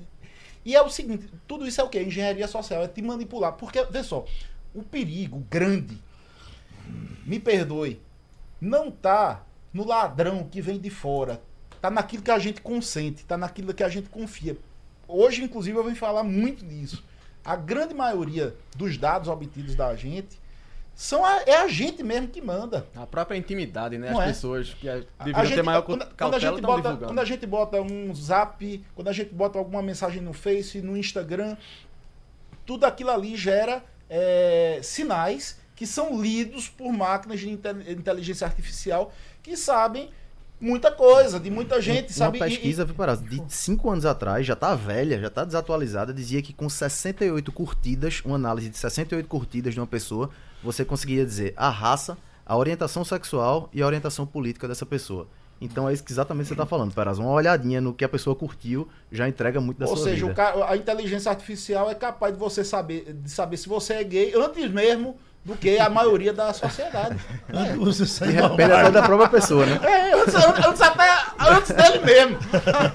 e 0.65 0.75
é 0.75 0.83
o 0.83 0.91
seguinte, 0.91 1.31
tudo 1.47 1.67
isso 1.67 1.81
é 1.81 1.85
o 1.85 1.89
que? 1.89 2.03
Engenharia 2.03 2.49
social, 2.49 2.83
é 2.83 2.89
te 2.89 3.01
manipular. 3.01 3.53
Porque, 3.53 3.83
vê 3.85 4.03
só, 4.03 4.25
o 4.75 4.83
perigo 4.83 5.39
grande, 5.49 6.03
me 7.25 7.39
perdoe, 7.39 8.01
não 8.61 8.91
tá 8.91 9.45
no 9.73 9.87
ladrão 9.87 10.45
que 10.45 10.61
vem 10.61 10.79
de 10.79 10.91
fora. 10.91 11.41
Tá 11.87 11.91
naquilo 11.91 12.23
que 12.23 12.31
a 12.33 12.39
gente 12.41 12.61
consente, 12.61 13.25
tá 13.25 13.37
naquilo 13.39 13.73
que 13.73 13.83
a 13.85 13.89
gente 13.89 14.09
confia. 14.09 14.57
Hoje, 15.07 15.45
inclusive, 15.45 15.79
eu 15.79 15.85
vou 15.85 15.95
falar 15.95 16.25
muito 16.25 16.65
disso. 16.67 17.05
A 17.45 17.55
grande 17.55 17.95
maioria 17.95 18.57
dos 18.75 18.97
dados 18.99 19.29
obtidos 19.29 19.77
da 19.77 19.95
gente 19.95 20.37
são 20.97 21.25
a- 21.25 21.43
é 21.47 21.59
a 21.59 21.69
gente 21.69 22.03
mesmo 22.03 22.27
que 22.27 22.41
manda. 22.43 22.89
A 22.97 23.07
própria 23.07 23.37
intimidade, 23.39 23.99
né? 23.99 24.11
Não 24.11 24.19
As 24.19 24.25
é? 24.25 24.29
pessoas 24.33 24.75
que 24.75 24.89
a 24.89 24.97
gente- 24.97 25.55
ter 25.55 25.63
maior 25.63 25.83
quando, 25.83 26.01
cautela 26.01 26.17
quando 26.19 26.35
a 26.35 26.39
gente 26.41 26.61
bota, 26.61 26.77
divulgando. 26.83 27.07
quando 27.07 27.19
a 27.21 27.25
gente 27.25 27.47
bota 27.47 27.81
um 27.81 28.13
zap, 28.17 28.85
quando 28.97 29.07
a 29.09 29.13
gente 29.13 29.33
bota 29.33 29.57
alguma 29.57 29.81
mensagem 29.81 30.21
no 30.21 30.33
Face, 30.33 30.83
no 30.83 30.97
Instagram, 30.97 31.57
tudo 32.65 32.85
aquilo 32.85 33.11
ali 33.13 33.37
gera 33.37 33.85
é, 34.11 34.81
sinais 34.83 35.57
que 35.77 35.87
são 35.87 36.21
lidos 36.21 36.69
por 36.69 36.93
máquinas 36.93 37.39
de 37.39 37.49
inte- 37.51 37.69
inteligência 37.93 38.45
artificial 38.45 39.13
que 39.41 39.57
sabem 39.57 40.11
muita 40.61 40.91
coisa, 40.91 41.39
de 41.39 41.51
muita 41.51 41.81
gente, 41.81 42.09
Uma 42.11 42.15
sabe? 42.17 42.39
E- 42.39 42.41
pesquisa, 42.41 42.85
viu, 42.85 42.95
Parazzo, 42.95 43.25
de 43.25 43.43
5 43.49 43.91
anos 43.91 44.05
atrás, 44.07 44.47
já 44.47 44.57
tá 44.57 44.75
velha, 44.75 45.19
já 45.21 45.31
tá 45.31 45.45
desatualizada, 45.45 46.13
dizia 46.13 46.41
que 46.43 46.53
com 46.53 46.69
68 46.69 47.53
curtidas, 47.53 48.23
uma 48.25 48.37
análise 48.37 48.69
de 48.71 48.77
68 48.79 49.29
curtidas 49.29 49.75
de 49.75 49.81
uma 49.81 49.87
pessoa, 49.87 50.31
você 50.63 50.85
conseguia 50.85 51.25
dizer 51.25 51.53
a 51.57 51.69
raça, 51.69 52.17
a 52.45 52.57
orientação 52.57 53.05
sexual 53.05 53.69
e 53.73 53.83
a 53.83 53.87
orientação 53.87 54.25
política 54.27 54.67
dessa 54.67 54.87
pessoa. 54.87 55.27
Então 55.61 55.89
é 55.89 55.93
isso 55.93 56.05
que 56.05 56.13
exatamente 56.13 56.49
você 56.49 56.55
tá 56.55 56.67
falando, 56.67 56.93
Parazzo. 56.93 57.23
Uma 57.23 57.31
olhadinha 57.33 57.81
no 57.81 57.95
que 57.95 58.05
a 58.05 58.09
pessoa 58.09 58.37
curtiu 58.37 58.87
já 59.11 59.27
entrega 59.27 59.59
muito 59.59 59.79
da 59.79 59.87
Ou 59.87 59.97
sua 59.97 60.05
seja, 60.11 60.27
vida. 60.27 60.33
o 60.33 60.35
ca- 60.35 60.71
a 60.71 60.77
inteligência 60.77 61.31
artificial 61.31 61.91
é 61.91 61.95
capaz 61.95 62.35
de 62.35 62.39
você 62.39 62.63
saber, 62.63 63.13
de 63.15 63.31
saber 63.31 63.57
se 63.57 63.67
você 63.69 63.95
é 63.95 64.05
gay 64.05 64.35
antes 64.37 64.71
mesmo 64.71 65.17
do 65.47 65.57
que 65.57 65.79
a 65.79 65.89
maioria 65.89 66.33
da 66.33 66.53
sociedade. 66.53 67.17
De 67.49 68.07
sair 68.07 68.35
do 68.37 68.49
repente 68.49 68.73
até 68.73 68.91
da 68.91 69.03
própria 69.03 69.29
pessoa, 69.29 69.65
né? 69.65 69.79
É, 69.81 70.21
antes, 70.21 70.35
antes 70.35 70.81
até 70.83 71.07
antes 71.39 71.73
dele 71.73 72.05
mesmo. 72.05 72.39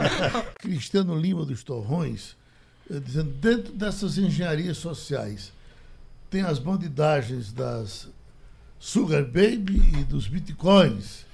Cristiano 0.60 1.18
Lima 1.18 1.46
dos 1.46 1.64
Torrões, 1.64 2.36
eh, 2.92 3.00
dizendo, 3.00 3.32
dentro 3.32 3.72
dessas 3.72 4.18
engenharias 4.18 4.78
sociais, 4.78 5.54
tem 6.30 6.42
as 6.42 6.60
bandidagens 6.60 7.54
das 7.54 8.10
Sugar 8.78 9.24
Baby 9.24 9.82
e 10.00 10.04
dos 10.04 10.28
Bitcoins. 10.28 11.26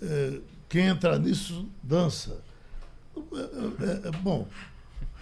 Eh, 0.00 0.38
Quem 0.70 0.86
entra 0.86 1.18
nisso, 1.18 1.68
dança. 1.82 2.38
Eh, 3.14 4.10
Bom, 4.22 4.48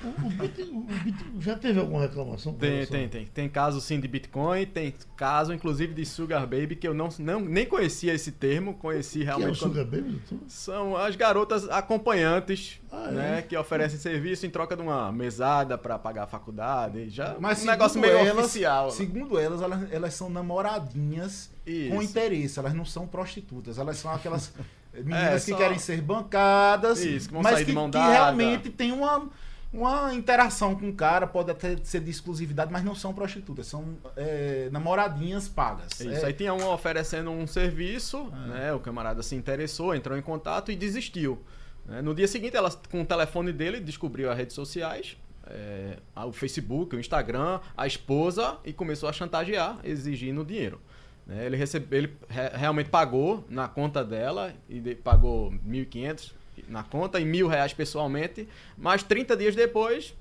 o, 0.04 0.26
o 0.26 0.30
Bit- 0.30 0.62
o 0.62 0.80
Bit- 0.80 1.24
já 1.40 1.56
teve 1.56 1.80
alguma 1.80 2.00
reclamação? 2.02 2.52
Tem, 2.54 2.70
relação- 2.70 2.96
tem, 2.96 3.08
tem. 3.08 3.26
Tem 3.26 3.48
caso 3.48 3.80
sim 3.80 3.98
de 4.00 4.06
Bitcoin, 4.08 4.64
tem 4.66 4.94
caso 5.16 5.52
inclusive 5.52 5.92
de 5.94 6.04
Sugar 6.06 6.42
Baby, 6.42 6.76
que 6.76 6.86
eu 6.86 6.94
não, 6.94 7.08
não 7.18 7.40
nem 7.40 7.66
conhecia 7.66 8.14
esse 8.14 8.30
termo, 8.32 8.74
conheci 8.74 9.20
Que 9.20 9.24
é 9.24 9.34
o 9.34 9.38
realmente. 9.38 9.58
quando- 9.58 9.72
Sugar 9.72 9.84
Baby? 9.86 10.10
doutor? 10.28 10.38
São 10.48 10.96
as 10.96 11.16
garotas 11.16 11.68
acompanhantes, 11.68 12.80
Ah, 12.92 13.08
é? 13.08 13.12
né, 13.12 13.42
que 13.42 13.56
oferecem 13.56 13.98
serviço 13.98 14.46
em 14.46 14.50
troca 14.50 14.76
de 14.76 14.82
uma 14.82 15.10
mesada 15.12 15.76
pra 15.76 15.98
pagar 15.98 16.24
a 16.24 16.26
faculdade. 16.26 17.10
Já 17.10 17.36
Mas 17.40 17.62
um 17.62 17.66
negócio 17.66 18.00
meio 18.00 18.16
elas, 18.18 18.44
oficial. 18.46 18.90
Segundo 18.90 19.38
elas, 19.38 19.60
elas, 19.62 19.92
elas 19.92 20.14
são 20.14 20.30
namoradinhas 20.30 21.50
Isso. 21.66 21.90
com 21.94 22.02
interesse. 22.02 22.58
Elas 22.58 22.74
não 22.74 22.84
são 22.84 23.06
prostitutas. 23.06 23.78
Elas 23.78 23.96
são 23.96 24.12
aquelas 24.12 24.52
meninas 24.94 25.42
É, 25.42 25.44
que 25.44 25.50
só- 25.52 25.56
querem 25.56 25.78
ser 25.78 26.00
bancadas, 26.00 27.00
Isso, 27.04 27.28
que 27.28 27.34
vão 27.34 27.42
mas 27.42 27.54
sair 27.54 27.64
que, 27.64 27.70
de 27.70 27.74
mão 27.74 27.86
que 27.90 27.98
dada. 27.98 28.12
realmente 28.12 28.70
tem 28.70 28.92
uma, 28.92 29.28
uma 29.72 30.14
interação 30.14 30.74
com 30.74 30.88
o 30.88 30.94
cara, 30.94 31.26
pode 31.26 31.50
até 31.50 31.76
ser 31.84 32.00
de 32.00 32.10
exclusividade, 32.10 32.72
mas 32.72 32.82
não 32.82 32.94
são 32.94 33.12
prostitutas, 33.12 33.66
são 33.66 33.96
é, 34.16 34.68
namoradinhas 34.72 35.46
pagas. 35.48 36.00
Isso, 36.00 36.08
É, 36.24 36.26
aí 36.26 36.32
tinha 36.32 36.54
um 36.54 36.66
oferecendo 36.72 37.30
um 37.30 37.46
serviço, 37.46 38.24
né? 38.48 38.72
O 38.72 38.80
camarada 38.80 39.22
se 39.22 39.34
interessou, 39.36 39.94
entrou 39.94 40.16
em 40.16 40.22
contato 40.22 40.72
e 40.72 40.76
desistiu. 40.76 41.42
né? 41.84 42.00
No 42.00 42.14
dia 42.14 42.26
seguinte, 42.26 42.56
ela, 42.56 42.70
com 42.90 43.02
o 43.02 43.04
telefone 43.04 43.52
dele, 43.52 43.78
descobriu 43.80 44.30
as 44.30 44.36
redes 44.38 44.54
sociais, 44.54 45.16
é, 45.46 45.98
o 46.16 46.32
Facebook, 46.32 46.96
o 46.96 47.00
Instagram, 47.00 47.60
a 47.76 47.86
esposa 47.86 48.56
e 48.64 48.72
começou 48.72 49.08
a 49.08 49.12
chantagear, 49.12 49.78
exigindo 49.84 50.44
dinheiro. 50.44 50.80
né? 51.26 51.44
Ele, 51.44 51.56
recebe, 51.58 51.94
ele 51.96 52.16
re- 52.28 52.50
realmente 52.54 52.88
pagou 52.88 53.44
na 53.50 53.68
conta 53.68 54.02
dela 54.04 54.54
e 54.68 54.94
pagou 54.94 55.50
1.500 55.66 56.32
na 56.68 56.82
conta 56.82 57.20
e 57.20 57.24
mil 57.24 57.46
reais 57.48 57.72
pessoalmente, 57.72 58.48
mas 58.76 59.02
30 59.02 59.36
dias 59.36 59.54
depois, 59.54 60.14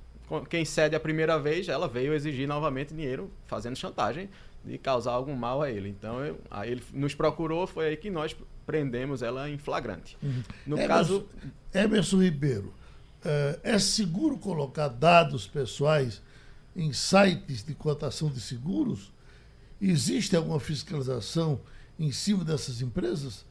quem 0.49 0.65
cede 0.65 0.95
a 0.95 0.99
primeira 0.99 1.39
vez, 1.39 1.67
ela 1.69 1.87
veio 1.87 2.13
exigir 2.13 2.47
novamente 2.47 2.93
dinheiro, 2.93 3.31
fazendo 3.45 3.75
chantagem 3.75 4.29
de 4.65 4.77
causar 4.77 5.11
algum 5.11 5.35
mal 5.35 5.61
a 5.61 5.71
ele. 5.71 5.89
Então, 5.89 6.23
eu- 6.23 6.39
aí 6.51 6.71
ele 6.71 6.83
nos 6.93 7.15
procurou, 7.15 7.65
foi 7.65 7.87
aí 7.87 7.97
que 7.97 8.09
nós 8.09 8.35
prendemos 8.65 9.21
ela 9.21 9.49
em 9.49 9.57
flagrante. 9.57 10.17
No 10.65 10.75
Emerson- 10.75 10.87
caso, 10.87 11.25
Emerson 11.73 12.21
Ribeiro, 12.21 12.73
eh, 13.23 13.59
é 13.63 13.79
seguro 13.79 14.37
colocar 14.37 14.89
dados 14.89 15.47
pessoais 15.47 16.21
em 16.75 16.91
sites 16.91 17.63
de 17.63 17.73
cotação 17.73 18.29
de 18.29 18.41
seguros? 18.41 19.11
Existe 19.81 20.35
alguma 20.35 20.59
fiscalização 20.59 21.61
em 21.99 22.11
cima 22.11 22.43
dessas 22.43 22.81
empresas? 22.81 23.45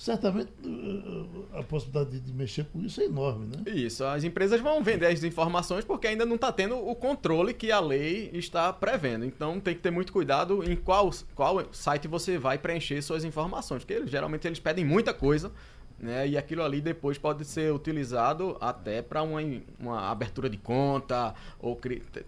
Certamente 0.00 0.48
eh, 0.64 1.58
a 1.58 1.62
possibilidade 1.62 2.18
de- 2.20 2.32
mexer 2.32 2.64
com 2.72 2.80
isso 2.80 3.02
é 3.02 3.04
enorme, 3.04 3.48
né? 3.54 3.70
Isso, 3.70 4.02
as 4.02 4.24
empresas 4.24 4.58
vão 4.58 4.82
vender 4.82 5.04
as 5.04 5.22
informações 5.22 5.84
porque 5.84 6.06
ainda 6.06 6.24
não 6.24 6.36
está 6.36 6.50
tendo 6.50 6.74
o 6.74 6.94
controle 6.94 7.52
que 7.52 7.70
a 7.70 7.78
lei 7.80 8.30
está 8.32 8.72
prevendo. 8.72 9.26
Então 9.26 9.60
tem 9.60 9.74
que 9.74 9.82
ter 9.82 9.90
muito 9.90 10.10
cuidado 10.10 10.64
em 10.64 10.74
qual, 10.74 11.10
qual 11.34 11.62
site 11.70 12.08
você 12.08 12.38
vai 12.38 12.56
preencher 12.56 13.02
suas 13.02 13.24
informações, 13.24 13.84
porque 13.84 14.06
geralmente 14.06 14.46
eles 14.46 14.58
pedem 14.58 14.86
muita 14.86 15.12
coisa, 15.12 15.52
né? 15.98 16.26
E 16.26 16.38
aquilo 16.38 16.62
ali 16.62 16.80
depois 16.80 17.18
pode 17.18 17.44
ser 17.44 17.70
utilizado 17.70 18.56
até 18.58 19.02
para 19.02 19.22
uma, 19.22 19.42
uma 19.78 20.10
abertura 20.10 20.48
de 20.48 20.56
conta 20.56 21.34
ou 21.58 21.78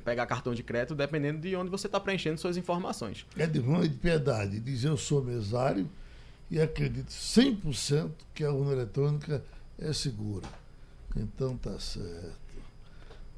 pegar 0.04 0.26
cartão 0.26 0.52
de 0.52 0.62
crédito, 0.62 0.94
dependendo 0.94 1.38
de 1.40 1.56
onde 1.56 1.70
você 1.70 1.86
está 1.86 1.98
preenchendo 1.98 2.38
suas 2.38 2.58
informações. 2.58 3.24
É 3.34 3.46
de 3.46 3.62
mão 3.62 3.82
e 3.82 3.88
de 3.88 3.96
piedade. 3.96 4.60
Diz 4.60 4.84
eu 4.84 4.98
sou 4.98 5.24
mesário 5.24 5.88
e 6.52 6.60
acredito 6.60 7.08
100% 7.10 8.10
que 8.34 8.44
a 8.44 8.52
urna 8.52 8.72
eletrônica 8.72 9.42
é 9.78 9.90
segura. 9.92 10.46
Então 11.16 11.56
tá 11.56 11.78
certo. 11.78 12.38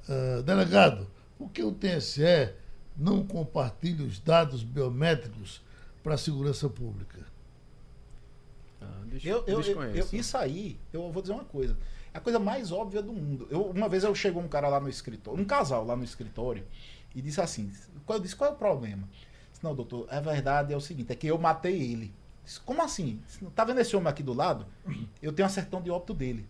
Ah, 0.09 0.43
delegado, 0.43 1.07
por 1.39 1.49
que 1.51 1.63
o 1.63 1.71
TSE 1.73 2.53
não 2.97 3.25
compartilha 3.25 4.05
os 4.05 4.19
dados 4.19 4.65
biométricos 4.65 5.63
para 6.03 6.15
a 6.15 6.19
segurança 6.19 6.69
pública? 6.69 7.25
Ah, 8.81 9.03
des- 9.07 9.25
Eu, 9.25 9.39
eu, 9.39 9.45
eu, 9.47 9.63
desconheço. 9.63 10.15
eu- 10.17 10.21
isso 10.21 10.37
aí, 10.37 10.79
eu 10.93 11.11
vou 11.13 11.23
dizer 11.23 11.35
uma 11.35 11.45
coisa. 11.45 11.77
É 12.13 12.19
a 12.19 12.21
coisa 12.21 12.39
mais 12.41 12.71
óbvia 12.73 13.01
do 13.03 13.13
mundo. 13.13 13.47
Eu, 13.51 13.63
uma 13.71 13.89
vez 13.89 14.03
eu 14.05 14.15
chegou 14.15 14.43
um 14.43 14.49
cara 14.49 14.69
lá 14.69 14.81
no 14.81 14.89
escritório, 14.89 15.41
um 15.41 15.45
casal 15.47 15.85
lá 15.85 15.97
no 15.97 16.05
escritório, 16.05 16.65
e 17.15 17.23
disse 17.23 17.41
assim: 17.41 17.73
qual- 18.05 18.19
eu 18.19 18.23
disse, 18.23 18.35
qual 18.37 18.51
é 18.51 18.53
o 18.53 18.57
problema? 18.57 19.09
Disse, 19.53 19.63
não, 19.63 19.73
doutor, 19.75 20.07
a 20.11 20.21
verdade 20.21 20.73
é 20.73 20.77
o 20.77 20.81
seguinte, 20.81 21.13
é 21.13 21.17
que 21.17 21.29
eu 21.29 21.39
matei 21.39 21.81
ele. 21.81 22.13
Disse, 22.45 22.61
Como 22.61 22.83
assim? 22.83 23.21
Disse, 23.27 23.45
Tá 23.55 23.65
vendo 23.65 23.81
esse 23.81 23.95
homem 23.97 24.09
aqui 24.09 24.23
do 24.23 24.33
lado? 24.35 24.67
Eu 25.23 25.33
tenho 25.33 25.47
a 25.47 25.49
certidão 25.51 25.81
de 25.83 25.91
óbito 25.91 26.13
dele. 26.15 26.47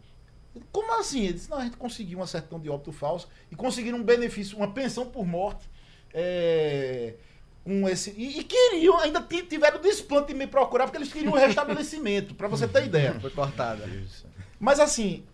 Como 0.70 0.92
assim? 1.00 1.24
Ele 1.24 1.32
disse, 1.32 1.50
não, 1.50 1.58
a 1.58 1.64
gente 1.64 1.76
conseguiu 1.76 2.18
uma 2.20 2.26
certidão 2.28 2.60
de 2.60 2.68
óbito 2.70 2.92
falso 2.92 3.28
e 3.50 3.56
conseguiram 3.56 3.98
um 3.98 4.02
benefício, 4.04 4.56
uma 4.56 4.70
pensão 4.72 5.06
por 5.06 5.26
morte. 5.26 5.68
é, 6.12 7.14
com 7.64 7.88
esse, 7.88 8.10
e, 8.16 8.38
e 8.40 8.44
queriam, 8.44 8.98
ainda 9.00 9.20
ti- 9.22 9.42
tiveram 9.42 9.80
desplante 9.80 10.28
de 10.28 10.34
me 10.34 10.46
procurar, 10.46 10.84
porque 10.84 10.98
eles 10.98 11.12
queriam 11.12 11.32
o 11.32 11.36
restabelecimento, 11.38 12.34
para 12.34 12.46
você 12.46 12.68
ter 12.68 12.84
ideia. 12.86 13.18
Foi 13.20 13.30
cortada. 13.30 13.84
Mas 14.60 14.78
assim, 14.78 15.24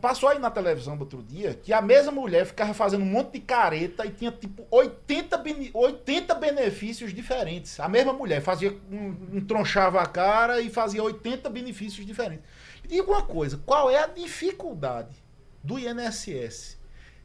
passou 0.00 0.28
aí 0.28 0.38
na 0.38 0.50
televisão 0.50 0.98
outro 0.98 1.22
dia 1.22 1.54
que 1.54 1.72
a 1.72 1.80
mesma 1.80 2.12
mulher 2.12 2.44
ficava 2.44 2.74
fazendo 2.74 3.02
um 3.02 3.06
monte 3.06 3.32
de 3.32 3.40
careta 3.40 4.04
e 4.04 4.10
tinha 4.10 4.30
tipo 4.30 4.66
80, 4.70 5.38
bene- 5.38 5.70
80 5.72 6.34
benefícios 6.34 7.14
diferentes. 7.14 7.80
A 7.80 7.88
mesma 7.88 8.12
mulher 8.12 8.42
fazia 8.42 8.76
um, 8.90 9.16
um 9.38 9.40
tronchava 9.46 10.02
a 10.02 10.06
cara 10.06 10.60
e 10.60 10.68
fazia 10.68 11.02
80 11.02 11.48
benefícios 11.48 12.04
diferentes. 12.06 12.44
Me 12.82 12.88
diga 12.90 13.10
uma 13.10 13.22
coisa, 13.22 13.58
qual 13.64 13.90
é 13.90 13.96
a 14.02 14.06
dificuldade 14.06 15.16
do 15.62 15.78
INSS 15.78 16.76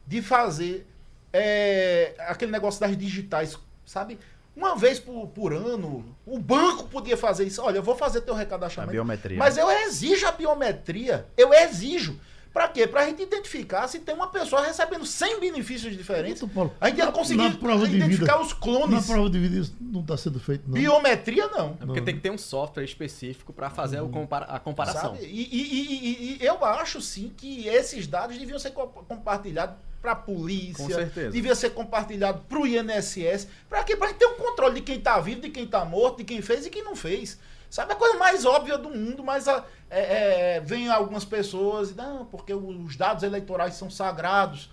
de 0.06 0.22
fazer 0.22 0.86
eh, 1.32 2.14
aquele 2.20 2.50
negócio 2.50 2.80
das 2.80 2.96
digitais, 2.96 3.58
sabe? 3.84 4.18
Uma 4.56 4.74
vez 4.76 4.98
por, 4.98 5.28
por 5.28 5.52
ano, 5.52 6.04
o 6.26 6.38
banco 6.38 6.84
podia 6.88 7.16
fazer 7.16 7.44
isso. 7.46 7.62
Olha, 7.62 7.76
eu 7.78 7.82
vou 7.82 7.96
fazer 7.96 8.22
teu 8.22 8.34
A 8.34 8.38
recadastramento. 8.38 8.92
biometria. 8.92 9.38
Mas 9.38 9.56
eu 9.56 9.70
exijo 9.70 10.26
a 10.26 10.32
biometria. 10.32 11.26
Eu 11.36 11.54
exijo. 11.54 12.18
Pra 12.52 12.66
quê? 12.66 12.84
Pra 12.86 13.06
gente 13.06 13.22
identificar 13.22 13.86
se 13.86 14.00
tem 14.00 14.12
uma 14.12 14.26
pessoa 14.26 14.64
recebendo 14.66 15.06
100 15.06 15.38
benefícios 15.38 15.96
diferentes. 15.96 16.42
Paulo, 16.52 16.74
A 16.80 16.88
gente 16.88 16.98
ia 16.98 17.06
na- 17.06 17.12
conseguir 17.12 17.36
na 17.42 17.46
identificar 17.48 18.08
vida- 18.08 18.40
os 18.40 18.48
Na 18.52 18.56
clones. 18.56 19.06
prova 19.06 19.30
de 19.30 19.38
vida 19.38 19.56
isso 19.60 19.76
não 19.80 20.00
está 20.00 20.16
sendo 20.16 20.40
feito, 20.40 20.64
não. 20.66 20.74
Biometria, 20.74 21.46
não. 21.46 21.76
É 21.80 21.86
porque 21.86 22.00
tem 22.00 22.14
que 22.16 22.20
ter 22.20 22.30
um 22.30 22.38
software 22.38 22.82
específico 22.84 23.52
para 23.52 23.70
fazer 23.70 24.02
compara- 24.08 24.46
a 24.46 24.58
comparação. 24.58 25.14
Sabe? 25.14 25.26
E, 25.26 25.42
e- 25.42 25.74
e- 25.74 25.94
e- 26.38 26.42
e 26.42 26.44
eu 26.44 26.64
acho 26.64 27.00
sim 27.00 27.32
que 27.36 27.68
esses 27.68 28.06
dados 28.08 28.36
deviam 28.36 28.58
ser 28.58 28.72
co- 28.72 28.88
compartilhados 28.88 29.76
para 30.02 30.12
a 30.12 30.16
polícia, 30.16 30.84
Com 30.84 30.90
certeza. 30.90 31.30
devia 31.30 31.54
ser 31.54 31.70
compartilhado 31.70 32.40
para 32.48 32.58
o 32.58 32.66
INSS, 32.66 33.46
para 33.68 33.84
quê? 33.84 33.94
Para 33.94 34.08
gente 34.08 34.18
ter 34.18 34.26
um 34.26 34.34
controle 34.34 34.76
de 34.76 34.80
quem 34.80 34.96
está 34.96 35.20
vivo, 35.20 35.42
de 35.42 35.50
quem 35.50 35.64
está 35.64 35.84
morto, 35.84 36.18
de 36.18 36.24
quem 36.24 36.42
fez 36.42 36.66
e 36.66 36.70
quem 36.70 36.82
não 36.82 36.96
fez. 36.96 37.38
Sabe 37.68 37.92
a 37.92 37.96
coisa 37.96 38.18
mais 38.18 38.44
óbvia 38.44 38.76
do 38.76 38.90
mundo, 38.90 39.22
mas 39.22 39.46
a, 39.46 39.64
é, 39.90 40.56
é, 40.56 40.60
vem 40.60 40.88
algumas 40.88 41.24
pessoas 41.24 41.90
e 41.90 41.94
não, 41.94 42.24
porque 42.26 42.54
os 42.54 42.96
dados 42.96 43.22
eleitorais 43.24 43.74
são 43.74 43.90
sagrados. 43.90 44.70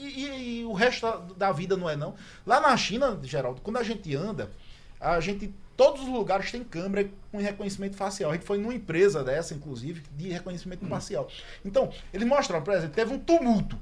E, 0.00 0.06
e- 0.24 0.60
e 0.60 0.64
o 0.64 0.72
resto 0.72 1.02
da, 1.06 1.16
da 1.48 1.52
vida 1.52 1.76
não 1.76 1.88
é 1.90 1.96
não. 1.96 2.14
Lá 2.46 2.60
na 2.60 2.76
China, 2.76 3.18
Geraldo, 3.22 3.60
quando 3.60 3.78
a 3.78 3.82
gente 3.82 4.14
anda, 4.14 4.50
a 5.00 5.18
gente 5.20 5.52
todos 5.76 6.02
os 6.02 6.08
lugares 6.08 6.50
tem 6.52 6.62
câmera 6.62 7.08
com 7.32 7.38
reconhecimento 7.38 7.96
facial. 7.96 8.30
A 8.30 8.34
gente 8.34 8.44
foi 8.46 8.58
numa 8.58 8.74
empresa 8.74 9.24
dessa, 9.24 9.54
inclusive, 9.54 10.02
de 10.12 10.28
reconhecimento 10.28 10.86
facial. 10.86 11.26
Então, 11.64 11.90
eles 12.12 12.26
mostraram, 12.28 12.62
por 12.62 12.74
exemplo, 12.74 12.94
teve 12.94 13.12
um 13.12 13.18
tumulto. 13.18 13.76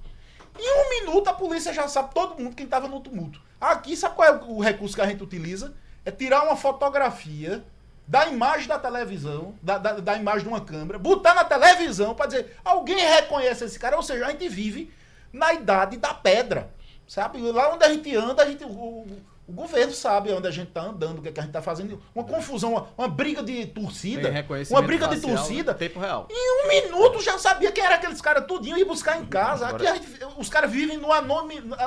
Em 0.59 0.71
um 0.85 0.89
minuto 1.07 1.29
a 1.29 1.33
polícia 1.33 1.73
já 1.73 1.87
sabe 1.89 2.15
todo 2.15 2.41
mundo 2.41 2.55
quem 2.57 2.65
estava 2.65 2.89
no 2.89 3.01
tumulto. 3.01 3.41
Aqui, 3.61 3.97
sabe 3.97 4.15
qual 4.15 4.29
é 4.29 4.33
o 4.45 4.61
recurso 4.61 4.95
que 4.95 5.01
a 5.03 5.07
gente 5.07 5.23
utiliza? 5.23 5.75
É 6.05 6.11
tirar 6.11 6.43
uma 6.45 6.57
fotografia 6.57 7.63
da 8.11 8.27
imagem 8.27 8.67
da 8.67 8.77
televisão, 8.77 9.55
da, 9.63 9.79
da, 9.79 9.93
da 9.93 10.17
imagem 10.17 10.43
de 10.43 10.49
uma 10.49 10.61
câmera, 10.61 10.99
botar 10.99 11.33
na 11.33 11.45
televisão 11.45 12.13
para 12.13 12.27
dizer, 12.27 12.57
alguém 12.65 12.99
reconhece 12.99 13.63
esse 13.63 13.79
cara, 13.79 13.95
ou 13.95 14.03
seja, 14.03 14.27
a 14.27 14.31
gente 14.33 14.49
vive 14.49 14.93
na 15.33 15.55
idade 15.55 15.97
da 15.97 16.13
pedra. 16.13 16.69
Sabe? 17.07 17.39
Lá 17.39 17.73
onde 17.73 17.85
a 17.85 17.89
gente 17.89 18.15
anda, 18.17 18.43
a 18.43 18.47
gente, 18.47 18.65
o, 18.65 19.07
o- 19.51 19.53
governo 19.53 19.93
sabe 19.93 20.33
onde 20.33 20.47
a 20.47 20.51
gente 20.51 20.69
está 20.69 20.83
andando, 20.83 21.19
o 21.19 21.23
que, 21.23 21.29
é 21.29 21.33
que 21.33 21.41
a 21.41 21.43
gente 21.43 21.51
está 21.51 21.61
fazendo. 21.63 22.01
Uma 22.15 22.25
confusão, 22.25 22.73
uma, 22.73 22.87
uma 22.97 23.09
briga 23.09 23.43
de 23.43 23.67
torcida. 23.67 24.31
Reconhecimento 24.31 24.81
Uma 24.81 24.87
briga 24.87 25.09
de 25.09 25.21
torcida. 25.21 25.73
em 25.73 25.75
tempo 25.75 26.01
real. 26.01 26.27
Em 26.31 26.65
um 26.65 26.69
minuto 26.69 27.21
já 27.23 27.39
sabia 27.39 27.71
quem 27.73 27.85
era 27.85 27.97
aqueles 27.97 28.21
caras 28.21 28.45
tudinho 28.47 28.79
e 28.79 28.85
buscar 28.85 29.19
em 29.21 29.25
casa. 29.27 29.67
Aqui 29.67 29.87
Agora- 29.87 29.91
a 29.93 29.95
gente- 29.97 30.19
os 30.39 30.49
caras 30.49 30.71
vivem 30.71 30.97
no, 30.99 31.09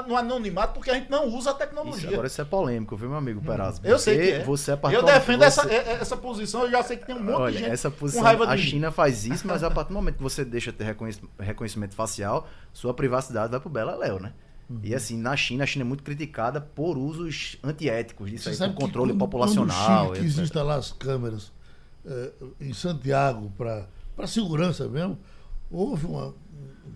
no 0.07 0.15
anonimato 0.17 0.73
porque 0.73 0.89
a 0.91 0.93
gente 0.95 1.09
não 1.09 1.27
usa 1.27 1.49
a 1.49 1.53
Isso, 1.53 1.59
tecnologia. 1.59 2.09
agora 2.09 2.27
isso 2.27 2.41
é 2.41 2.45
polêmico, 2.45 2.95
viu, 2.95 3.09
meu 3.09 3.17
amigo 3.17 3.41
Perazzo? 3.41 3.81
eu 3.83 3.97
Você- 3.97 4.15
sei 4.15 4.17
que 4.17 4.31
é. 4.35 4.43
Você 4.43 4.71
é 4.71 4.73
eu 4.73 4.77
parto- 4.77 5.05
defendo 5.05 5.39
você- 5.39 5.45
essa, 5.45 5.71
é- 5.73 5.97
essa 6.01 6.17
posição, 6.17 6.63
eu 6.63 6.71
já 6.71 6.83
sei 6.83 6.97
que 6.97 7.05
tem 7.05 7.15
um 7.15 7.23
monte 7.23 7.35
Olha, 7.35 7.51
de 7.53 7.57
gente 7.59 7.71
essa 7.71 7.89
com 7.89 7.97
posição, 7.97 8.23
raiva 8.23 8.45
de 8.47 8.53
a 8.53 8.55
mim. 8.55 8.61
China 8.61 8.91
faz 8.91 9.25
isso, 9.25 9.47
mas 9.47 9.63
a 9.63 9.69
partir 9.71 9.89
do 9.89 9.95
momento 9.95 10.17
que 10.17 10.23
você 10.23 10.43
deixa 10.43 10.71
de 10.71 10.77
ter 10.77 10.83
reconhec- 10.85 11.23
reconhecimento 11.39 11.95
facial, 11.95 12.47
sua 12.71 12.93
privacidade 12.93 13.51
vai 13.51 13.59
pro 13.59 13.69
Beleléu, 13.69 14.19
né? 14.19 14.33
Uhum. 14.73 14.79
E 14.83 14.95
assim, 14.95 15.17
na 15.17 15.35
China, 15.35 15.63
a 15.63 15.67
China 15.67 15.83
é 15.83 15.87
muito 15.87 16.03
criticada 16.03 16.59
por 16.61 16.97
usos 16.97 17.57
antiéticos 17.63 18.29
disso 18.31 18.43
Você 18.45 18.49
aí, 18.51 18.55
sabe 18.55 18.73
por 18.73 18.79
que 18.79 18.85
controle 18.85 19.11
quando- 19.13 19.19
populacional. 19.19 20.07
Quando 20.07 20.11
o 20.11 20.15
Chile 20.15 20.27
quis 20.27 20.37
instalar 20.39 20.79
as 20.79 20.91
câmeras 20.91 21.51
eh, 22.05 22.31
em 22.59 22.73
Santiago 22.73 23.51
para 23.57 23.87
segurança 24.27 24.87
mesmo, 24.87 25.17
houve 25.71 26.05
uma- 26.05 26.33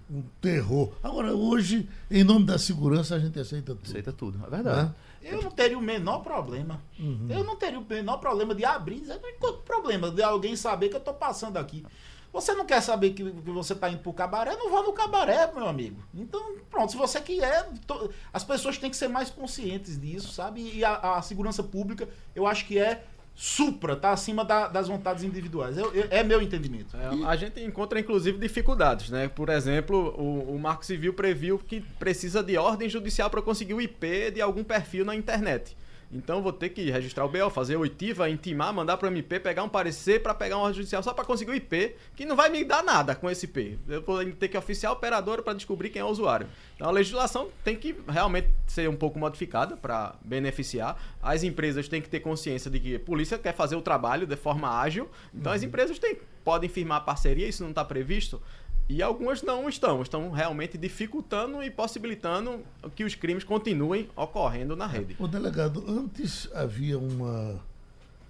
um, 0.09 0.23
terror. 0.41 0.91
Agora, 1.03 1.33
hoje, 1.33 1.87
em 2.11 2.23
nome 2.23 2.45
da 2.45 2.57
segurança, 2.57 3.15
a 3.15 3.19
gente 3.19 3.37
aceita 3.39 3.73
tudo. 3.75 3.85
Aceita 3.85 4.11
tudo, 4.13 4.39
é 4.45 4.49
verdade. 4.49 4.87
né? 4.87 4.95
Eu 5.21 5.41
não 5.41 5.51
teria 5.51 5.77
o 5.77 5.81
menor 5.81 6.19
problema. 6.19 6.81
Uhum. 6.99 7.27
Eu 7.29 7.43
não 7.43 7.55
teria 7.57 7.77
o 7.79 7.85
menor 7.85 8.17
problema 8.17 8.55
de 8.55 8.63
abrir. 8.63 8.97
e 8.97 9.01
dizer, 9.01 9.19
Qual 9.39 9.53
o 9.53 9.57
problema 9.57 10.09
de 10.11 10.21
alguém 10.23 10.55
saber 10.55 10.87
que 10.89 10.95
eu 10.95 10.99
tô 11.01 11.13
passando 11.13 11.57
aqui? 11.57 11.85
Você 12.33 12.53
não 12.53 12.65
quer 12.65 12.81
saber 12.81 13.11
que, 13.11 13.23
que 13.23 13.51
você 13.51 13.73
tá 13.73 13.89
indo 13.89 13.99
pro 13.99 14.13
cabaré? 14.13 14.55
Não 14.55 14.69
vá 14.69 14.83
no 14.83 14.93
cabaré, 14.93 15.51
meu 15.53 15.67
amigo. 15.67 15.97
Então, 16.13 16.55
pronto, 16.69 16.91
se 16.91 16.97
você 16.97 17.19
quer. 17.21 17.69
to- 17.87 18.11
as 18.31 18.43
pessoas 18.43 18.77
têm 18.77 18.89
que 18.89 18.97
ser 18.97 19.07
mais 19.07 19.29
conscientes 19.29 19.99
disso, 19.99 20.31
sabe? 20.33 20.61
E 20.75 20.85
a, 20.85 21.15
a 21.17 21.21
segurança 21.21 21.63
pública, 21.63 22.07
eu 22.35 22.45
acho 22.45 22.65
que 22.65 22.77
é 22.77 23.03
supra, 23.39 23.95
tá 23.95 24.11
acima 24.11 24.43
da- 24.43 24.67
das 24.67 24.87
vontades 24.87 25.23
individuais. 25.23 25.77
Eu- 25.77 25.93
eu- 25.93 26.07
é 26.09 26.23
meu 26.23 26.41
entendimento. 26.41 26.97
É, 26.97 27.25
a 27.27 27.35
gente 27.35 27.59
encontra, 27.63 27.99
inclusive, 27.99 28.37
dificuldades, 28.39 29.09
né? 29.11 29.27
Por 29.27 29.49
exemplo, 29.49 30.13
o, 30.17 30.55
o 30.55 30.59
Marco 30.59 30.83
Civil 30.83 31.13
previu 31.13 31.59
que 31.59 31.81
precisa 31.99 32.41
de 32.43 32.57
ordem 32.57 32.89
judicial 32.89 33.29
para 33.29 33.41
conseguir 33.41 33.75
o 33.75 33.81
IP 33.81 34.31
de 34.31 34.41
algum 34.41 34.63
perfil 34.63 35.05
na 35.05 35.15
internet. 35.15 35.77
Então, 36.11 36.41
vou 36.41 36.53
ter 36.53 36.69
que 36.69 36.89
registrar 36.89 37.25
o 37.25 37.29
BO, 37.29 37.49
fazer 37.49 37.75
oitiva, 37.75 38.29
intimar, 38.29 38.73
mandar 38.73 38.97
para 38.97 39.09
o 39.09 39.11
MP, 39.11 39.39
pegar 39.39 39.63
um 39.63 39.69
parecer 39.69 40.21
para 40.23 40.33
pegar 40.33 40.55
uma 40.57 40.63
ordem 40.63 40.77
judicial 40.77 41.03
só 41.03 41.13
para 41.13 41.25
conseguir 41.25 41.51
o 41.51 41.55
IP, 41.55 41.95
que 42.15 42.25
não 42.25 42.35
vai 42.35 42.49
me 42.49 42.63
dar 42.63 42.81
nada 42.83 43.13
com 43.13 43.29
esse 43.29 43.45
IP. 43.45 43.77
Eu 43.89 44.01
vou 44.01 44.23
ter 44.31 44.47
que 44.47 44.57
oficiar 44.57 44.91
a 44.91 44.93
operadora 44.93 45.41
para 45.41 45.53
descobrir 45.53 45.89
quem 45.89 46.01
é 46.01 46.05
o 46.05 46.07
usuário. 46.07 46.47
Então, 46.75 46.87
a 46.87 46.91
legislação 46.91 47.49
tem 47.63 47.75
que 47.75 47.95
realmente 48.07 48.47
ser 48.67 48.89
um 48.89 48.95
pouco 48.95 49.19
modificada 49.19 49.75
para 49.75 50.15
beneficiar. 50.23 50.97
As 51.21 51.43
empresas 51.43 51.87
têm 51.89 52.01
que 52.01 52.09
ter 52.09 52.21
consciência 52.21 52.71
de 52.71 52.79
que 52.79 52.95
a 52.95 52.99
polícia 52.99 53.37
quer 53.37 53.53
fazer 53.53 53.75
o 53.75 53.81
trabalho 53.81 54.25
de 54.25 54.35
forma 54.37 54.79
ágil. 54.79 55.09
Então, 55.33 55.51
as 55.51 55.61
empresas 55.61 55.99
têm, 55.99 56.17
podem 56.43 56.69
firmar 56.69 57.03
parceria, 57.03 57.47
isso 57.47 57.63
não 57.63 57.71
está 57.71 57.83
previsto. 57.83 58.41
E 58.89 59.03
algumas 59.03 59.41
não 59.41 59.67
estão, 59.67 60.01
estão 60.01 60.31
realmente 60.31 60.77
dificultando 60.77 61.61
e 61.61 61.69
possibilitando 61.69 62.63
que 62.95 63.03
os 63.03 63.15
crimes 63.15 63.43
continuem 63.43 64.09
ocorrendo 64.15 64.75
na 64.75 64.87
rede. 64.87 65.15
O 65.19 65.27
delegado, 65.27 65.83
antes 65.87 66.49
havia 66.53 66.97
uma 66.97 67.59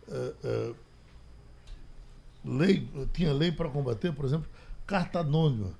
eh, 0.09 0.33
eh, 0.43 0.73
lei, 2.43 2.87
tinha 3.13 3.31
lei 3.33 3.51
para 3.51 3.69
combater, 3.69 4.11
por 4.13 4.25
exemplo, 4.25 4.49
carta 4.87 5.19
anônima. 5.19 5.73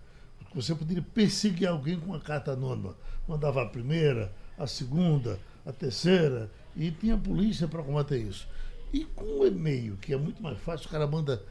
Você 0.54 0.76
poderia 0.76 1.04
perseguir 1.14 1.68
alguém 1.68 2.00
com 2.00 2.08
uma 2.08 2.20
carta 2.20 2.52
anônima. 2.52 2.96
Mandava 3.28 3.64
a 3.64 3.66
primeira, 3.66 4.32
a 4.58 4.68
segunda, 4.68 5.40
a 5.66 5.72
terceira, 5.72 6.52
e 6.76 6.92
tinha 6.92 7.18
polícia 7.18 7.68
para 7.68 7.82
combater 7.82 8.20
isso. 8.20 8.48
E 8.94 9.04
com 9.04 9.40
o 9.40 9.48
e-mail, 9.48 9.98
que 9.98 10.14
é 10.14 10.18
muito 10.18 10.42
mais 10.42 10.58
fácil, 10.60 10.88
o 10.88 10.92
cara 10.92 11.08
manda 11.08 11.44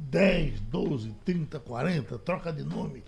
10, 0.00 0.60
12, 0.60 1.14
30, 1.24 1.60
40, 1.60 2.18
troca 2.18 2.52
de 2.52 2.64
nome. 2.64 3.02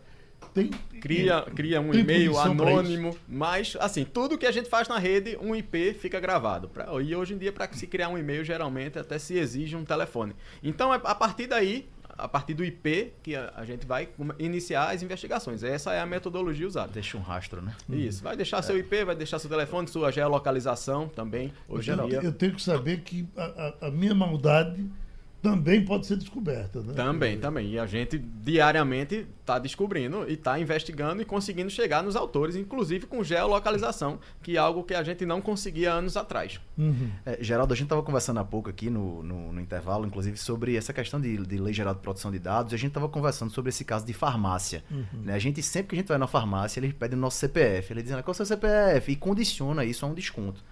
Tem, 0.53 0.69
Cria, 1.01 1.41
cria 1.55 1.81
um 1.81 1.91
tem 1.93 2.01
e-mail 2.03 2.39
anônimo, 2.39 3.17
mas 3.27 3.75
assim, 3.81 4.05
tudo 4.05 4.37
que 4.37 4.45
a 4.45 4.51
gente 4.53 4.69
faz 4.69 4.87
na 4.87 4.99
rede, 4.99 5.39
um 5.41 5.55
IP 5.55 5.95
fica 5.95 6.21
gravado. 6.21 6.69
Pra- 6.69 6.89
e 7.03 7.15
hoje 7.17 7.33
em 7.33 7.39
dia, 7.39 7.51
para 7.51 7.73
se 7.73 7.87
criar 7.87 8.11
um 8.11 8.19
e-mail, 8.19 8.45
geralmente 8.45 8.99
até 8.99 9.19
se 9.19 9.35
exige 9.39 9.75
um 9.77 9.85
telefone. 9.85 10.35
Então, 10.63 10.93
é 10.93 11.01
a 11.03 11.15
partir 11.15 11.47
daí, 11.47 11.89
a 12.19 12.29
partir 12.29 12.53
do 12.53 12.63
IP, 12.63 13.15
que 13.23 13.35
a, 13.35 13.51
a 13.57 13.65
gente 13.65 13.87
vai 13.87 14.11
iniciar 14.39 14.91
as 14.91 15.03
investigações. 15.03 15.63
Essa 15.63 15.95
é 15.95 16.01
a 16.01 16.05
metodologia 16.07 16.67
usada. 16.67 16.93
Deixa 16.93 17.17
um 17.17 17.23
rastro, 17.23 17.63
né? 17.63 17.75
Isso, 17.89 18.23
vai 18.23 18.37
deixar 18.37 18.61
seu 18.61 18.77
IP, 18.79 19.05
vai 19.07 19.17
deixar 19.17 19.39
seu 19.39 19.49
telefone, 19.49 19.89
sua 19.89 20.13
geolocalização 20.13 21.09
também, 21.09 21.51
hoje 21.67 21.91
em 21.93 21.95
Eu, 21.99 22.09
dia. 22.09 22.21
eu 22.23 22.33
tenho 22.33 22.55
que 22.55 22.63
saber 22.63 23.01
que 23.01 23.27
a, 23.35 23.45
a- 23.81 23.87
a 23.87 23.91
minha 23.91 24.15
maldade 24.15 24.85
também 25.43 25.85
pode 25.85 26.07
ser 26.07 26.17
descoberta. 26.17 26.81
Né? 26.81 26.95
Também, 26.95 27.37
também. 27.37 27.73
E 27.73 27.79
a 27.79 27.85
gente 27.85 28.17
diariamente 28.17 29.27
está 29.41 29.59
descobrindo 29.59 30.25
e 30.29 30.35
está 30.35 30.59
investigando 30.59 31.21
e 31.21 31.25
conseguindo 31.25 31.69
chegar 31.69 32.01
nos 32.01 32.15
autores, 32.15 32.55
inclusive 32.55 33.07
com 33.07 33.25
geolocalização, 33.25 34.21
que 34.41 34.57
é 34.57 34.61
algo 34.61 34.85
que 34.85 34.95
a 34.95 35.03
gente 35.03 35.27
não 35.27 35.41
conseguia 35.41 35.93
anos 35.93 36.17
atrás. 36.17 36.61
Uhum. 36.79 37.11
É, 37.27 37.39
Geraldo, 37.43 37.75
a 37.75 37.77
gente 37.77 37.87
estava 37.87 38.05
conversando 38.05 38.39
há 38.39 38.45
pouco 38.45 38.71
aqui 38.71 38.89
no, 38.89 39.21
no, 39.25 39.53
no 39.53 39.61
intervalo, 39.61 40.07
inclusive, 40.07 40.37
sobre 40.37 40.77
essa 40.77 40.93
questão 40.93 41.21
de, 41.21 41.37
de 41.37 41.59
lei 41.59 41.75
geral 41.75 41.95
de 41.95 42.01
proteção 42.01 42.31
de 42.31 42.39
dados, 42.39 42.71
e 42.71 42.77
a 42.77 42.79
gente 42.79 42.91
estava 42.91 43.09
conversando 43.09 43.51
sobre 43.51 43.71
esse 43.71 43.85
caso 43.85 44.07
de 44.07 44.13
farmácia. 44.13 44.85
né? 45.13 45.35
A 45.35 45.39
gente, 45.41 45.61
sempre 45.61 45.89
que 45.89 45.95
a 45.97 45.99
gente 45.99 46.09
vai 46.09 46.19
na 46.19 46.29
farmácia, 46.29 46.79
eles 46.79 46.93
pedem 46.93 47.19
o 47.19 47.21
nosso 47.21 47.39
CPF. 47.39 47.93
Eles 47.93 48.05
dizem, 48.05 48.23
qual 48.23 48.31
é 48.31 48.31
o 48.31 48.35
seu 48.35 48.47
CPF? 48.47 49.11
E 49.11 49.17
condiciona 49.17 49.85
isso 49.85 50.07
a 50.07 50.09
um 50.09 50.15
desconto. 50.15 50.63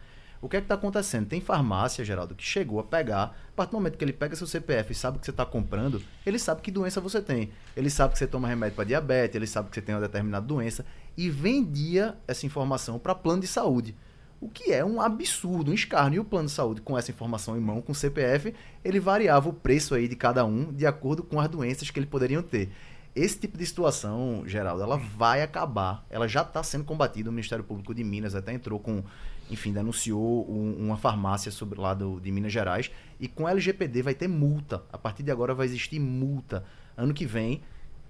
O 0.43 0.49
que 0.49 0.57
é 0.57 0.61
que 0.61 0.65
está 0.65 0.75
acontecendo? 0.75 1.27
Tem 1.27 1.41
farmácia, 1.41 2.03
Geraldo, 2.03 2.35
que 2.35 2.43
chegou 2.43 2.81
a 2.81 2.85
pegar, 2.85 3.25
a 3.25 3.53
partir 3.55 3.73
do 3.73 3.75
momento 3.75 3.99
que 3.99 4.05
ele 4.05 4.13
pega 4.13 4.35
seu 4.35 4.47
CPF 4.47 4.93
e 4.93 4.95
sabe 4.95 5.19
o 5.19 5.21
que 5.21 5.27
você 5.27 5.31
está 5.31 5.45
comprando, 5.45 6.03
ele 6.25 6.39
sabe 6.39 6.63
que 6.63 6.71
doença 6.71 6.99
você 7.01 7.21
tem. 7.21 7.51
Ele 7.77 7.91
sabe 7.91 8.15
que 8.15 8.19
você 8.19 8.27
toma 8.27 8.49
remédio 8.49 8.75
para 8.75 8.85
diabetes, 8.85 9.37
ele 9.37 9.47
sabe 9.47 9.69
que 9.69 9.75
você 9.75 9.83
tem 9.83 9.95
uma 9.95 10.01
determinada 10.01 10.47
doença, 10.47 10.85
e 11.15 11.29
vendia 11.29 12.17
essa 12.27 12.47
informação 12.47 12.99
para 12.99 13.15
plano 13.15 13.43
de 13.43 13.47
saúde. 13.47 13.95
O 14.41 14.49
que 14.49 14.73
é 14.73 14.83
um 14.83 15.03
absurdo, 15.03 15.71
um 15.71 15.75
escárnio. 15.75 16.17
E 16.17 16.21
o 16.21 16.25
plano 16.25 16.47
de 16.47 16.55
saúde, 16.55 16.81
com 16.81 16.97
essa 16.97 17.11
informação 17.11 17.59
em 17.59 17.61
mão, 17.61 17.83
com 17.83 17.93
o 17.93 17.95
CPF, 17.95 18.55
ele 18.83 18.99
variava 18.99 19.51
o 19.51 19.53
preço 19.53 19.95
aí 19.95 20.09
de 20.09 20.17
cada 20.17 20.47
um 20.47 20.73
de 20.73 20.87
acordo 20.87 21.23
com 21.23 21.39
as 21.39 21.49
doenças 21.49 21.91
que 21.91 21.99
eles 21.99 22.09
poderiam 22.09 22.43
ter. 22.43 22.71
Esse 23.15 23.39
tipo 23.39 23.59
de 23.59 23.67
situação, 23.67 24.45
Geraldo, 24.47 24.83
ela 24.83 24.97
vai 24.97 25.43
acabar. 25.43 26.05
Ela 26.09 26.29
já 26.29 26.43
está 26.43 26.63
sendo 26.63 26.85
combatida. 26.85 27.29
O 27.29 27.33
Ministério 27.33 27.65
Público 27.65 27.95
de 27.95 28.05
Minas 28.05 28.35
até 28.35 28.53
entrou 28.53 28.79
com, 28.79 29.03
enfim, 29.51 29.73
denunciou 29.73 30.49
um- 30.51 30.87
uma 30.87 30.97
farmácia 30.97 31.51
sobre 31.51 31.81
lá 31.81 31.93
do, 31.93 32.21
de 32.21 32.31
Minas 32.31 32.53
Gerais. 32.53 32.91
E 33.19 33.27
com 33.27 33.47
a 33.47 33.51
LGPD 33.51 34.03
vai 34.03 34.15
ter 34.15 34.29
multa. 34.29 34.83
A 34.93 34.97
partir 34.99 35.23
de 35.25 35.31
agora 35.31 35.55
vai 35.55 35.67
existir 35.67 35.99
multa. 35.99 36.65
Ano 36.97 37.13
que 37.13 37.27
vem, 37.27 37.63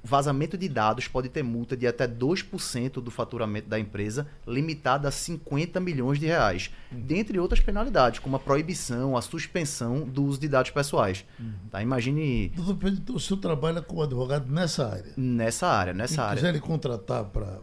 vazamento 0.03 0.57
de 0.57 0.69
dados 0.69 1.07
pode 1.09 1.29
ter 1.29 1.43
multa 1.43 1.77
de 1.77 1.87
até 1.87 2.07
2% 2.09 2.95
do 2.95 3.11
faturamento 3.11 3.69
da 3.69 3.79
empresa, 3.79 4.27
limitada 4.47 5.09
a 5.09 5.11
50 5.11 5.79
milhões 5.81 6.19
de 6.19 6.27
reais. 6.27 6.71
Dentre 6.91 7.39
outras 7.39 7.61
penalidades, 7.61 8.19
como 8.21 8.37
a 8.37 8.39
proibição, 8.39 9.17
a 9.17 9.23
suspensão 9.23 10.01
do 10.01 10.25
uso 10.25 10.41
de 10.41 10.49
dados 10.49 10.71
pessoais. 10.71 11.25
Tá? 11.71 11.83
Imagine 11.83 12.49
Doutor 12.51 12.77
Pedro, 12.77 13.01
então 13.03 13.17
o 13.17 13.21
senhor 13.21 13.41
trabalha 13.41 13.83
como 13.83 14.03
advogado 14.03 14.51
nessa 14.51 14.89
área. 14.89 15.13
nessa 15.17 15.67
área, 15.67 15.93
nessa 15.93 16.15
Se 16.15 16.21
área. 16.21 16.37
quiser 16.37 16.53
lhe 16.53 16.61
contratar 16.61 17.25
para 17.25 17.61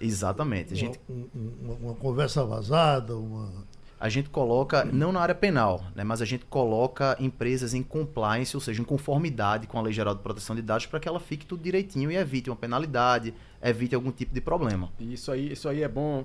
Exatamente. 0.00 0.72
A 0.74 0.76
gente, 0.76 1.00
uma, 1.08 1.74
uma 1.74 1.94
conversa 1.94 2.44
vazada, 2.44 3.16
uma. 3.16 3.66
A 4.00 4.08
gente 4.08 4.30
coloca, 4.30 4.84
não 4.84 5.10
na 5.10 5.20
área 5.20 5.34
penal, 5.34 5.84
né, 5.94 6.04
mas 6.04 6.22
a 6.22 6.24
gente 6.24 6.44
coloca 6.44 7.16
empresas 7.18 7.74
em 7.74 7.82
compliance, 7.82 8.56
ou 8.56 8.60
seja, 8.60 8.80
em 8.80 8.84
conformidade 8.84 9.66
com 9.66 9.78
a 9.78 9.82
Lei 9.82 9.92
Geral 9.92 10.14
de 10.14 10.22
Proteção 10.22 10.54
de 10.54 10.62
Dados, 10.62 10.86
para 10.86 11.00
que 11.00 11.08
ela 11.08 11.18
fique 11.18 11.44
tudo 11.44 11.62
direitinho 11.62 12.10
e 12.10 12.16
evite 12.16 12.48
uma 12.48 12.56
penalidade, 12.56 13.34
evite 13.62 13.94
algum 13.94 14.12
tipo 14.12 14.32
de 14.32 14.40
problema. 14.40 14.90
Isso 15.00 15.32
aí, 15.32 15.52
isso 15.52 15.68
aí 15.68 15.82
é 15.82 15.88
bom 15.88 16.24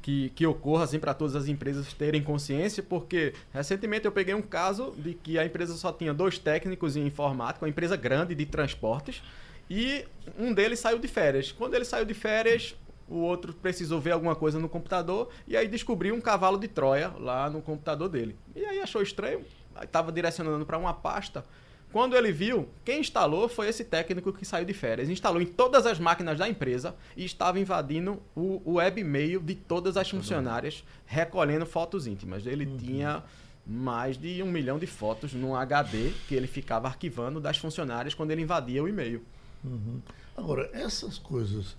que, 0.00 0.30
que 0.30 0.46
ocorra 0.46 0.84
assim 0.84 0.98
para 0.98 1.12
todas 1.12 1.34
as 1.34 1.48
empresas 1.48 1.92
terem 1.92 2.22
consciência, 2.22 2.82
porque 2.82 3.34
recentemente 3.52 4.06
eu 4.06 4.12
peguei 4.12 4.34
um 4.34 4.42
caso 4.42 4.94
de 4.96 5.14
que 5.14 5.38
a 5.38 5.44
empresa 5.44 5.74
só 5.74 5.92
tinha 5.92 6.14
dois 6.14 6.38
técnicos 6.38 6.96
em 6.96 7.06
informática, 7.06 7.64
uma 7.64 7.68
empresa 7.68 7.96
grande 7.96 8.34
de 8.34 8.46
transportes, 8.46 9.22
e 9.68 10.04
um 10.38 10.54
deles 10.54 10.78
saiu 10.78 10.98
de 10.98 11.08
férias. 11.08 11.52
Quando 11.52 11.74
ele 11.74 11.84
saiu 11.84 12.04
de 12.04 12.14
férias, 12.14 12.74
o 13.08 13.16
outro 13.16 13.52
precisou 13.52 14.00
ver 14.00 14.12
alguma 14.12 14.34
coisa 14.34 14.58
no 14.58 14.68
computador 14.68 15.30
e 15.46 15.56
aí 15.56 15.66
descobriu 15.66 16.14
um 16.14 16.20
cavalo 16.20 16.58
de 16.58 16.68
Troia 16.68 17.12
lá 17.18 17.48
no 17.48 17.62
computador 17.62 18.08
dele. 18.08 18.36
E 18.54 18.64
aí 18.64 18.80
achou 18.80 19.02
estranho, 19.02 19.44
estava 19.82 20.12
direcionando 20.12 20.66
para 20.66 20.78
uma 20.78 20.92
pasta. 20.92 21.44
Quando 21.90 22.14
ele 22.14 22.30
viu, 22.30 22.68
quem 22.84 23.00
instalou 23.00 23.48
foi 23.48 23.68
esse 23.68 23.82
técnico 23.82 24.30
que 24.30 24.44
saiu 24.44 24.66
de 24.66 24.74
férias. 24.74 25.08
Instalou 25.08 25.40
em 25.40 25.46
todas 25.46 25.86
as 25.86 25.98
máquinas 25.98 26.38
da 26.38 26.46
empresa 26.46 26.94
e 27.16 27.24
estava 27.24 27.58
invadindo 27.58 28.22
o, 28.36 28.74
webmail 28.74 29.40
de 29.40 29.54
todas 29.54 29.96
as 29.96 30.10
funcionárias, 30.10 30.84
recolhendo 31.06 31.64
fotos 31.64 32.06
íntimas. 32.06 32.46
Ele 32.46 32.66
tinha 32.66 33.24
mais 33.66 34.18
de 34.18 34.42
um 34.42 34.50
milhão 34.50 34.78
de 34.78 34.86
fotos 34.86 35.32
num 35.32 35.56
HD 35.56 36.10
que 36.26 36.34
ele 36.34 36.46
ficava 36.46 36.88
arquivando 36.88 37.40
das 37.40 37.56
funcionárias 37.56 38.14
quando 38.14 38.32
ele 38.32 38.42
invadia 38.42 38.82
o 38.82 38.88
e-mail. 38.88 39.22
Uhum. 39.64 40.00
Agora, 40.36 40.68
essas 40.74 41.18
coisas 41.18 41.74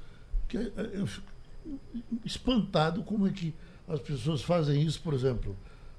que 0.50 0.58
eh, 0.58 0.90
eu 0.94 1.08
fico 1.08 1.28
espantado 2.26 3.04
como 3.04 3.28
é 3.28 3.32
que 3.32 3.54
as 3.88 4.00
pessoas 4.00 4.42
fazem 4.42 4.82
isso, 4.82 5.02
por 5.02 5.14
exemplo, 5.14 5.56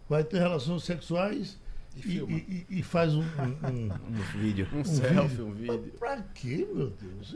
vai 0.09 0.23
ter 0.25 0.39
relações 0.39 0.83
sexuais 0.85 1.59
e, 1.97 2.03
filma. 2.03 2.33
e- 2.33 2.67
e- 2.71 2.79
e 2.79 2.83
faz 2.83 3.15
um, 3.15 3.23
um, 3.23 3.91
Um 4.09 4.15
vídeo. 4.39 4.69
Um, 4.73 4.81
um 4.81 4.85
selfie, 4.85 5.29
vídeo. 5.29 5.47
um 5.47 5.53
vídeo. 5.53 5.93
Pra 5.99 6.23
quê, 6.23 6.69
meu 6.73 6.91
Deus? 6.91 7.35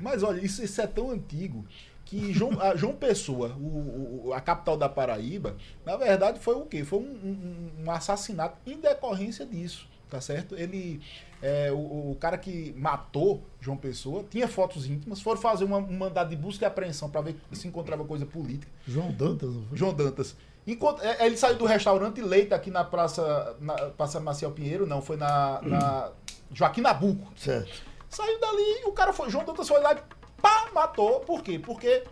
Mas 0.00 0.22
olha, 0.22 0.40
isso, 0.40 0.62
isso 0.64 0.80
é 0.80 0.86
tão 0.86 1.10
antigo 1.10 1.64
que 2.04 2.32
João, 2.32 2.60
a 2.60 2.76
João 2.76 2.94
Pessoa, 2.94 3.48
o- 3.56 4.26
o- 4.28 4.32
a 4.32 4.40
capital 4.40 4.76
da 4.76 4.88
Paraíba, 4.88 5.56
na 5.84 5.96
verdade 5.96 6.38
foi 6.40 6.54
o 6.54 6.64
quê? 6.64 6.84
Foi 6.84 7.00
um, 7.00 7.02
um- 7.02 7.84
um 7.84 7.90
assassinato 7.90 8.58
em 8.70 8.80
decorrência 8.80 9.44
disso, 9.44 9.88
tá 10.08 10.20
certo? 10.20 10.54
Ele, 10.56 11.00
é, 11.42 11.70
o, 11.72 12.10
o 12.12 12.16
cara 12.20 12.38
que 12.38 12.72
matou 12.76 13.42
João 13.60 13.76
Pessoa 13.76 14.24
tinha 14.30 14.46
fotos 14.48 14.86
íntimas, 14.88 15.20
foram 15.20 15.40
fazer 15.40 15.64
uma- 15.64 15.78
um 15.78 15.96
mandado 15.98 16.30
de 16.30 16.36
busca 16.36 16.64
e 16.64 16.66
apreensão 16.66 17.08
para 17.10 17.20
ver 17.20 17.36
se 17.52 17.66
encontrava 17.68 18.04
coisa 18.04 18.24
política. 18.26 18.70
João 18.86 19.10
Dantas, 19.12 19.50
não 19.54 19.62
foi? 19.64 19.76
João 19.78 19.92
Dantas. 19.94 20.36
Enquanto, 20.66 21.02
é, 21.02 21.24
ele 21.26 21.36
saiu 21.36 21.56
do 21.56 21.64
restaurante 21.64 22.20
Leita 22.20 22.56
aqui 22.56 22.70
na 22.70 22.82
Praça, 22.82 23.56
na 23.60 23.74
Praça 23.90 24.18
Maciel 24.18 24.50
Pinheiro, 24.50 24.86
não, 24.86 25.00
foi 25.00 25.16
na, 25.16 25.60
na 25.62 26.10
Joaquim 26.52 26.80
Nabuco. 26.80 27.32
Certo. 27.36 27.82
Saiu 28.08 28.40
dali, 28.40 28.84
o 28.86 28.92
cara 28.92 29.12
foi, 29.12 29.30
João 29.30 29.44
Dantas 29.44 29.68
foi 29.68 29.80
lá 29.80 29.92
e 29.94 29.98
pá, 30.40 30.68
matou. 30.74 31.20
Por 31.20 31.42
quê? 31.42 31.58
Porque 31.58 32.02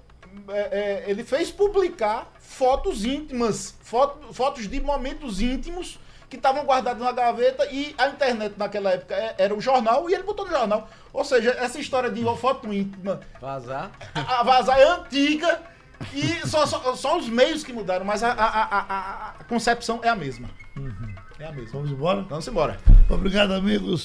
é, 0.48 0.58
é, 0.58 1.04
ele 1.08 1.24
fez 1.24 1.50
publicar 1.50 2.32
fotos 2.38 3.04
íntimas, 3.04 3.74
foto- 3.80 4.32
fotos 4.32 4.68
de 4.68 4.80
momentos 4.80 5.40
íntimos 5.40 5.98
que 6.34 6.38
estavam 6.38 6.64
guardados 6.64 7.02
na 7.02 7.12
gaveta 7.12 7.64
e 7.70 7.94
a 7.96 8.08
internet 8.08 8.54
naquela 8.58 8.90
época 8.90 9.14
é- 9.14 9.34
era 9.38 9.54
o 9.54 9.60
jornal 9.60 10.10
e 10.10 10.14
ele 10.14 10.24
botou 10.24 10.44
no 10.44 10.50
jornal. 10.50 10.88
Ou 11.12 11.24
seja, 11.24 11.50
essa 11.52 11.78
história 11.78 12.10
de 12.10 12.22
foto 12.36 12.72
íntima 12.72 13.20
Vazar. 13.40 13.92
a, 14.14 14.40
a 14.40 14.42
vazar 14.42 14.78
é 14.78 14.88
antiga 14.88 15.62
e 16.12 16.46
só, 16.46 16.66
só, 16.66 16.96
só 16.96 17.16
os 17.16 17.28
meios 17.28 17.62
que 17.62 17.72
mudaram, 17.72 18.04
mas 18.04 18.22
a, 18.24 18.32
a, 18.32 19.30
a, 19.40 19.44
concepção 19.44 20.00
é 20.02 20.08
a 20.08 20.16
mesma. 20.16 20.50
É 21.38 21.46
a 21.46 21.52
mesma. 21.52 21.72
Vamos 21.72 21.90
embora? 21.92 22.22
Vamos 22.22 22.48
embora. 22.48 22.78
Obrigado, 23.08 23.54
amigos. 23.54 24.04